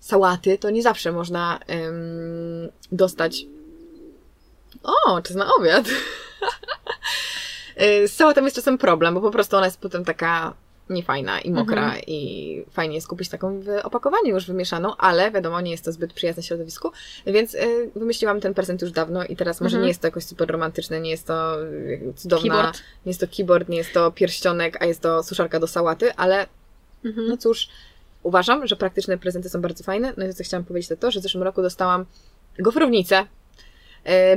[0.00, 3.46] sałaty, to nie zawsze można em, dostać.
[4.82, 5.86] O, czas na obiad.
[7.82, 10.54] Y, Z sałatą jest czasem problem, bo po prostu ona jest potem taka
[10.90, 12.02] niefajna i mokra Mhm.
[12.06, 16.12] i fajnie jest kupić taką w opakowaniu już wymieszaną, ale wiadomo, nie jest to zbyt
[16.12, 16.90] przyjazne środowisku,
[17.26, 19.82] więc y, wymyśliłam ten prezent już dawno i teraz może Mhm.
[19.82, 21.56] nie jest to jakoś super romantyczne, nie jest to
[22.16, 22.78] cudowna, Keyboard.
[23.06, 26.46] nie jest to keyboard, nie jest to pierścionek, a jest to suszarka do sałaty, ale
[27.04, 27.28] Mhm.
[27.28, 27.68] no cóż,
[28.22, 30.12] uważam, że praktyczne prezenty są bardzo fajne.
[30.16, 32.04] No i co chciałam powiedzieć to to, że w zeszłym roku dostałam
[32.58, 33.26] gofrownicę,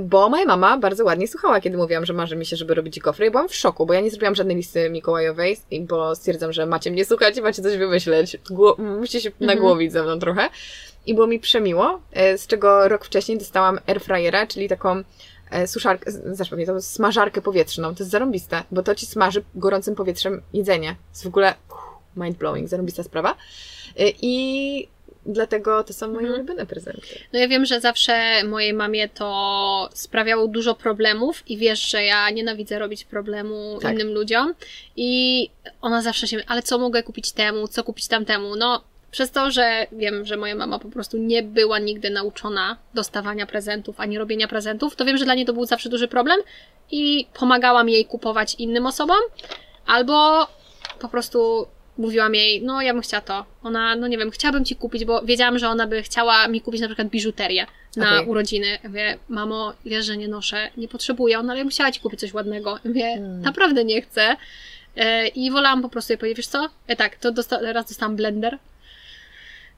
[0.02, 3.26] bo moja mama bardzo ładnie słuchała, kiedy mówiłam, że marzy mi się, żeby robić gofry.
[3.28, 6.92] I byłam w szoku, bo ja nie zrobiłam żadnej listy mikołajowej, bo stwierdzam, że macie
[6.92, 8.38] mnie słuchać i macie coś wymyśleć.
[8.52, 9.48] Gło- musicie się Mhm.
[9.48, 10.50] nagłowić ze mną trochę.
[11.06, 15.04] I było mi przemiło, e, z czego rok wcześniej dostałam airfryera, czyli taką
[15.52, 17.96] e, suszarkę, z- zresztą nie, to smażarkę powietrzną.
[17.96, 20.90] To jest zarąbiste, bo to ci smaży gorącym powietrzem jedzenie.
[20.90, 21.54] To jest w ogóle
[22.18, 23.36] mind blowing, zarąbista sprawa.
[24.22, 24.88] I
[25.26, 26.36] dlatego to są moje Mhm.
[26.36, 27.08] ulubione prezenty.
[27.34, 32.30] No ja wiem, że zawsze mojej mamie to sprawiało dużo problemów i wiesz, że ja
[32.30, 33.94] nienawidzę robić problemu Tak.
[33.94, 34.54] innym ludziom
[34.96, 35.50] i
[35.82, 38.56] ona zawsze się, ale co mogę kupić temu, co kupić tamtemu?
[38.56, 43.46] No przez to, że wiem, że moja mama po prostu nie była nigdy nauczona dostawania
[43.46, 46.40] prezentów, ani robienia prezentów, to wiem, że dla niej to był zawsze duży problem
[46.92, 49.18] i pomagałam jej kupować innym osobom,
[49.86, 50.48] albo
[51.00, 51.68] po prostu
[52.00, 53.46] mówiłam jej, no ja bym chciała to.
[53.64, 56.82] Ona, no nie wiem, chciałabym ci kupić, bo wiedziałam, że ona by chciała mi kupić
[56.82, 57.66] na przykład biżuterię
[57.98, 58.28] na Okej.
[58.28, 58.68] urodziny.
[58.84, 62.00] Ja Mówię, mamo, wiesz, że nie noszę, nie potrzebuję, ona, ale ja bym chciała ci
[62.00, 62.72] kupić coś ładnego.
[62.72, 63.42] Ja Mówię, Hmm.
[63.42, 64.36] naprawdę nie chcę.
[64.98, 66.68] E, I wolałam po prostu jej powiedzieć, wiesz co?
[66.88, 68.58] E, tak, to dosta- raz dostałam blender.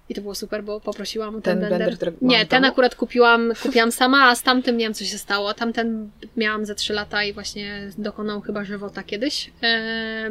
[0.09, 1.87] I to było super, bo poprosiłam o ten, Ten blender.
[1.87, 5.53] blender, nie, ten akurat kupiłam, kupiłam sama, a z tamtym nie wiem, co się stało.
[5.53, 9.51] Tamten miałam ze 3 lata i właśnie dokonał chyba żywota kiedyś.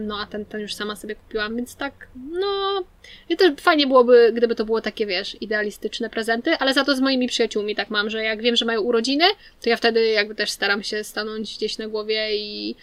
[0.01, 2.85] No, a ten, ten już sama sobie kupiłam, więc tak, no.
[3.29, 7.01] I też fajnie byłoby, gdyby to było takie, wiesz, idealistyczne prezenty, ale za to z
[7.01, 9.25] moimi przyjaciółmi tak mam, że jak wiem, że mają urodziny,
[9.62, 12.77] to ja wtedy jakby też staram się stanąć gdzieś na głowie i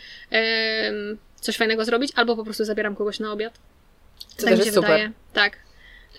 [1.36, 3.54] coś fajnego zrobić, albo po prostu zabieram kogoś na obiad.
[4.28, 4.90] Co tak też mi się jest super.
[4.92, 5.12] wydaje.
[5.34, 5.67] Tak.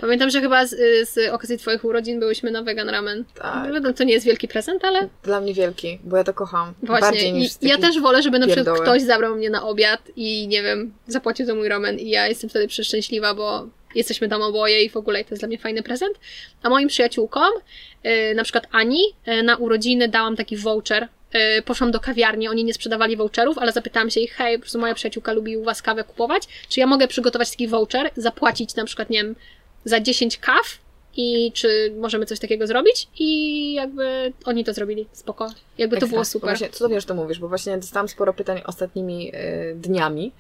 [0.01, 0.75] Pamiętam, że chyba z,
[1.09, 3.25] z okazji Twoich urodzin byłyśmy na vegan ramen.
[3.35, 3.73] Tak.
[3.73, 6.75] Wiadomo, to nie jest wielki prezent, ale Dla mnie wielki, bo ja to kocham.
[6.83, 7.09] właśnie.
[7.09, 8.87] Bardziej I niż ja taki- też wolę, żeby na przykład pierdoły.
[8.87, 12.51] ktoś zabrał mnie na obiad i nie wiem, zapłacił za mój ramen i ja jestem
[12.51, 16.17] wtedy przeszczęśliwa, bo jesteśmy tam oboje i w ogóle to jest dla mnie fajny prezent.
[16.63, 17.51] A moim przyjaciółkom,
[18.05, 21.09] yy, na przykład Ani, yy, na urodziny dałam taki voucher.
[21.65, 24.95] Poszłam do kawiarni, oni nie sprzedawali voucherów, ale zapytałam się ich, hej, po prostu moja
[24.95, 29.11] przyjaciółka lubi u was kawę kupować, czy ja mogę przygotować taki voucher, zapłacić na przykład,
[29.11, 29.35] nie wiem,
[29.89, 30.79] za 10 kaw
[31.17, 33.09] i czy możemy coś takiego zrobić?
[33.19, 35.53] I jakby oni to zrobili, spoko.
[35.79, 36.09] Jakby to Ekstra.
[36.09, 36.51] było Bo super.
[36.51, 40.33] Właśnie, cudownie, że to mówisz, bo właśnie dostałam sporo pytań ostatnimi y, dniami.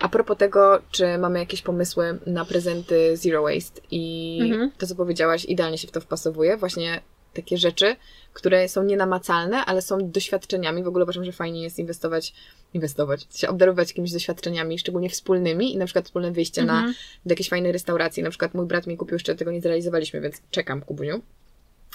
[0.00, 4.70] A propos tego, czy mamy jakieś pomysły na prezenty Zero Waste i Mhm.
[4.78, 6.56] to, co powiedziałaś, idealnie się w to wpasowuje.
[6.56, 7.00] Właśnie
[7.34, 7.96] takie rzeczy,
[8.32, 10.82] które są nienamacalne, ale są doświadczeniami.
[10.82, 12.34] W ogóle uważam, że fajnie jest inwestować,
[12.74, 16.94] inwestować, się obdarowywać jakimiś doświadczeniami, szczególnie wspólnymi i na przykład wspólne wyjście na Mhm.
[17.26, 18.22] do jakiejś fajnej restauracji.
[18.22, 21.22] Na przykład mój brat mi kupił, jeszcze tego nie zrealizowaliśmy, więc czekam, Kubuniu.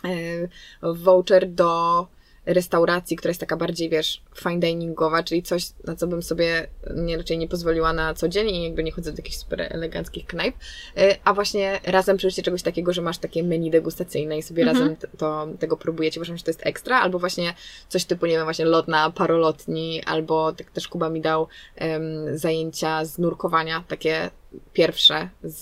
[0.06, 0.48] E,
[0.94, 2.08] Voucher do
[2.54, 7.18] restauracji, która jest taka bardziej, wiesz, fine diningowa, czyli coś, na co bym sobie nie,
[7.18, 10.56] raczej nie pozwoliła na co dzień i jakby nie chodzę do jakichś super eleganckich knajp,
[10.98, 14.78] y, a właśnie razem przeżycie czegoś takiego, że masz takie menu degustacyjne i sobie Mhm.
[14.78, 17.54] razem to, tego próbujecie, uważam, że to jest ekstra, albo właśnie
[17.90, 22.38] coś typu, nie wiem, właśnie lot na parolotni, albo tak też Kuba mi dał em,
[22.38, 24.30] zajęcia z nurkowania, takie
[24.74, 25.58] pierwsze z,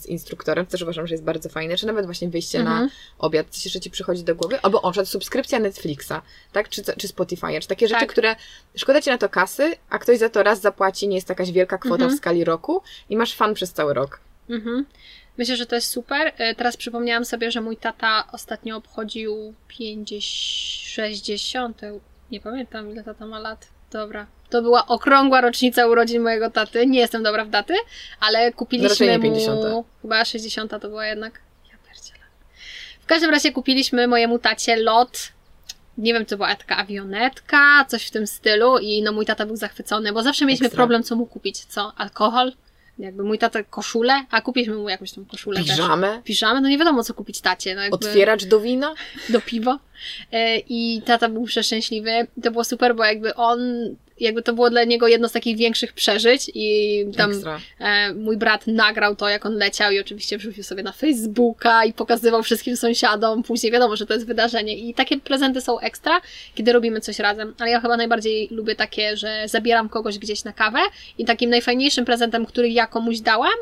[0.00, 2.90] z instruktorem, też uważam, że jest bardzo fajne, czy nawet właśnie wyjście na Mhm.
[3.18, 4.60] obiad, coś jeszcze Ci przychodzi do głowy?
[4.62, 6.12] Albo o, na przykład subskrypcja Netflixa,
[6.52, 6.68] tak?
[6.68, 8.08] Czy, czy Spotify, czy takie rzeczy, Tak.
[8.12, 8.36] które
[8.76, 11.78] szkoda Ci na to kasy, a ktoś za to raz zapłaci, nie jest jakaś wielka
[11.78, 12.12] kwota Mhm.
[12.12, 14.20] w skali roku i masz fan przez cały rok.
[14.50, 14.86] Mhm.
[15.38, 16.32] Myślę, że to jest super.
[16.38, 21.80] E, Teraz przypomniałam sobie, że mój tata ostatnio obchodził 50, 60.
[22.30, 23.68] Nie pamiętam, ile tata ma lat.
[23.96, 24.26] Dobra.
[24.50, 26.86] To była okrągła rocznica urodzin mojego taty.
[26.86, 27.74] Nie jestem dobra w daty,
[28.20, 29.22] ale Raczej kupiliśmy nie mu...
[29.22, 29.60] 50.
[30.02, 31.40] Chyba 60 to była jednak.
[31.72, 32.24] Ja pierdzielę.
[33.00, 35.36] W każdym razie kupiliśmy mojemu tacie lot
[35.98, 39.56] nie wiem, co była taka awionetka, coś w tym stylu i no mój tata był
[39.56, 40.76] zachwycony, bo zawsze mieliśmy Ekstra.
[40.76, 41.92] problem, co mu kupić, co?
[41.96, 42.52] Alkohol?
[42.98, 45.68] Jakby mój tata koszulę, a kupiliśmy mu jakąś tą koszulę też.
[46.24, 46.60] Piżamę?
[46.60, 47.74] No nie wiadomo, co kupić tacie.
[47.74, 48.94] No jakby otwieracz do wina.
[49.28, 49.78] do piwa.
[50.32, 52.10] E, I tata był przeszczęśliwy.
[52.42, 53.60] To było super, bo jakby on,
[54.20, 57.32] jakby to było dla niego jedno z takich większych przeżyć i tam
[57.78, 61.92] e, mój brat nagrał to, jak on leciał i oczywiście wrzucił sobie na Facebooka i
[61.92, 63.42] pokazywał wszystkim sąsiadom.
[63.42, 66.20] Później wiadomo, że to jest wydarzenie i takie prezenty są ekstra,
[66.54, 67.54] kiedy robimy coś razem.
[67.58, 70.78] Ale ja chyba najbardziej lubię takie, że zabieram kogoś gdzieś na kawę
[71.18, 73.56] i takim najfajniejszym prezentem, który ja komuś dałam,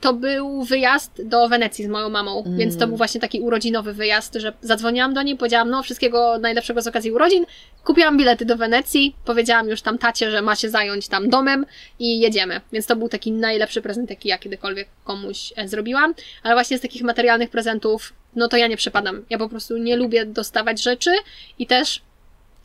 [0.00, 2.58] to był wyjazd do Wenecji z moją mamą, Mm.
[2.58, 6.82] więc to był właśnie taki urodzinowy wyjazd, że zadzwoniłam do niej, powiedziałam, no wszystkiego najlepszego
[6.82, 7.46] z okazji urodzin,
[7.84, 11.66] kupiłam bilety do Wenecji, powiedziałam już tam tacie, że ma się zająć tam domem
[11.98, 12.60] i jedziemy.
[12.72, 16.14] Więc to był taki najlepszy prezent, jaki ja kiedykolwiek komuś e, zrobiłam.
[16.42, 19.24] Ale właśnie z takich materialnych prezentów, no to ja nie przepadam.
[19.30, 21.10] Ja po prostu nie lubię dostawać rzeczy
[21.58, 22.02] i też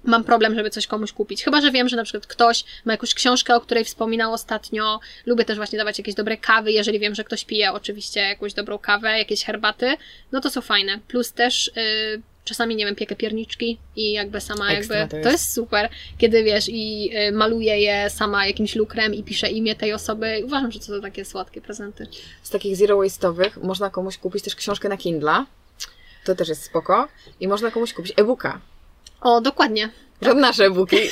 [0.03, 1.43] mam problem, żeby coś komuś kupić.
[1.43, 4.99] Chyba, że wiem, że na przykład ktoś ma jakąś książkę, o której wspominał ostatnio.
[5.25, 8.77] Lubię też właśnie dawać jakieś dobre kawy, jeżeli wiem, że ktoś pije oczywiście jakąś dobrą
[8.77, 9.97] kawę, jakieś herbaty,
[10.31, 10.99] no to są fajne.
[11.07, 15.11] Plus też y, czasami, nie wiem, piekę pierniczki i jakby sama Ekstra jakby...
[15.11, 15.27] to jest.
[15.27, 19.75] To jest super, kiedy wiesz i y, maluję je sama jakimś lukrem i piszę imię
[19.75, 20.41] tej osoby.
[20.45, 22.07] Uważam, że to są takie słodkie prezenty.
[22.43, 25.45] Z takich zero waste'owych można komuś kupić też książkę na Kindle.
[26.23, 27.07] To też jest spoko.
[27.39, 28.61] I można komuś kupić e-booka.
[29.23, 29.89] O, dokładnie.
[30.21, 30.97] Że nasze e-booki.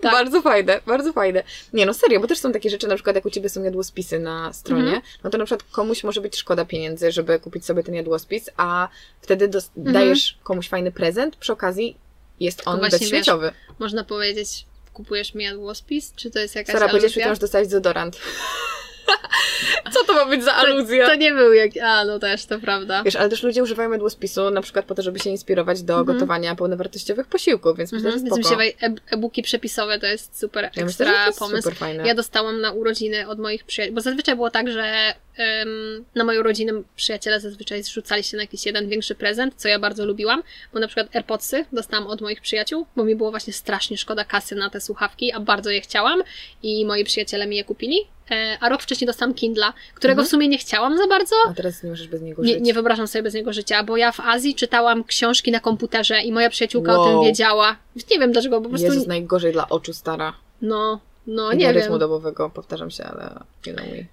[0.00, 0.12] Tak.
[0.12, 1.42] Bardzo fajne, bardzo fajne.
[1.72, 4.18] Nie no, serio, bo też są takie rzeczy, na przykład jak u Ciebie są jadłospisy
[4.18, 5.02] na stronie, Mhm.
[5.24, 8.88] no to na przykład komuś może być szkoda pieniędzy, żeby kupić sobie ten jadłospis, a
[9.22, 9.94] wtedy dos- Mhm.
[9.94, 11.96] dajesz komuś fajny prezent, przy okazji
[12.40, 13.52] jest on właśnie, bezśmieciowy.
[13.78, 16.12] Można powiedzieć, kupujesz mi jadłospis?
[16.16, 17.28] Czy to jest jakaś Sara, powiedziałeś aluzja?
[17.30, 18.18] mi, że dostałeś dezodorant.
[19.92, 21.06] Co to ma być za aluzja?
[21.06, 21.70] To nie był jak...
[21.84, 23.02] A, no też, to prawda.
[23.02, 26.18] Wiesz, ale też ludzie używają jadłospisu na przykład po to, żeby się inspirować do Mhm.
[26.18, 28.56] gotowania pełnowartościowych posiłków, więc myślę, Mhm, że więc spoko.
[28.56, 31.62] wydaje, e- e-booki przepisowe to jest super Ja ekstra myślę, że to jest pomysł.
[31.62, 32.06] super fajne.
[32.06, 35.14] Ja dostałam na urodziny od moich przyjaciół, bo zazwyczaj było tak, że
[36.14, 40.06] na moje urodziny przyjaciele zazwyczaj zrzucali się na jakiś jeden większy prezent, co ja bardzo
[40.06, 40.42] lubiłam,
[40.72, 44.54] bo na przykład AirPodsy dostałam od moich przyjaciół, bo mi było właśnie strasznie szkoda kasy
[44.54, 46.22] na te słuchawki, a bardzo je chciałam
[46.62, 47.98] i moi przyjaciele mi je kupili.
[48.30, 50.26] E, A rok wcześniej dostałam Kindla, którego Mhm.
[50.26, 52.62] w sumie nie chciałam za bardzo, A teraz nie możesz bez niego nie, żyć.
[52.62, 56.32] nie wyobrażam sobie bez niego życia, bo ja w Azji czytałam książki na komputerze i
[56.32, 57.08] moja przyjaciółka o Wow.
[57.20, 57.76] tym wiedziała.
[58.10, 58.86] Nie wiem dlaczego, po prostu.
[58.86, 60.32] Jezus, najgorzej dla oczu stara.
[60.62, 61.98] No, no nie wiem.
[61.98, 64.04] dobowego, powtarzam się, ale you know me.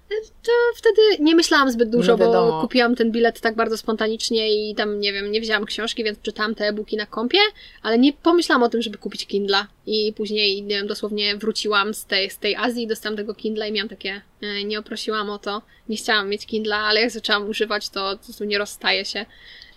[0.42, 4.74] To wtedy nie myślałam zbyt dużo, No bo kupiłam ten bilet tak bardzo spontanicznie i
[4.74, 7.38] tam, nie wiem, nie wzięłam książki, więc czytałam te e-booki na kompie,
[7.82, 9.66] ale nie pomyślałam o tym, żeby kupić Kindla.
[9.86, 13.72] I później, nie wiem, dosłownie wróciłam z tej, z tej Azji, dostałam tego Kindla i
[13.72, 17.88] miałam takie, e, nie oprosiłam o to, nie chciałam mieć Kindla, ale jak zaczęłam używać,
[17.88, 19.26] to prostu nie rozstaje się.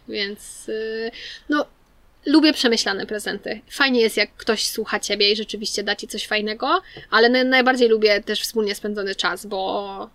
[0.09, 1.11] Więc, y,
[1.49, 1.65] no,
[2.25, 3.61] lubię przemyślane prezenty.
[3.71, 7.89] Fajnie jest, jak ktoś słucha ciebie i rzeczywiście da ci coś fajnego, ale na- najbardziej
[7.89, 10.09] lubię też wspólnie spędzony czas, bo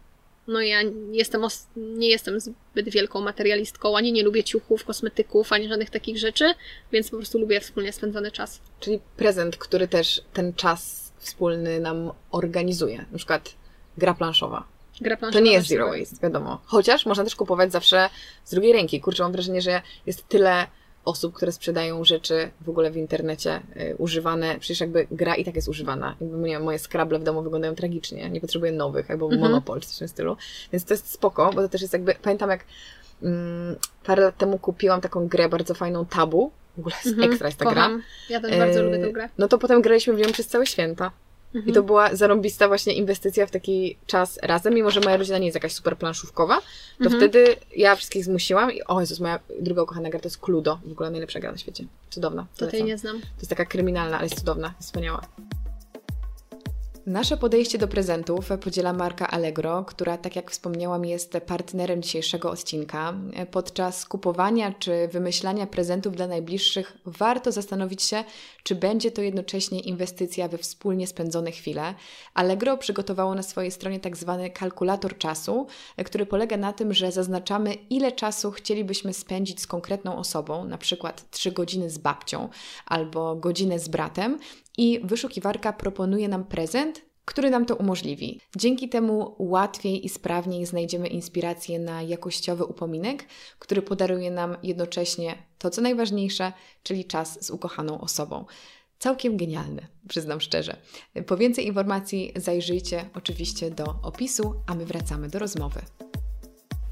[0.48, 0.78] no ja
[1.12, 6.18] jestem os- nie jestem zbyt wielką materialistką, ani nie lubię ciuchów, kosmetyków, ani żadnych takich
[6.18, 6.54] rzeczy,
[6.92, 8.60] więc po prostu lubię wspólnie spędzony czas.
[8.80, 13.04] Czyli prezent, który też ten czas wspólny nam organizuje.
[13.12, 13.54] Na przykład
[13.98, 14.64] gra planszowa.
[15.00, 16.60] Gra To planszowa nie jest zero waste, wiadomo.
[16.64, 18.10] Chociaż można też kupować zawsze
[18.44, 19.00] z drugiej ręki.
[19.00, 20.66] Kurczę, mam wrażenie, że jest tyle
[21.04, 24.58] osób, które sprzedają rzeczy w ogóle w internecie y, używane.
[24.58, 26.16] Przecież jakby gra i tak jest używana.
[26.20, 28.30] Jakby, nie wiem, moje Scrabble w domu wyglądają tragicznie.
[28.30, 29.42] Nie potrzebuję nowych, albo Mhm.
[29.42, 30.36] Monopol, czy coś w tym stylu.
[30.72, 32.14] Więc to jest spoko, bo to też jest jakby...
[32.22, 32.64] Pamiętam jak
[33.22, 36.50] mm, parę lat temu kupiłam taką grę bardzo fajną, Tabu.
[36.76, 37.74] W ogóle jest Mhm, ekstra jest ta gra.
[37.74, 38.02] Kocham.
[38.30, 39.28] Ja też bardzo E, lubię tę grę.
[39.38, 41.10] No to potem graliśmy w nią przez całe święta.
[41.66, 45.46] I to była zarąbista właśnie inwestycja w taki czas razem, mimo że moja rodzina nie
[45.46, 46.56] jest jakaś super planszówkowa,
[46.98, 47.20] to Mhm.
[47.20, 50.92] wtedy ja wszystkich zmusiłam i o Jezus, moja druga ukochana gra to jest Cluedo, w
[50.92, 51.84] ogóle najlepsza gra na świecie.
[52.10, 52.46] Cudowna.
[52.56, 53.20] To tej nie znam.
[53.20, 55.20] To jest taka kryminalna, ale jest cudowna, jest wspaniała.
[57.06, 63.14] Nasze podejście do prezentów podziela marka Allegro, która, tak jak wspomniałam, jest partnerem dzisiejszego odcinka.
[63.50, 68.24] Podczas kupowania czy wymyślania prezentów dla najbliższych warto zastanowić się,
[68.62, 71.94] czy będzie to jednocześnie inwestycja we wspólnie spędzone chwile.
[72.34, 75.66] Allegro przygotowało na swojej stronie tak zwany kalkulator czasu,
[76.04, 81.30] który polega na tym, że zaznaczamy, ile czasu chcielibyśmy spędzić z konkretną osobą, na przykład
[81.30, 82.48] 3 godziny z babcią
[82.86, 84.38] albo godzinę z bratem,
[84.78, 88.40] i wyszukiwarka proponuje nam prezent, który nam to umożliwi.
[88.56, 93.24] Dzięki temu łatwiej i sprawniej znajdziemy inspirację na jakościowy upominek,
[93.58, 96.52] który podaruje nam jednocześnie to, co najważniejsze,
[96.82, 98.44] czyli czas z ukochaną osobą.
[98.98, 100.76] Całkiem genialny, przyznam szczerze.
[101.26, 105.80] Po więcej informacji zajrzyjcie oczywiście do opisu, a my wracamy do rozmowy.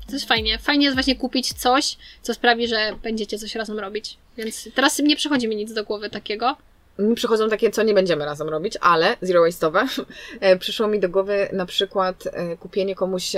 [0.07, 0.59] To jest fajnie.
[0.59, 4.17] Fajnie jest właśnie kupić coś, co sprawi, że będziecie coś razem robić.
[4.37, 6.57] Więc teraz nie przychodzi mi nic do głowy takiego.
[6.99, 9.87] Mi przychodzą takie, co nie będziemy razem robić, ale zero waste'owe.
[10.41, 13.33] E, Przyszło mi do głowy na przykład e, kupienie komuś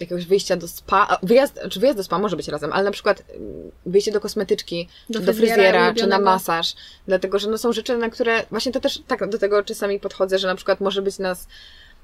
[0.00, 3.20] jakiegoś wyjścia do spa, wyjazd, czy wyjazd do spa może być razem, ale na przykład
[3.20, 6.74] em, wyjście do kosmetyczki, Do czy do fryzjera fryzjera, czy na masaż,
[7.06, 10.38] dlatego, że no są rzeczy, na które, właśnie to też tak do tego czasami podchodzę,
[10.38, 11.48] że na przykład może być nas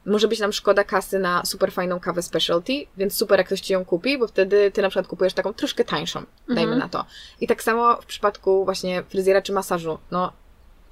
[0.07, 3.73] może być nam szkoda kasy na super fajną kawę specialty, więc super jak ktoś Ci
[3.73, 6.79] ją kupi, bo wtedy Ty na przykład kupujesz taką troszkę tańszą, dajmy Mhm.
[6.79, 7.05] na to.
[7.41, 10.33] I tak samo w przypadku właśnie fryzjera czy masażu, no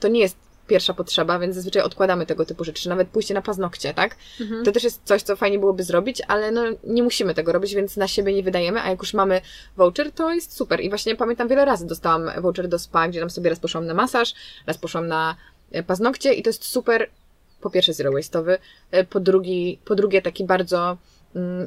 [0.00, 0.36] to nie jest
[0.66, 4.16] pierwsza potrzeba, więc zazwyczaj odkładamy tego typu rzeczy, czy nawet pójście na paznokcie, tak?
[4.40, 4.64] Mhm.
[4.64, 7.96] To też jest coś, co fajnie byłoby zrobić, ale no nie musimy tego robić, więc
[7.96, 9.40] na siebie nie wydajemy, a jak już mamy
[9.76, 10.80] voucher, to jest super.
[10.80, 13.94] I właśnie pamiętam wiele razy dostałam voucher do spa, gdzie tam sobie raz poszłam na
[13.94, 14.34] masaż,
[14.66, 15.36] raz poszłam na
[15.72, 17.10] e, paznokcie i to jest super,
[17.60, 18.58] po pierwsze zero waste'owy,
[18.90, 20.96] e, po, drugi, po drugie taki bardzo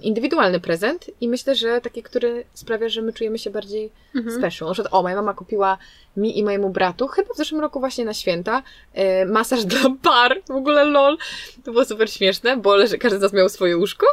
[0.02, 4.38] indywidualny prezent i myślę, że taki, który sprawia, że my czujemy się bardziej Mhm.
[4.38, 4.68] special.
[4.68, 5.78] Na przykład, o, moja mama kupiła
[6.18, 8.64] mi i mojemu bratu, chyba w zeszłym roku właśnie na święta,
[8.94, 11.18] e, masaż dla par, w ogóle lol.
[11.66, 14.06] To było super śmieszne, bo leży, każdy z nas miał swoje łóżko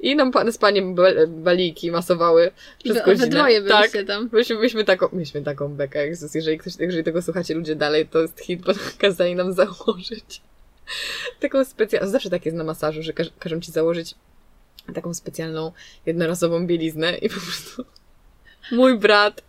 [0.00, 2.50] i nam pa- z paniem ba- baliki masowały
[2.84, 3.26] przez godzinę.
[3.26, 4.28] obydwoje tak, tam.
[4.32, 8.18] Myśmy, myśmy, taką, myśmy taką bekę, Jezus, jeżeli, ktoś, jeżeli tego słuchacie ludzie dalej, to
[8.18, 10.40] jest hit, bo kazali nam założyć
[11.40, 14.14] taką specjalną, zawsze tak jest na masażu, że każ, każą ci założyć
[14.94, 15.72] taką specjalną,
[16.06, 17.84] jednorazową bieliznę i po prostu
[18.72, 19.42] mój brat,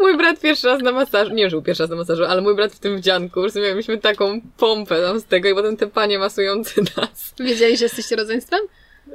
[0.00, 2.56] mój brat pierwszy raz na masażu, nie, że był pierwszy raz na masażu, ale mój
[2.56, 6.18] brat w tym wdzianku, prostu mieliśmy taką pompę tam z tego i potem te panie
[6.18, 7.34] masujące nas.
[7.40, 8.60] Wiedzieli, że jesteście rodzeństwem?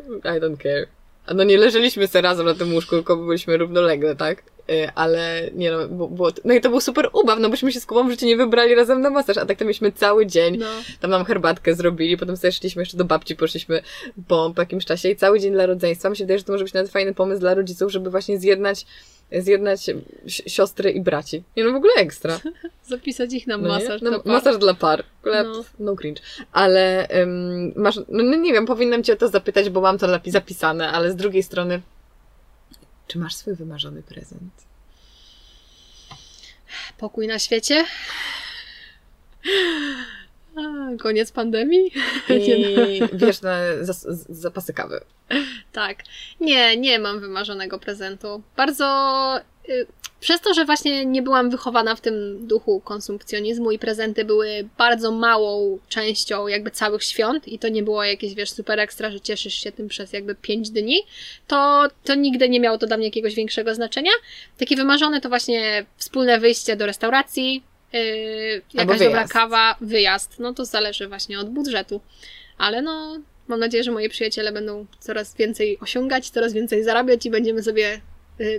[0.08, 0.88] I don't care.
[1.26, 4.44] A no nie leżeliśmy sobie razem na tym łóżku, tylko byliśmy równolegle, tak?
[4.70, 7.86] Y, Ale nie no, było, no i to był super ubaw, no bośmy się z
[7.86, 10.58] Kubą w życiu nie wybrali razem na masaż, a tak to mieliśmy cały dzień.
[10.58, 10.66] No.
[11.00, 13.82] Tam nam herbatkę zrobili, potem sobie szliśmy jeszcze do babci, poszliśmy
[14.28, 16.10] po, po jakimś czasie i cały dzień dla rodzeństwa.
[16.10, 18.86] Mi się wydaje, że to może być nawet fajny pomysł dla rodziców, żeby właśnie zjednać,
[19.32, 21.44] zjednać si- siostry i braci.
[21.58, 22.40] Nie no, w ogóle ekstra.
[22.90, 24.02] Zapisać ich na No masaż.
[24.02, 24.34] No, dla par.
[24.34, 25.04] masaż dla par.
[25.22, 25.64] Ogóle No.
[25.80, 26.22] no, cringe.
[26.52, 30.08] Ale ym, masz, no, no nie wiem, powinnam cię o to zapytać, bo mam to
[30.26, 31.82] zapisane, ale z drugiej strony,
[33.10, 34.54] czy masz swój wymarzony prezent?
[36.98, 37.86] Pokój na świecie.
[40.56, 40.62] A,
[41.00, 41.92] koniec pandemii?
[42.30, 45.02] I wiesz, na zas, zapasy kawy.
[45.72, 46.04] Tak.
[46.40, 48.42] Nie, nie mam wymarzonego prezentu.
[48.58, 48.86] Bardzo.
[50.20, 55.12] Przez to, że właśnie nie byłam wychowana w tym duchu konsumpcjonizmu i prezenty były bardzo
[55.12, 59.54] małą częścią jakby całych świąt i to nie było jakieś, wiesz, super ekstra, że cieszysz
[59.54, 61.04] się tym przez jakby pięć dni,
[61.48, 64.12] to, to nigdy nie miało to dla mnie jakiegoś większego znaczenia.
[64.58, 67.64] Takie wymarzone to właśnie wspólne wyjście do restauracji,
[67.94, 70.40] yy, jakaś dobra kawa, wyjazd.
[70.40, 72.02] No to zależy właśnie od budżetu.
[72.58, 77.30] Ale no, mam nadzieję, że moi przyjaciele będą coraz więcej osiągać, coraz więcej zarabiać i
[77.30, 78.02] będziemy sobie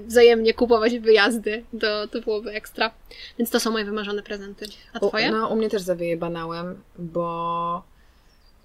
[0.06, 1.64] wzajemnie kupować wyjazdy.
[1.80, 2.90] To, to byłoby ekstra.
[3.38, 4.66] Więc to są moje wymarzone prezenty.
[4.92, 5.28] A twoje?
[5.28, 7.82] U, no, u mnie też zawieje banałem, bo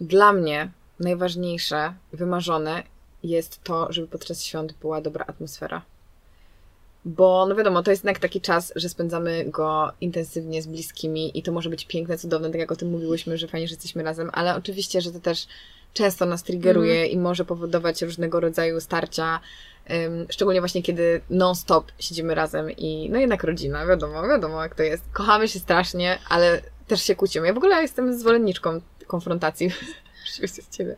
[0.01, 2.83] dla mnie najważniejsze, wymarzone
[3.23, 5.81] jest to, żeby podczas świąt była dobra atmosfera.
[7.05, 11.43] Bo, no wiadomo, to jest jednak taki czas, że spędzamy go intensywnie z bliskimi i
[11.43, 14.29] to może być piękne, cudowne, tak jak o tym mówiłyśmy, że fajnie, że jesteśmy razem,
[14.33, 15.47] ale oczywiście, że to też
[15.93, 19.39] często nas triggeruje i może powodować różnego rodzaju starcia,
[19.91, 24.83] ym, szczególnie właśnie kiedy non-stop siedzimy razem i no jednak rodzina, wiadomo, wiadomo jak to
[24.83, 25.03] jest.
[25.13, 27.47] Kochamy się strasznie, ale też się kłócimy.
[27.47, 29.71] Ja w ogóle jestem zwolenniczką konfrontacji.
[30.33, 30.95] Oczywiście z ciebie.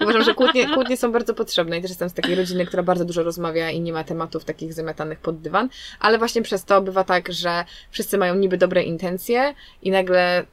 [0.00, 2.82] I uważam, że kłótnie, kłótnie są bardzo potrzebne i też jestem z takiej rodziny, która
[2.82, 5.68] bardzo dużo rozmawia i nie ma tematów takich zamiatanych pod dywan,
[6.00, 10.44] ale właśnie przez to bywa tak, że wszyscy mają niby dobre intencje i nagle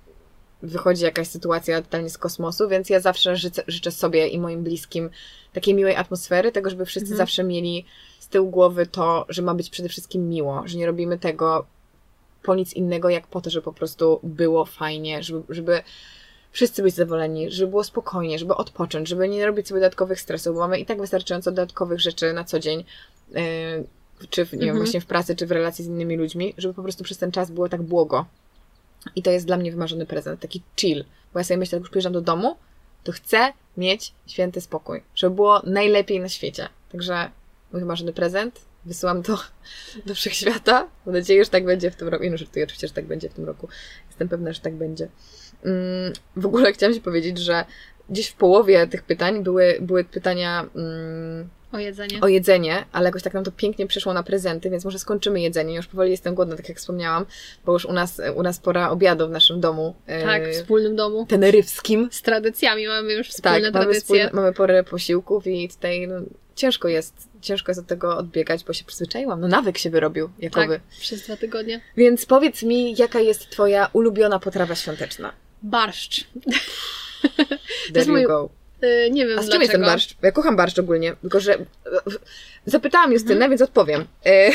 [0.64, 5.10] wychodzi jakaś sytuacja totalnie z kosmosu, więc ja zawsze życzę, życzę sobie i moim bliskim
[5.54, 7.18] takiej miłej atmosfery, tego, żeby wszyscy Mhm.
[7.18, 7.86] zawsze mieli
[8.20, 11.66] z tyłu głowy to, że ma być przede wszystkim miło, że nie robimy tego
[12.44, 15.82] po nic innego, jak po to, żeby po prostu było fajnie, żeby, żeby
[16.51, 20.59] wszyscy być zadowoleni, żeby było spokojnie, żeby odpocząć, żeby nie robić sobie dodatkowych stresów, bo
[20.59, 22.84] mamy i tak wystarczająco dodatkowych rzeczy na co dzień,
[23.31, 23.39] yy,
[24.30, 24.85] czy w, nie wiem, Mhm.
[24.85, 27.51] właśnie w pracy, czy w relacji z innymi ludźmi, żeby po prostu przez ten czas
[27.51, 28.26] było tak błogo.
[29.15, 31.05] I to jest dla mnie wymarzony prezent, taki chill.
[31.34, 32.55] Bo ja sobie myślę, jak już przyjeżdżam do domu,
[33.03, 36.69] to chcę mieć święty spokój, żeby było najlepiej na świecie.
[36.91, 37.31] Także
[37.71, 39.38] mój wymarzony prezent, wysyłam to
[40.05, 40.88] do wszechświata.
[41.05, 42.23] Mam nadzieję, że tak będzie w tym roku.
[42.23, 43.67] I no, żartuję oczywiście, że tak będzie w tym roku.
[44.09, 45.07] Jestem pewna, że tak będzie.
[45.65, 47.65] Mm, w ogóle chciałam Ci powiedzieć, że
[48.10, 52.22] gdzieś w połowie tych pytań były, były pytania mm, O jedzenie.
[52.22, 55.76] o jedzenie, ale jakoś tak nam to pięknie przeszło na prezenty, więc może skończymy jedzenie.
[55.76, 57.26] Już powoli jestem głodna, tak jak wspomniałam,
[57.65, 59.95] bo już u nas, u nas pora obiadu w naszym domu.
[60.07, 61.26] e, Tak, w wspólnym domu.
[61.26, 62.10] teneryfskim.
[62.11, 64.02] Z tradycjami mamy już wspólne Tak, mamy, tradycje.
[64.02, 66.15] wspólne, mamy porę posiłków i tutaj no,
[66.56, 69.41] ciężko jest, ciężko jest od tego odbiegać, bo się przyzwyczaiłam.
[69.41, 70.68] No nawyk się wyrobił jakowy.
[70.90, 71.81] Tak, przez dwa tygodnie.
[71.98, 75.34] Więc powiedz mi, jaka jest twoja ulubiona potrawa świąteczna?
[75.64, 76.23] Barszcz.
[77.94, 78.49] There you mój- go.
[78.81, 79.61] Yy, nie wiem A z czym dlaczego.
[79.61, 80.15] jest ten barszcz?
[80.22, 81.65] Ja kocham barszcz ogólnie, tylko że e,
[82.65, 83.52] zapytałam Justynę, Mhm.
[83.52, 84.06] więc odpowiem.
[84.26, 84.52] E,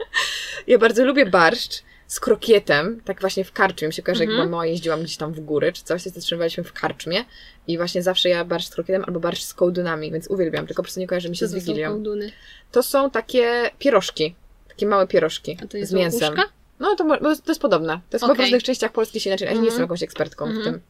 [0.66, 3.88] ja bardzo lubię barszcz z krokietem, tak właśnie w karczmie.
[3.88, 4.36] Mi się kojarzy, jak Mhm.
[4.38, 7.24] byłam mała, jeździłam gdzieś tam w góry czy coś, to zatrzymywaliśmy w karczmie
[7.66, 10.84] i właśnie zawsze ja barszcz z krokietem albo barszcz z kołdunami, więc uwielbiam, tylko po
[10.84, 11.90] prostu nie kojarzy mi się Co z to są Wigilią.
[11.90, 12.32] kołduny?
[12.72, 14.34] To są takie pierożki,
[14.68, 16.32] takie małe pierożki A to nie z mięsem.
[16.34, 16.48] uszka?
[16.80, 18.00] No to, to jest podobne.
[18.10, 18.44] To jest w Okej.
[18.44, 19.64] różnych częściach Polski się inaczej, ja nie Mhm.
[19.66, 20.80] jestem jakąś ekspertką w Mhm.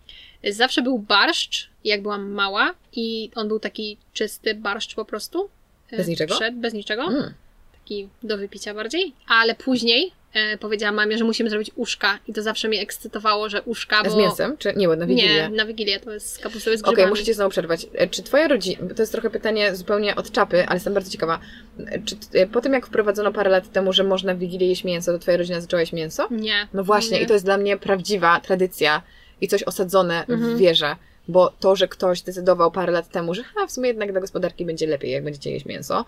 [0.43, 0.53] tym.
[0.53, 5.49] Zawsze był barszcz, jak byłam mała i on był taki czysty barszcz po prostu.
[5.91, 6.35] Bez niczego?
[6.35, 7.03] Przed, bez niczego.
[7.03, 7.35] Mm.
[7.73, 9.13] Taki do wypicia bardziej.
[9.29, 13.63] Ale później e, powiedziałam mamie, że musimy zrobić uszka i to zawsze mnie ekscytowało, że
[13.63, 14.11] uszka, bo...
[14.11, 14.57] Z mięsem?
[14.59, 15.29] Czy nie, na Wigilię?
[15.35, 17.11] Nie, na Wigilię to jest z kapustą, z Okej, grzybami.
[17.11, 17.87] muszę cię znowu przerwać.
[17.95, 21.39] E, Czy twoja rodzina, to jest trochę pytanie zupełnie od czapy, ale jestem bardzo ciekawa.
[21.87, 24.85] E, Czy t- po tym, jak wprowadzono parę lat temu, że można w Wigilię jeść
[24.85, 26.29] mięso, to twoja rodzina zaczęła jeść mięso?
[26.31, 26.69] Nie.
[26.75, 27.25] No właśnie, nie.
[27.25, 29.03] i to jest dla mnie prawdziwa tradycja
[29.41, 30.57] i coś osadzone Mhm.
[30.57, 30.97] w wierze.
[31.29, 34.65] Bo to, że ktoś zdecydował parę lat temu, że ha, w sumie jednak dla gospodarki
[34.65, 36.05] będzie lepiej, jak będziecie jeść mięso.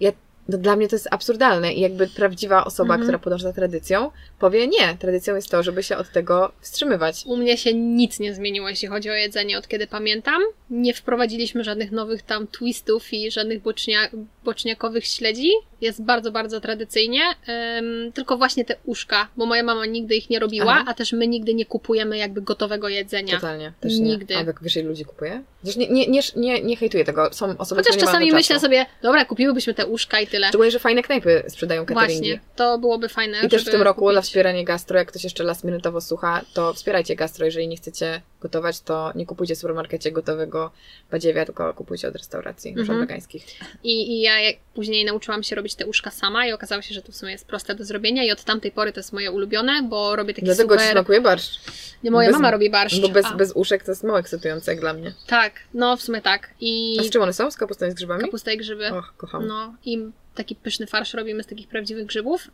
[0.00, 0.12] Ja,
[0.50, 3.02] no dla mnie to jest absurdalne i jakby prawdziwa osoba, Mhm.
[3.02, 7.22] która podąża tradycją, powie nie, tradycją jest to, żeby się od tego wstrzymywać.
[7.26, 10.42] U mnie się nic nie zmieniło, jeśli chodzi o jedzenie, od kiedy pamiętam.
[10.70, 13.98] Nie wprowadziliśmy żadnych nowych tam twistów i żadnych bocznia,
[14.44, 15.50] boczniakowych śledzi.
[15.80, 17.20] Jest bardzo, bardzo tradycyjnie.
[17.78, 20.84] Ym, tylko właśnie te uszka, bo moja mama nigdy ich nie robiła, Aha.
[20.86, 23.34] a też my nigdy nie kupujemy jakby gotowego jedzenia.
[23.34, 24.34] Totalnie, też Nigdy.
[24.34, 24.40] nie.
[24.40, 25.42] A jak wiesz, ile ludzi kupuje?
[25.62, 27.32] Zresztą nie, nie, nie, nie, nie hejtuję tego.
[27.32, 30.48] Są osoby, Chociaż czasami myślę sobie, dobra, kupiłybyśmy te uszka i tyle.
[30.48, 32.14] Szczególnie, że fajne knajpy sprzedają cateringi.
[32.18, 33.38] Właśnie, to byłoby fajne.
[33.46, 34.14] I też w tym roku kupić.
[34.14, 37.44] na wspieranie gastro, jak ktoś jeszcze last minutowo słucha, to wspierajcie gastro.
[37.44, 40.70] Jeżeli nie chcecie gotować, to nie kupujcie w supermarkecie gotowego
[41.10, 43.00] badziewia, tylko kupujcie od restauracji, Mhm.
[43.00, 43.46] wegańskich.
[43.84, 44.32] I, I ja
[44.74, 47.46] później nauczyłam się robić te uszka sama i okazało się, że to w sumie jest
[47.46, 50.74] proste do zrobienia i od tamtej pory to jest moje ulubione, bo robię taki Dlatego
[50.74, 50.90] super...
[50.92, 51.60] smakuje barszcz.
[52.04, 53.00] Nie, moja bez- mama robi barszcz.
[53.00, 55.12] Bo bez, a, bez uszek to jest mało ekscytujące jak dla mnie.
[55.26, 56.50] Tak, no w sumie tak.
[56.60, 57.50] I A z czym one są?
[57.50, 58.20] Z kapustą i z grzybami?
[58.24, 58.88] kapusta i grzyby.
[58.94, 59.46] Och, kocham.
[59.46, 59.98] No i
[60.34, 62.48] taki pyszny farsz robimy z takich prawdziwych grzybów.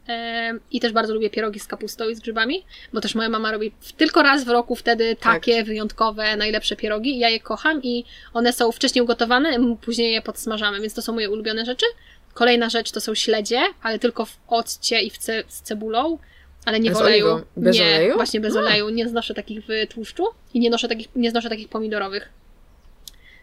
[0.70, 3.73] I też bardzo lubię pierogi z kapustą i z grzybami, bo też moja mama robi
[3.97, 5.32] tylko raz w roku wtedy Tak.
[5.35, 7.19] takie wyjątkowe, najlepsze pierogi.
[7.19, 8.05] Ja je kocham i
[8.35, 11.86] one są wcześniej ugotowane, później je podsmażamy, więc to są moje ulubione rzeczy.
[12.35, 16.19] Kolejna rzecz to są śledzie, ale tylko w occie i w ce- z cebulą,
[16.65, 17.27] ale nie A w oleju.
[17.27, 17.47] oliwą?
[17.57, 18.15] Bez nie, oleju?
[18.15, 18.59] właśnie bez A.
[18.59, 18.89] oleju.
[18.89, 20.24] Nie znoszę takich w tłuszczu
[20.55, 22.28] i nie, noszę takich, nie znoszę takich pomidorowych.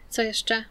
[0.08, 0.64] Co jeszcze?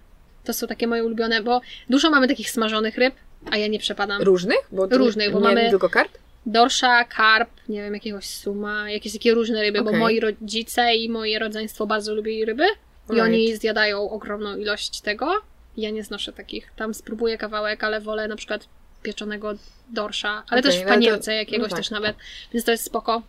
[0.43, 3.13] To są takie moje ulubione, bo dużo mamy takich smażonych ryb,
[3.51, 4.21] a ja nie przepadam.
[4.21, 4.59] Różnych?
[4.71, 6.17] Bo Różnych, bo nie, mamy- tylko karp?
[6.45, 9.99] Dorsza, karp, nie wiem, jakiegoś suma, jakieś takie różne ryby, bo Okej.
[9.99, 12.67] moi rodzice i moje rodzeństwo bardzo lubią ryby i
[13.09, 13.25] Alright.
[13.25, 15.31] oni zjadają ogromną ilość tego.
[15.77, 16.71] Ja nie znoszę takich.
[16.75, 18.67] Tam spróbuję kawałek, ale wolę na przykład
[19.03, 19.53] pieczonego
[19.89, 21.79] dorsza, ale Okej, też w no ale to- panierce jakiegoś no tak.
[21.79, 22.15] też nawet,
[22.53, 23.21] więc to jest spoko.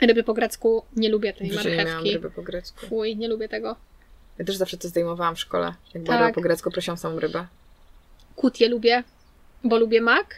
[0.00, 2.12] Ryby po grecku nie lubię tej W życiu nie miałam marchewki.
[2.14, 2.86] ryby po grecku.
[2.86, 3.76] Fuj, nie lubię tego.
[4.38, 5.74] Ja też zawsze to zdejmowałam w szkole.
[5.94, 6.26] Jak była Tak.
[6.26, 7.46] ryba po grecku, prosiłam samą rybę.
[8.36, 9.04] Kutie lubię,
[9.64, 10.34] bo lubię mak.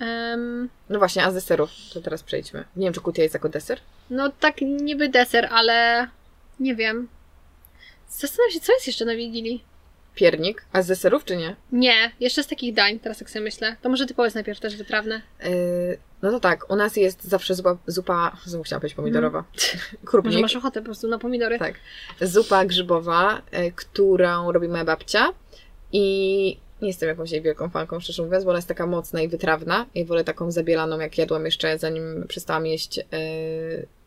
[0.00, 2.64] Em, No właśnie, a z deserów to teraz przejdźmy.
[2.76, 3.80] Nie wiem, czy kutia jest jako deser?
[4.10, 6.06] no tak niby deser, ale
[6.60, 7.08] nie wiem.
[8.08, 9.64] Zastanawiam się, co jest jeszcze na Wigilii.
[10.14, 10.64] Piernik.
[10.72, 11.56] A z deserów, czy nie?
[11.72, 13.76] Nie, jeszcze z takich dań, teraz jak sobie myślę.
[13.82, 15.22] To może ty powiedz najpierw też wytrawne.
[15.44, 19.44] Yy, no to tak, u nas jest zawsze zupa, zupa znowu chciałam powiedzieć pomidorowa.
[19.52, 20.40] Może Krupnik.
[20.40, 21.58] masz ochotę po prostu na pomidory.
[21.58, 21.74] Tak.
[22.20, 25.28] Zupa grzybowa, y, którą robi moja babcia.
[25.92, 29.28] I nie jestem jakąś jej wielką fanką, szczerze mówiąc, bo ona jest taka mocna i
[29.28, 29.86] wytrawna.
[29.94, 33.04] Ja wolę taką zabielaną, jak jadłam jeszcze, zanim przestałam jeść yy,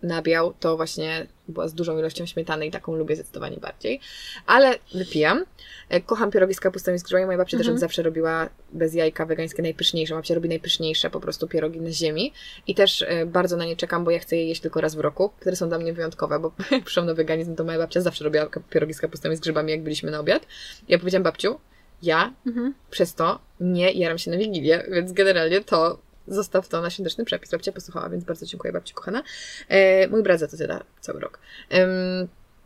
[0.03, 3.99] nabiał, to właśnie była z dużą ilością śmietany i taką lubię zdecydowanie bardziej.
[4.45, 5.45] Ale wypijam.
[5.89, 7.25] E, kocham pierogi z kapustą i z grzybami.
[7.25, 7.75] Moja babcia mhm.
[7.75, 10.15] też zawsze robiła bez jajka wegańskie najpyszniejsze.
[10.15, 12.33] Babcia robi najpyszniejsze po prostu pierogi na ziemi.
[12.67, 14.99] I też e, bardzo na nie czekam, bo ja chcę je jeść tylko raz w
[14.99, 18.23] roku, które są dla mnie wyjątkowe, bo jak przyszłam na weganizm, to moja babcia zawsze
[18.23, 20.45] robiła pierogi z kapustą i z grzybami, jak byliśmy na obiad.
[20.87, 21.59] Ja powiedziałam babciu,
[22.01, 22.73] ja mhm.
[22.89, 27.51] przez to nie jaram się na Wigilię, więc generalnie to zostaw to na świąteczny przepis.
[27.51, 29.23] Babcia posłuchała, więc bardzo dziękuję babci kochana.
[29.69, 31.39] E, mój brat za to zjada cały rok.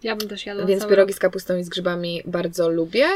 [0.03, 1.17] ja bym też jadła Więc pierogi rok.
[1.17, 3.07] z kapustą i z grzybami bardzo lubię.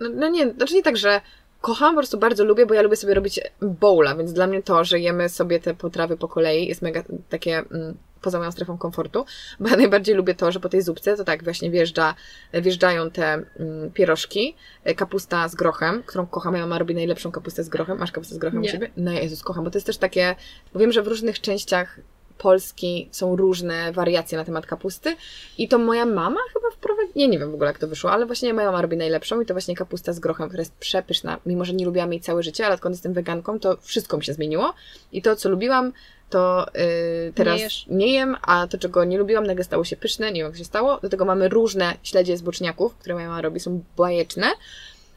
[0.00, 1.20] No, no nie, znaczy nie tak, że
[1.60, 4.84] kocham, po prostu bardzo lubię, bo ja lubię sobie robić bowla, więc dla mnie to,
[4.84, 9.24] że jemy sobie te potrawy po kolei jest mega takie mm, poza moją strefą komfortu,
[9.60, 12.14] bo ja najbardziej lubię to, że po tej zupce to tak właśnie wjeżdża,
[12.52, 17.64] wjeżdżają te mm, pierożki, e, kapusta z grochem, którą kocham, moja mama robi najlepszą kapustę
[17.64, 17.98] z grochem.
[17.98, 18.68] Masz kapustę z grochem Nie.
[18.68, 18.90] u siebie?
[18.96, 20.34] No Jezus, kocham, bo to jest też takie,
[20.72, 22.00] bo wiem, że w różnych częściach
[22.38, 25.16] Polski są różne wariacje na temat kapusty
[25.58, 28.26] i to moja mama chyba wprowadziła, nie, nie wiem w ogóle jak to wyszło, ale
[28.26, 31.64] właśnie moja mama robi najlepszą i to właśnie kapusta z grochem, która jest przepyszna, mimo
[31.64, 34.74] że nie lubiłam jej całe życie, ale odkąd jestem weganką, to wszystko mi się zmieniło
[35.12, 35.92] i to, co lubiłam,
[36.30, 40.32] to yy, teraz nie, nie, jem, a to, czego nie lubiłam, nagle stało się pyszne,
[40.32, 40.98] nie wiem jak się stało.
[41.02, 44.46] Do tego mamy różne śledzie z boczniaków, które moja mama robi, są bajeczne.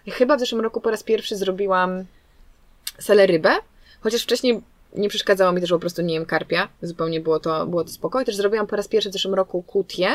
[0.07, 2.05] Chyba w zeszłym roku po raz pierwszy zrobiłam
[2.99, 3.49] selerybę,
[4.01, 4.61] chociaż wcześniej
[4.95, 6.67] nie przeszkadzało mi też, że po prostu nie jem karpia.
[6.81, 8.21] Zupełnie było to, było to spoko.
[8.21, 10.09] I też zrobiłam po raz pierwszy w zeszłym roku kutię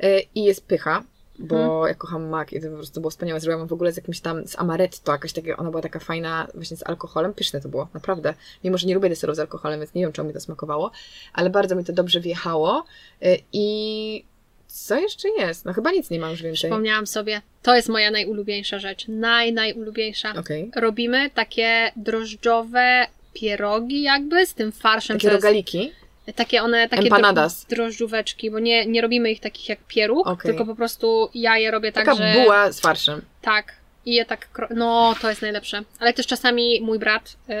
[0.00, 1.02] yy, i jest pycha
[1.38, 1.88] bo hmm.
[1.88, 3.40] ja kocham mak i to po prostu było wspaniałe.
[3.40, 6.76] Zrobiłam w ogóle z jakimś tam, z amaretto, jakaś takie, ona była taka fajna właśnie
[6.76, 8.34] z alkoholem, pyszne to było, naprawdę.
[8.64, 10.90] Mimo, że nie lubię deserów z alkoholem, więc nie wiem, czemu mi to smakowało,
[11.32, 12.84] ale bardzo mi to dobrze wjechało
[13.22, 14.24] y, i
[14.66, 15.64] co jeszcze jest?
[15.64, 16.70] No chyba nic nie mam już więcej.
[16.70, 20.34] Przypomniałam sobie, to jest moja najulubieńsza rzecz, naj, najulubieńsza.
[20.34, 20.70] Okay.
[20.76, 23.06] Robimy takie drożdżowe
[23.40, 25.18] pierogi jakby z tym farszem.
[25.18, 25.92] Takie rogaliki?
[26.34, 27.64] Takie one, takie Empanadas.
[27.64, 30.50] drożdżóweczki, bo nie, nie robimy ich takich jak pieróg, okay.
[30.50, 32.34] tylko po prostu ja je robię tak, Taka że...
[32.42, 33.22] buła z farszem.
[33.42, 33.72] Tak.
[34.06, 35.82] I je tak, no to jest najlepsze.
[35.98, 37.54] Ale też czasami mój brat, yy,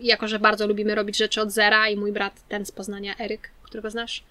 [0.00, 3.50] jako że bardzo lubimy robić rzeczy od zera i mój brat, ten z Poznania, Eryk,
[3.62, 4.24] którego znasz,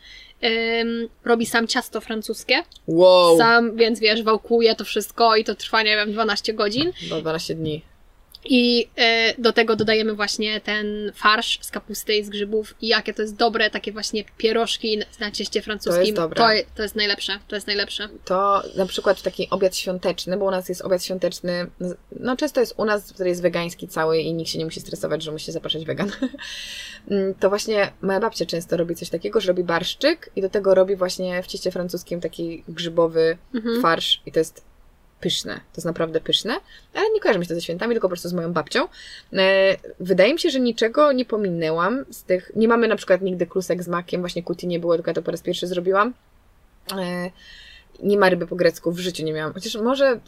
[1.26, 2.64] robi sam ciasto francuskie.
[2.88, 3.38] Wow.
[3.38, 6.92] Sam, więc wiesz, wałkuje to wszystko i to trwa, nie wiem, 12 godzin.
[7.10, 7.82] Do 12 dni.
[8.52, 8.90] I
[9.38, 13.22] y, do tego dodajemy właśnie ten farsz z kapusty i z grzybów i jakie to
[13.22, 15.96] jest dobre, takie właśnie pierożki na cieście francuskim.
[15.96, 16.64] To jest dobre.
[16.64, 18.10] To, to jest najlepsze, to jest najlepsze.
[18.26, 21.68] To na przykład taki obiad świąteczny, bo u nas jest obiad świąteczny,
[22.20, 25.24] no często jest u nas, który jest wegański cały i nikt się nie musi stresować,
[25.24, 26.12] że musi zapraszać wegan.
[27.10, 30.76] Mm, to właśnie moja babcia często robi coś takiego, że robi barszczyk i do tego
[30.76, 33.82] robi właśnie w cieście francuskim taki grzybowy mhm.
[33.82, 34.64] farsz i to jest
[35.20, 35.54] pyszne.
[35.54, 36.54] To jest naprawdę pyszne,
[36.94, 38.88] ale nie kojarzy mi się to ze świętami, tylko po prostu z moją babcią.
[39.34, 42.52] E, wydaje mi się, że niczego nie pominęłam z tych.
[42.56, 45.22] Nie mamy na przykład nigdy klusek z makiem, właśnie kuti nie było, tylko ja to
[45.22, 46.14] po raz pierwszy zrobiłam.
[46.98, 47.32] E,
[48.04, 49.54] nie ma ryby po grecku, w życiu nie miałam.
[49.54, 50.20] Chociaż może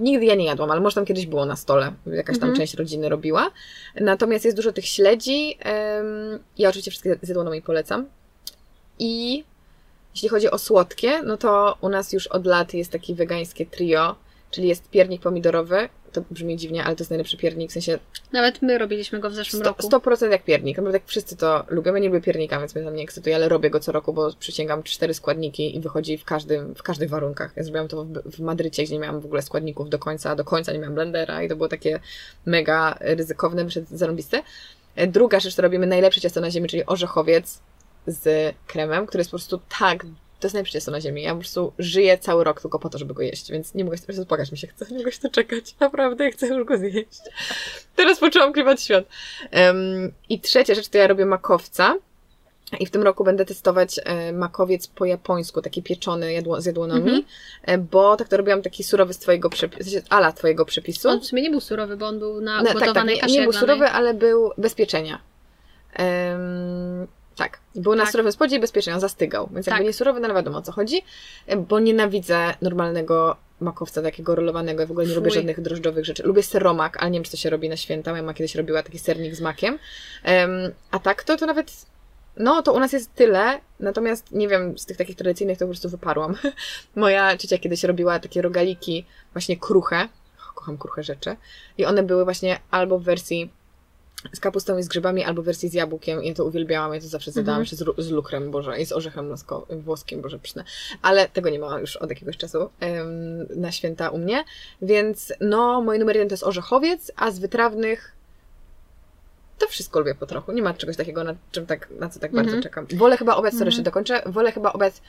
[0.00, 1.92] Nigdy ja nie jadłam, ale może tam kiedyś było na stole.
[2.06, 2.56] Jakaś tam mhm.
[2.56, 3.50] część rodziny robiła.
[4.00, 5.58] Natomiast jest dużo tych śledzi.
[6.58, 8.06] ja oczywiście wszystkie z jadłoną polecam.
[8.98, 9.44] I
[10.14, 14.16] jeśli chodzi o słodkie, no to u nas już od lat jest takie wegańskie trio
[14.50, 15.88] czyli jest piernik pomidorowy.
[16.12, 17.98] To brzmi dziwnie, ale to jest najlepszy piernik, w sensie...
[18.32, 20.10] Nawet my robiliśmy go w zeszłym 100, roku.
[20.10, 20.76] 100% jak piernik.
[20.76, 21.94] Naprawdę jak wszyscy to lubią.
[21.94, 24.32] Ja nie lubię piernika, więc mnie tam nie ekscytuje, ale robię go co roku, bo
[24.38, 27.52] przysięgam cztery składniki i wychodzi w każdym, w każdych warunkach.
[27.56, 30.44] Ja zrobiłam to w, w Madrycie, gdzie nie miałam w ogóle składników do końca, do
[30.44, 32.00] końca nie miałam blendera i to było takie
[32.46, 34.42] mega ryzykowne, przed zarąbiste.
[35.08, 37.60] Druga rzecz, to robimy najlepsze ciasto na ziemi, czyli orzechowiec
[38.06, 40.06] z kremem, który jest po prostu tak
[40.40, 41.22] to jest najlepsze ciasto na ziemi.
[41.22, 43.96] Ja po prostu żyję cały rok tylko po to, żeby go jeść, więc nie mogę
[43.98, 45.74] się spłakać mi się chce, nie mogę się to czekać.
[45.80, 47.20] Naprawdę, ja chcę już go zjeść.
[47.96, 49.06] Teraz poczułam klimat świąt.
[49.52, 51.96] Um, I trzecia rzecz, to ja robię makowca.
[52.80, 57.10] I w tym roku będę testować e, makowiec po japońsku, taki pieczony jadło, z jadłonami,
[57.10, 57.22] mm
[57.66, 57.86] -hmm.
[57.90, 61.08] bo tak to robiłam taki surowy z twojego przepisu, ala twojego przepisu.
[61.08, 63.42] On w sumie nie był surowy, bo on był na no, tak, tak, nie, nie
[63.42, 65.20] był surowy, ale był bez pieczenia.
[65.98, 67.06] Um,
[67.36, 67.60] tak.
[67.74, 68.12] Był na tak.
[68.12, 69.48] surowym spodzie i bezpiecznie, on zastygał.
[69.52, 69.72] Więc tak.
[69.72, 71.02] jakby nie surowy, no ale wiadomo o co chodzi.
[71.68, 74.80] Bo nienawidzę normalnego makowca takiego rolowanego.
[74.80, 75.22] Ja w ogóle nie Fuj.
[75.22, 76.22] lubię żadnych drożdżowych rzeczy.
[76.22, 78.10] Lubię seromak, ale nie wiem, czy to się robi na święta.
[78.10, 79.78] Moja mama kiedyś robiła taki sernik z makiem.
[80.24, 80.50] Um,
[80.90, 81.86] a tak to, to nawet...
[82.36, 85.70] No, to u nas jest tyle, natomiast nie wiem, z tych takich tradycyjnych to po
[85.70, 86.34] prostu wyparłam.
[86.96, 90.08] Moja ciocia kiedyś robiła takie rogaliki, właśnie kruche.
[90.54, 91.36] Kocham kruche rzeczy.
[91.78, 93.50] I one były właśnie albo w wersji
[94.32, 96.22] z kapustą i z grzybami, albo wersji z jabłkiem.
[96.24, 97.78] Ja to uwielbiałam, ja to zawsze zjadałam Mhm.
[97.78, 99.34] jeszcze z, z lukrem, boże, i z orzechem
[99.70, 100.64] włoskim, boże, pyszne.
[101.02, 103.08] Ale tego nie ma już od jakiegoś czasu em,
[103.56, 104.44] na święta u mnie.
[104.82, 108.12] Więc no, mój numer jeden to jest orzechowiec, a z wytrawnych
[109.58, 110.52] to wszystko lubię po trochu.
[110.52, 112.46] Nie ma czegoś takiego, na, czym tak, na co tak Mhm.
[112.46, 112.86] bardzo czekam.
[112.94, 113.66] Wolę chyba obiad, sorry, Mhm.
[113.68, 115.00] jeszcze dokończę, wolę chyba obiad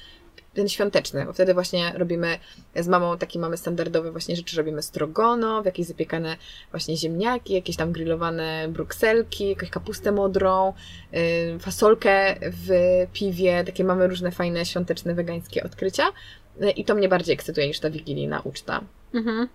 [0.54, 2.40] ten świąteczny, bo wtedy właśnie robimy
[2.76, 6.38] z mamą taki mamy standardowe właśnie rzeczy, robimy strogonow, jakieś zapiekane
[6.72, 10.74] właśnie ziemniaki, jakieś tam grillowane brukselki, jakąś kapustę modrą,
[11.12, 12.70] yy, fasolkę w
[13.14, 16.12] piwie, takie mamy różne fajne świąteczne wegańskie odkrycia
[16.60, 18.82] Yy, i to mnie bardziej ekscytuje niż ta wigilijna uczta.
[19.14, 19.48] Mhm.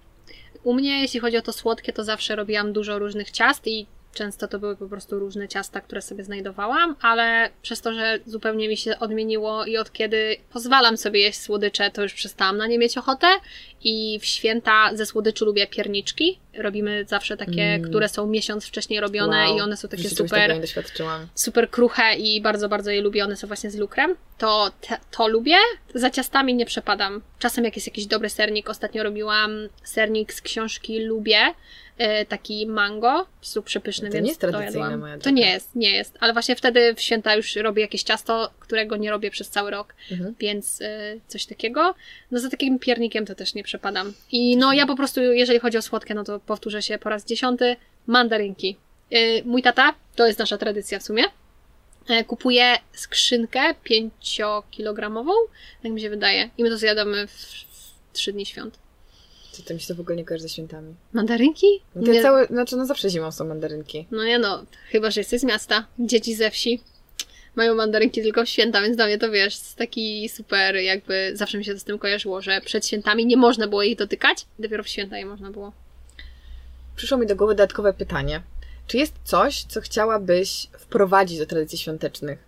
[0.64, 3.86] U mnie, jeśli chodzi o to słodkie, to zawsze robiłam dużo różnych ciast i
[4.16, 8.68] często to były po prostu różne ciasta, które sobie znajdowałam, ale przez to, że zupełnie
[8.68, 12.78] mi się odmieniło i od kiedy pozwalam sobie jeść słodycze, to już przestałam na nie
[12.78, 13.26] mieć ochotę
[13.84, 16.38] i w święta ze słodyczy lubię pierniczki.
[16.58, 17.88] Robimy zawsze takie, Mm.
[17.90, 19.56] które są miesiąc wcześniej robione Wow.
[19.56, 20.60] i one są takie super
[21.34, 23.24] super kruche i bardzo, bardzo je lubię.
[23.24, 24.16] One są właśnie z lukrem.
[24.38, 25.56] To, te, to lubię.
[25.94, 27.22] Za ciastami nie przepadam.
[27.38, 29.50] Czasem jak jest jakiś dobry sernik, ostatnio robiłam
[29.82, 31.38] sernik z książki Lubię,
[32.28, 35.30] taki mango, są przepyszny, To więc nie jest to tradycyjne, moja To droga.
[35.36, 36.14] nie jest, nie jest.
[36.20, 39.94] Ale właśnie wtedy w święta już robię jakieś ciasto, którego nie robię przez cały rok,
[40.12, 40.34] Mhm.
[40.40, 41.94] więc e, coś takiego.
[42.30, 44.12] No za takim piernikiem to też nie przepadam.
[44.32, 47.24] I no ja po prostu, jeżeli chodzi o słodkie, no to powtórzę się po raz
[47.24, 48.76] dziesiąty, mandarynki.
[49.10, 51.24] E, Mój tata, to jest nasza tradycja w sumie,
[52.08, 53.60] e, kupuje skrzynkę
[53.90, 55.32] 5-kilogramową,
[55.82, 56.50] tak mi się wydaje.
[56.58, 58.78] I my to zjadamy w, w 3 dni świąt.
[59.56, 60.94] Co to mi się to w ogóle nie kojarzy ze świętami.
[61.12, 61.66] Mandarynki?
[61.94, 64.06] No te Nie- całe, znaczy no zawsze zimą są mandarynki.
[64.10, 65.86] No nie no, chyba, że jesteś z miasta.
[65.98, 66.80] Dzieci ze wsi
[67.54, 71.64] mają mandarynki tylko w święta, więc dla mnie to wiesz, taki super, jakby zawsze mi
[71.64, 74.88] się to z tym kojarzyło, że przed świętami nie można było ich dotykać, dopiero w
[74.88, 75.72] święta je można było.
[76.96, 78.42] Przyszło mi do głowy dodatkowe pytanie.
[78.86, 82.38] Czy jest coś, co chciałabyś wprowadzić do tradycji świątecznych?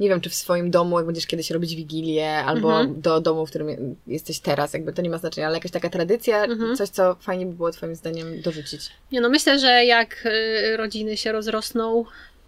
[0.00, 3.00] Nie wiem, czy w swoim domu, jak będziesz kiedyś robić wigilię, albo Mhm.
[3.00, 6.44] do domu, w którym jesteś teraz, jakby to nie ma znaczenia, ale jakaś taka tradycja,
[6.44, 6.76] Mhm.
[6.76, 8.80] coś, co fajnie by było Twoim zdaniem dorzucić.
[9.12, 12.04] Nie no, myślę, że jak y, rodziny się rozrosną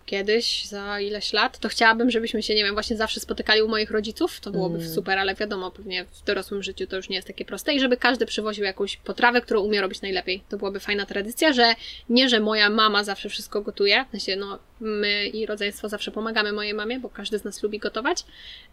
[0.07, 3.91] kiedyś, za ileś lat, to chciałabym, żebyśmy się, nie wiem, właśnie zawsze spotykali u moich
[3.91, 4.41] rodziców.
[4.41, 4.89] To byłoby Mm.
[4.95, 7.75] super, ale wiadomo, pewnie w dorosłym życiu to już nie jest takie proste.
[7.75, 10.43] I żeby każdy przywoził jakąś potrawę, którą umie robić najlepiej.
[10.49, 11.75] To byłaby fajna tradycja, że
[12.09, 16.75] nie, że moja mama zawsze wszystko gotuje, sensie, no, my i rodzeństwo zawsze pomagamy mojej
[16.75, 18.25] mamie, bo każdy z nas lubi gotować.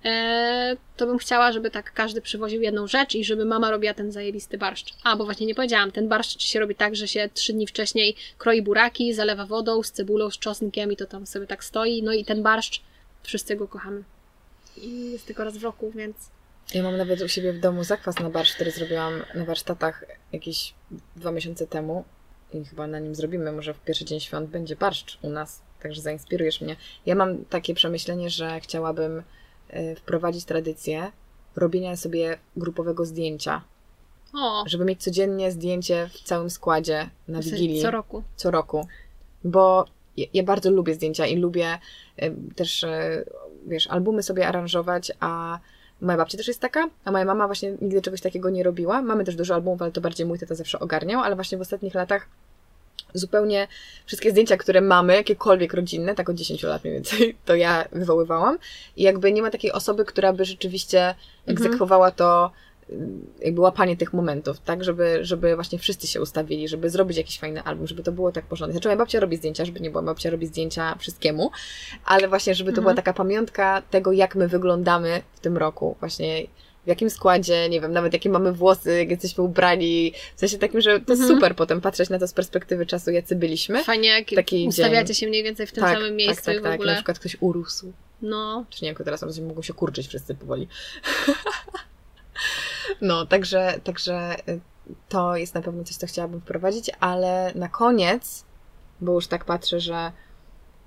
[0.06, 4.12] E, to bym chciała, żeby tak każdy przywoził jedną rzecz i żeby mama robiła ten
[4.12, 4.94] zajebisty barszcz.
[5.04, 8.16] A, bo właśnie nie powiedziałam, ten barszcz się robi tak, że się trzy dni wcześniej
[8.38, 12.04] kroi buraki, zalewa wodą z cebulą, z czosnkiem i to tam sobie tak stoi.
[12.04, 12.82] No i ten barszcz,
[13.24, 14.04] wszyscy go kochamy.
[14.78, 16.16] I jest tylko raz w roku, więc
[16.74, 20.74] Ja mam nawet u siebie w domu zakwas na barszcz, który zrobiłam na warsztatach jakieś
[21.16, 22.06] dwa miesiące temu
[22.54, 26.02] i chyba na nim zrobimy, może w pierwszy dzień świąt będzie barszcz u nas, także
[26.02, 26.76] zainspirujesz mnie.
[27.06, 29.24] Ja mam takie przemyślenie, że chciałabym
[29.70, 31.12] e, wprowadzić tradycję
[31.56, 33.62] robienia sobie grupowego zdjęcia,
[34.34, 38.24] o, żeby mieć codziennie zdjęcie w całym składzie na Wigilii co roku.
[38.36, 38.88] co roku,
[39.44, 39.86] bo
[40.34, 41.80] ja, bardzo lubię zdjęcia i lubię
[42.18, 43.26] em, też, e,
[43.68, 45.60] wiesz, albumy sobie aranżować, a
[46.02, 49.02] moja babcia też jest taka, a moja mama właśnie nigdy czegoś takiego nie robiła.
[49.02, 51.94] Mamy też dużo albumów, ale to bardziej mój tata zawsze ogarniał, ale właśnie w ostatnich
[51.94, 52.28] latach
[53.14, 53.68] zupełnie
[54.06, 58.58] wszystkie zdjęcia, które mamy, jakiekolwiek rodzinne, tak od 10 lat mniej więcej, to ja wywoływałam
[58.98, 61.16] i jakby nie ma takiej osoby, która by rzeczywiście
[61.46, 62.52] egzekwowała to
[63.42, 67.64] jakby łapanie tych momentów, tak, żeby, żeby właśnie wszyscy się ustawili, żeby zrobić jakiś fajny
[67.64, 68.74] album, żeby to było tak porządnie.
[68.74, 71.52] Znaczy moja babcia robi zdjęcia, żeby nie było, moja babcia robi zdjęcia wszystkiemu,
[72.06, 72.84] ale właśnie, żeby to Mhm.
[72.84, 76.48] była taka pamiątka tego, jak my wyglądamy w tym roku, właśnie
[76.84, 80.82] w jakim składzie, nie wiem, nawet jakie mamy włosy, jak jesteśmy ubrani, w sensie takim,
[80.82, 81.30] że to Mhm.
[81.30, 83.84] super potem patrzeć na to z perspektywy czasu, jacy byliśmy.
[83.84, 85.16] Fajnie, jak Taki ustawiacie dzień.
[85.16, 86.74] się mniej więcej w tym tak, samym miejscu tak, tak, i w tak.
[86.74, 86.92] ogóle.
[86.92, 87.94] Na przykład ktoś urósł.
[88.22, 90.68] No, Czy nie, jako teraz oni mogą się kurczyć wszyscy powoli.
[93.02, 94.60] no, także, także y,
[95.10, 98.46] to jest na pewno coś, co chciałabym wprowadzić, ale na koniec,
[99.02, 100.12] bo już tak patrzę, że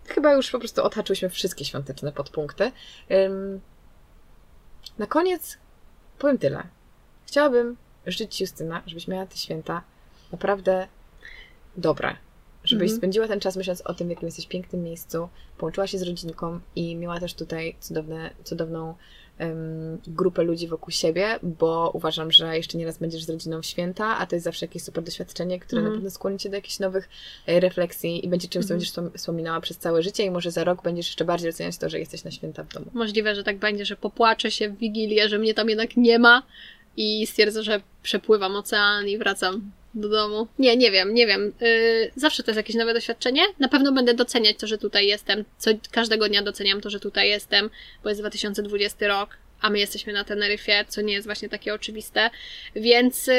[0.07, 2.73] chyba już po prostu odhaczyłyśmy wszystkie świąteczne podpunkty.
[4.99, 5.59] Na koniec
[6.19, 6.63] powiem tyle.
[7.27, 7.77] Chciałabym
[8.07, 9.83] życzyć Ci, Justyna, żebyś miała te święta
[10.33, 10.89] naprawdę
[11.77, 12.17] dobre.
[12.65, 12.99] Żebyś Mhm.
[12.99, 16.61] spędziła ten czas myśląc o tym, w jakim jesteś pięknym miejscu, połączyła się z rodzinką
[16.77, 18.95] i miała też tutaj cudowne, cudowną
[20.07, 24.27] grupę ludzi wokół siebie, bo uważam, że jeszcze nieraz będziesz z rodziną w święta, a
[24.27, 25.93] to jest zawsze jakieś super doświadczenie, które Mhm.
[25.95, 27.09] na pewno skłoni cię do jakichś nowych
[27.47, 28.79] e, refleksji i będzie czymś, co Mhm.
[28.79, 31.89] będziesz wspom- wspominała przez całe życie i może za rok będziesz jeszcze bardziej doceniać to,
[31.89, 32.87] że jesteś na święta w domu.
[32.95, 36.43] Możliwe, że tak będzie, że popłaczę się w Wigilię, że mnie tam jednak nie ma
[36.97, 39.71] i stwierdzę, że przepływam ocean i wracam
[40.01, 40.49] do domu.
[40.59, 41.53] Nie, nie wiem, nie wiem.
[41.61, 43.43] Yy, zawsze to jest jakieś nowe doświadczenie.
[43.59, 45.45] Na pewno będę doceniać to, że tutaj jestem.
[45.59, 47.71] Co, każdego dnia doceniam to, że tutaj jestem,
[48.03, 52.31] bo jest 2020 rok, a my jesteśmy na Teneryfie, co nie jest właśnie takie oczywiste.
[52.77, 53.35] Więc yy,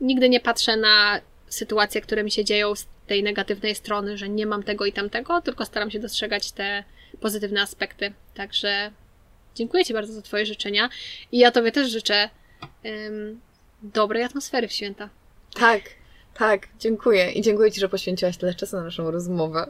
[0.00, 4.46] nigdy nie patrzę na sytuacje, które mi się dzieją z tej negatywnej strony, że nie
[4.46, 6.84] mam tego i tamtego, tylko staram się dostrzegać te
[7.20, 8.12] pozytywne aspekty.
[8.34, 8.90] Także
[9.54, 10.88] dziękuję Ci bardzo za Twoje życzenia
[11.32, 12.30] i ja Tobie też życzę
[12.84, 13.40] um,
[13.82, 15.08] dobrej atmosfery w święta.
[15.54, 15.82] Tak,
[16.34, 17.30] tak, dziękuję.
[17.30, 19.66] I dziękuję Ci, że poświęciłaś tyle czasu na naszą rozmowę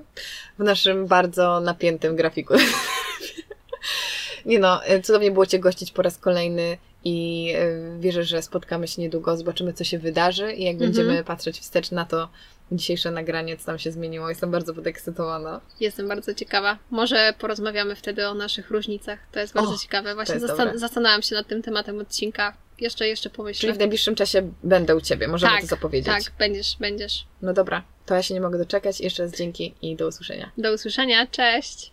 [0.59, 2.55] w naszym bardzo napiętym grafiku.
[4.47, 9.03] Nie no, cudownie było Cię gościć po raz kolejny i e, wierzę, że spotkamy się
[9.03, 10.91] niedługo, zobaczymy, co się wydarzy i jak mhm.
[10.91, 12.29] będziemy patrzeć wstecz na to,
[12.73, 14.29] dzisiejsze nagranie, co tam się zmieniło.
[14.29, 15.61] Jestem bardzo podekscytowana.
[15.81, 16.79] Jestem bardzo ciekawa.
[16.91, 19.19] Może porozmawiamy wtedy o naszych różnicach.
[19.33, 20.15] To jest bardzo o, ciekawe.
[20.15, 22.57] Właśnie zastan- zastanawiam się nad tym tematem odcinka.
[22.81, 23.61] Jeszcze, jeszcze pomyślę.
[23.61, 26.07] Czyli w najbliższym czasie będę u Ciebie, możemy tak, to zapowiedzieć.
[26.07, 27.27] Tak, będziesz, będziesz.
[27.43, 29.01] No dobra, to ja się nie mogę doczekać.
[29.01, 30.51] Jeszcze raz dzięki i do usłyszenia.
[30.59, 31.93] Do usłyszenia, cześć!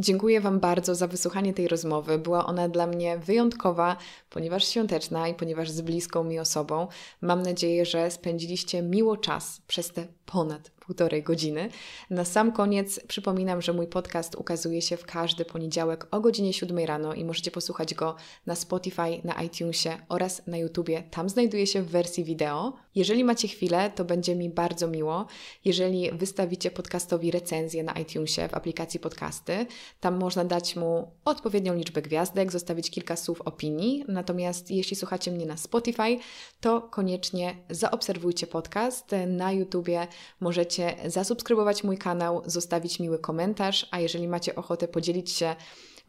[0.00, 2.18] Dziękuję Wam bardzo za wysłuchanie tej rozmowy.
[2.18, 3.96] Była ona dla mnie wyjątkowa,
[4.30, 6.88] ponieważ świąteczna i ponieważ z bliską mi osobą.
[7.20, 11.68] Mam nadzieję, że spędziliście miło czas przez te ponad półtorej godziny.
[12.10, 16.78] Na sam koniec przypominam, że mój podcast ukazuje się w każdy poniedziałek o godzinie 7
[16.78, 18.16] rano i możecie posłuchać go
[18.46, 21.02] na Spotify, na iTunesie oraz na YouTubie.
[21.10, 22.72] Tam znajduje się w wersji wideo.
[22.94, 25.26] Jeżeli macie chwilę, to będzie mi bardzo miło,
[25.64, 29.66] jeżeli wystawicie podcastowi recenzję na iTunesie w aplikacji podcasty.
[30.00, 34.04] Tam można dać mu odpowiednią liczbę gwiazdek, zostawić kilka słów opinii.
[34.08, 36.18] Natomiast jeśli słuchacie mnie na Spotify,
[36.60, 39.10] to koniecznie zaobserwujcie podcast.
[39.26, 40.06] Na YouTubie
[40.40, 45.56] możecie zasubskrybować mój kanał, zostawić miły komentarz, a jeżeli macie ochotę podzielić się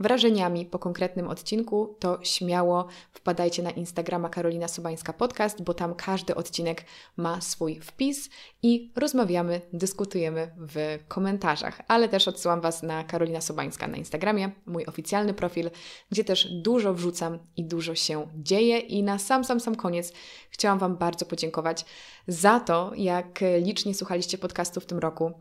[0.02, 6.36] wrażeniami po konkretnym odcinku, to śmiało wpadajcie na Instagrama Karolina Sobańska Podcast, bo tam każdy
[6.36, 6.86] odcinek
[7.18, 8.30] ma swój wpis
[8.64, 11.82] i rozmawiamy, dyskutujemy w komentarzach.
[11.88, 15.69] Ale też odsyłam Was na Karolina Sobańska na Instagramie, mój oficjalny profil,
[16.11, 18.80] gdzie też dużo wrzucam i dużo się dzieje.
[18.80, 20.14] I na sam, sam, sam koniec
[20.49, 21.86] chciałam Wam bardzo podziękować
[22.28, 25.32] za to, jak licznie słuchaliście podcastu w tym roku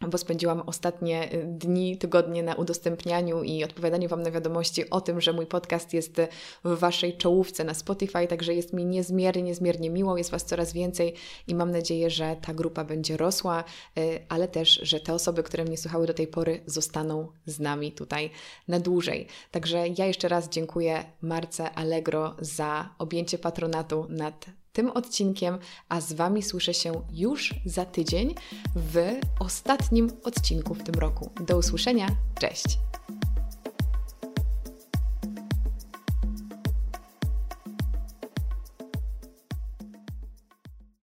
[0.00, 5.20] bo spędziłam ostatnie y, dni, tygodnie na udostępnianiu i odpowiadaniu Wam na wiadomości o tym,
[5.20, 6.20] że mój podcast jest
[6.64, 11.14] w Waszej czołówce na Spotify, także jest mi niezmiernie, niezmiernie miło, jest Was coraz więcej
[11.46, 13.64] i mam nadzieję, że ta grupa będzie rosła,
[13.98, 17.92] y, ale też, że te osoby, które mnie słuchały do tej pory, zostaną z nami
[17.92, 18.30] tutaj
[18.68, 19.26] na dłużej.
[19.50, 25.58] Także ja jeszcze raz dziękuję Marce Allegro za objęcie patronatu nad tym odcinkiem,
[25.88, 28.34] a z Wami słyszę się już za tydzień
[28.76, 31.30] w ostatnim odcinku w tym roku.
[31.46, 32.08] Do usłyszenia,
[32.40, 32.78] cześć!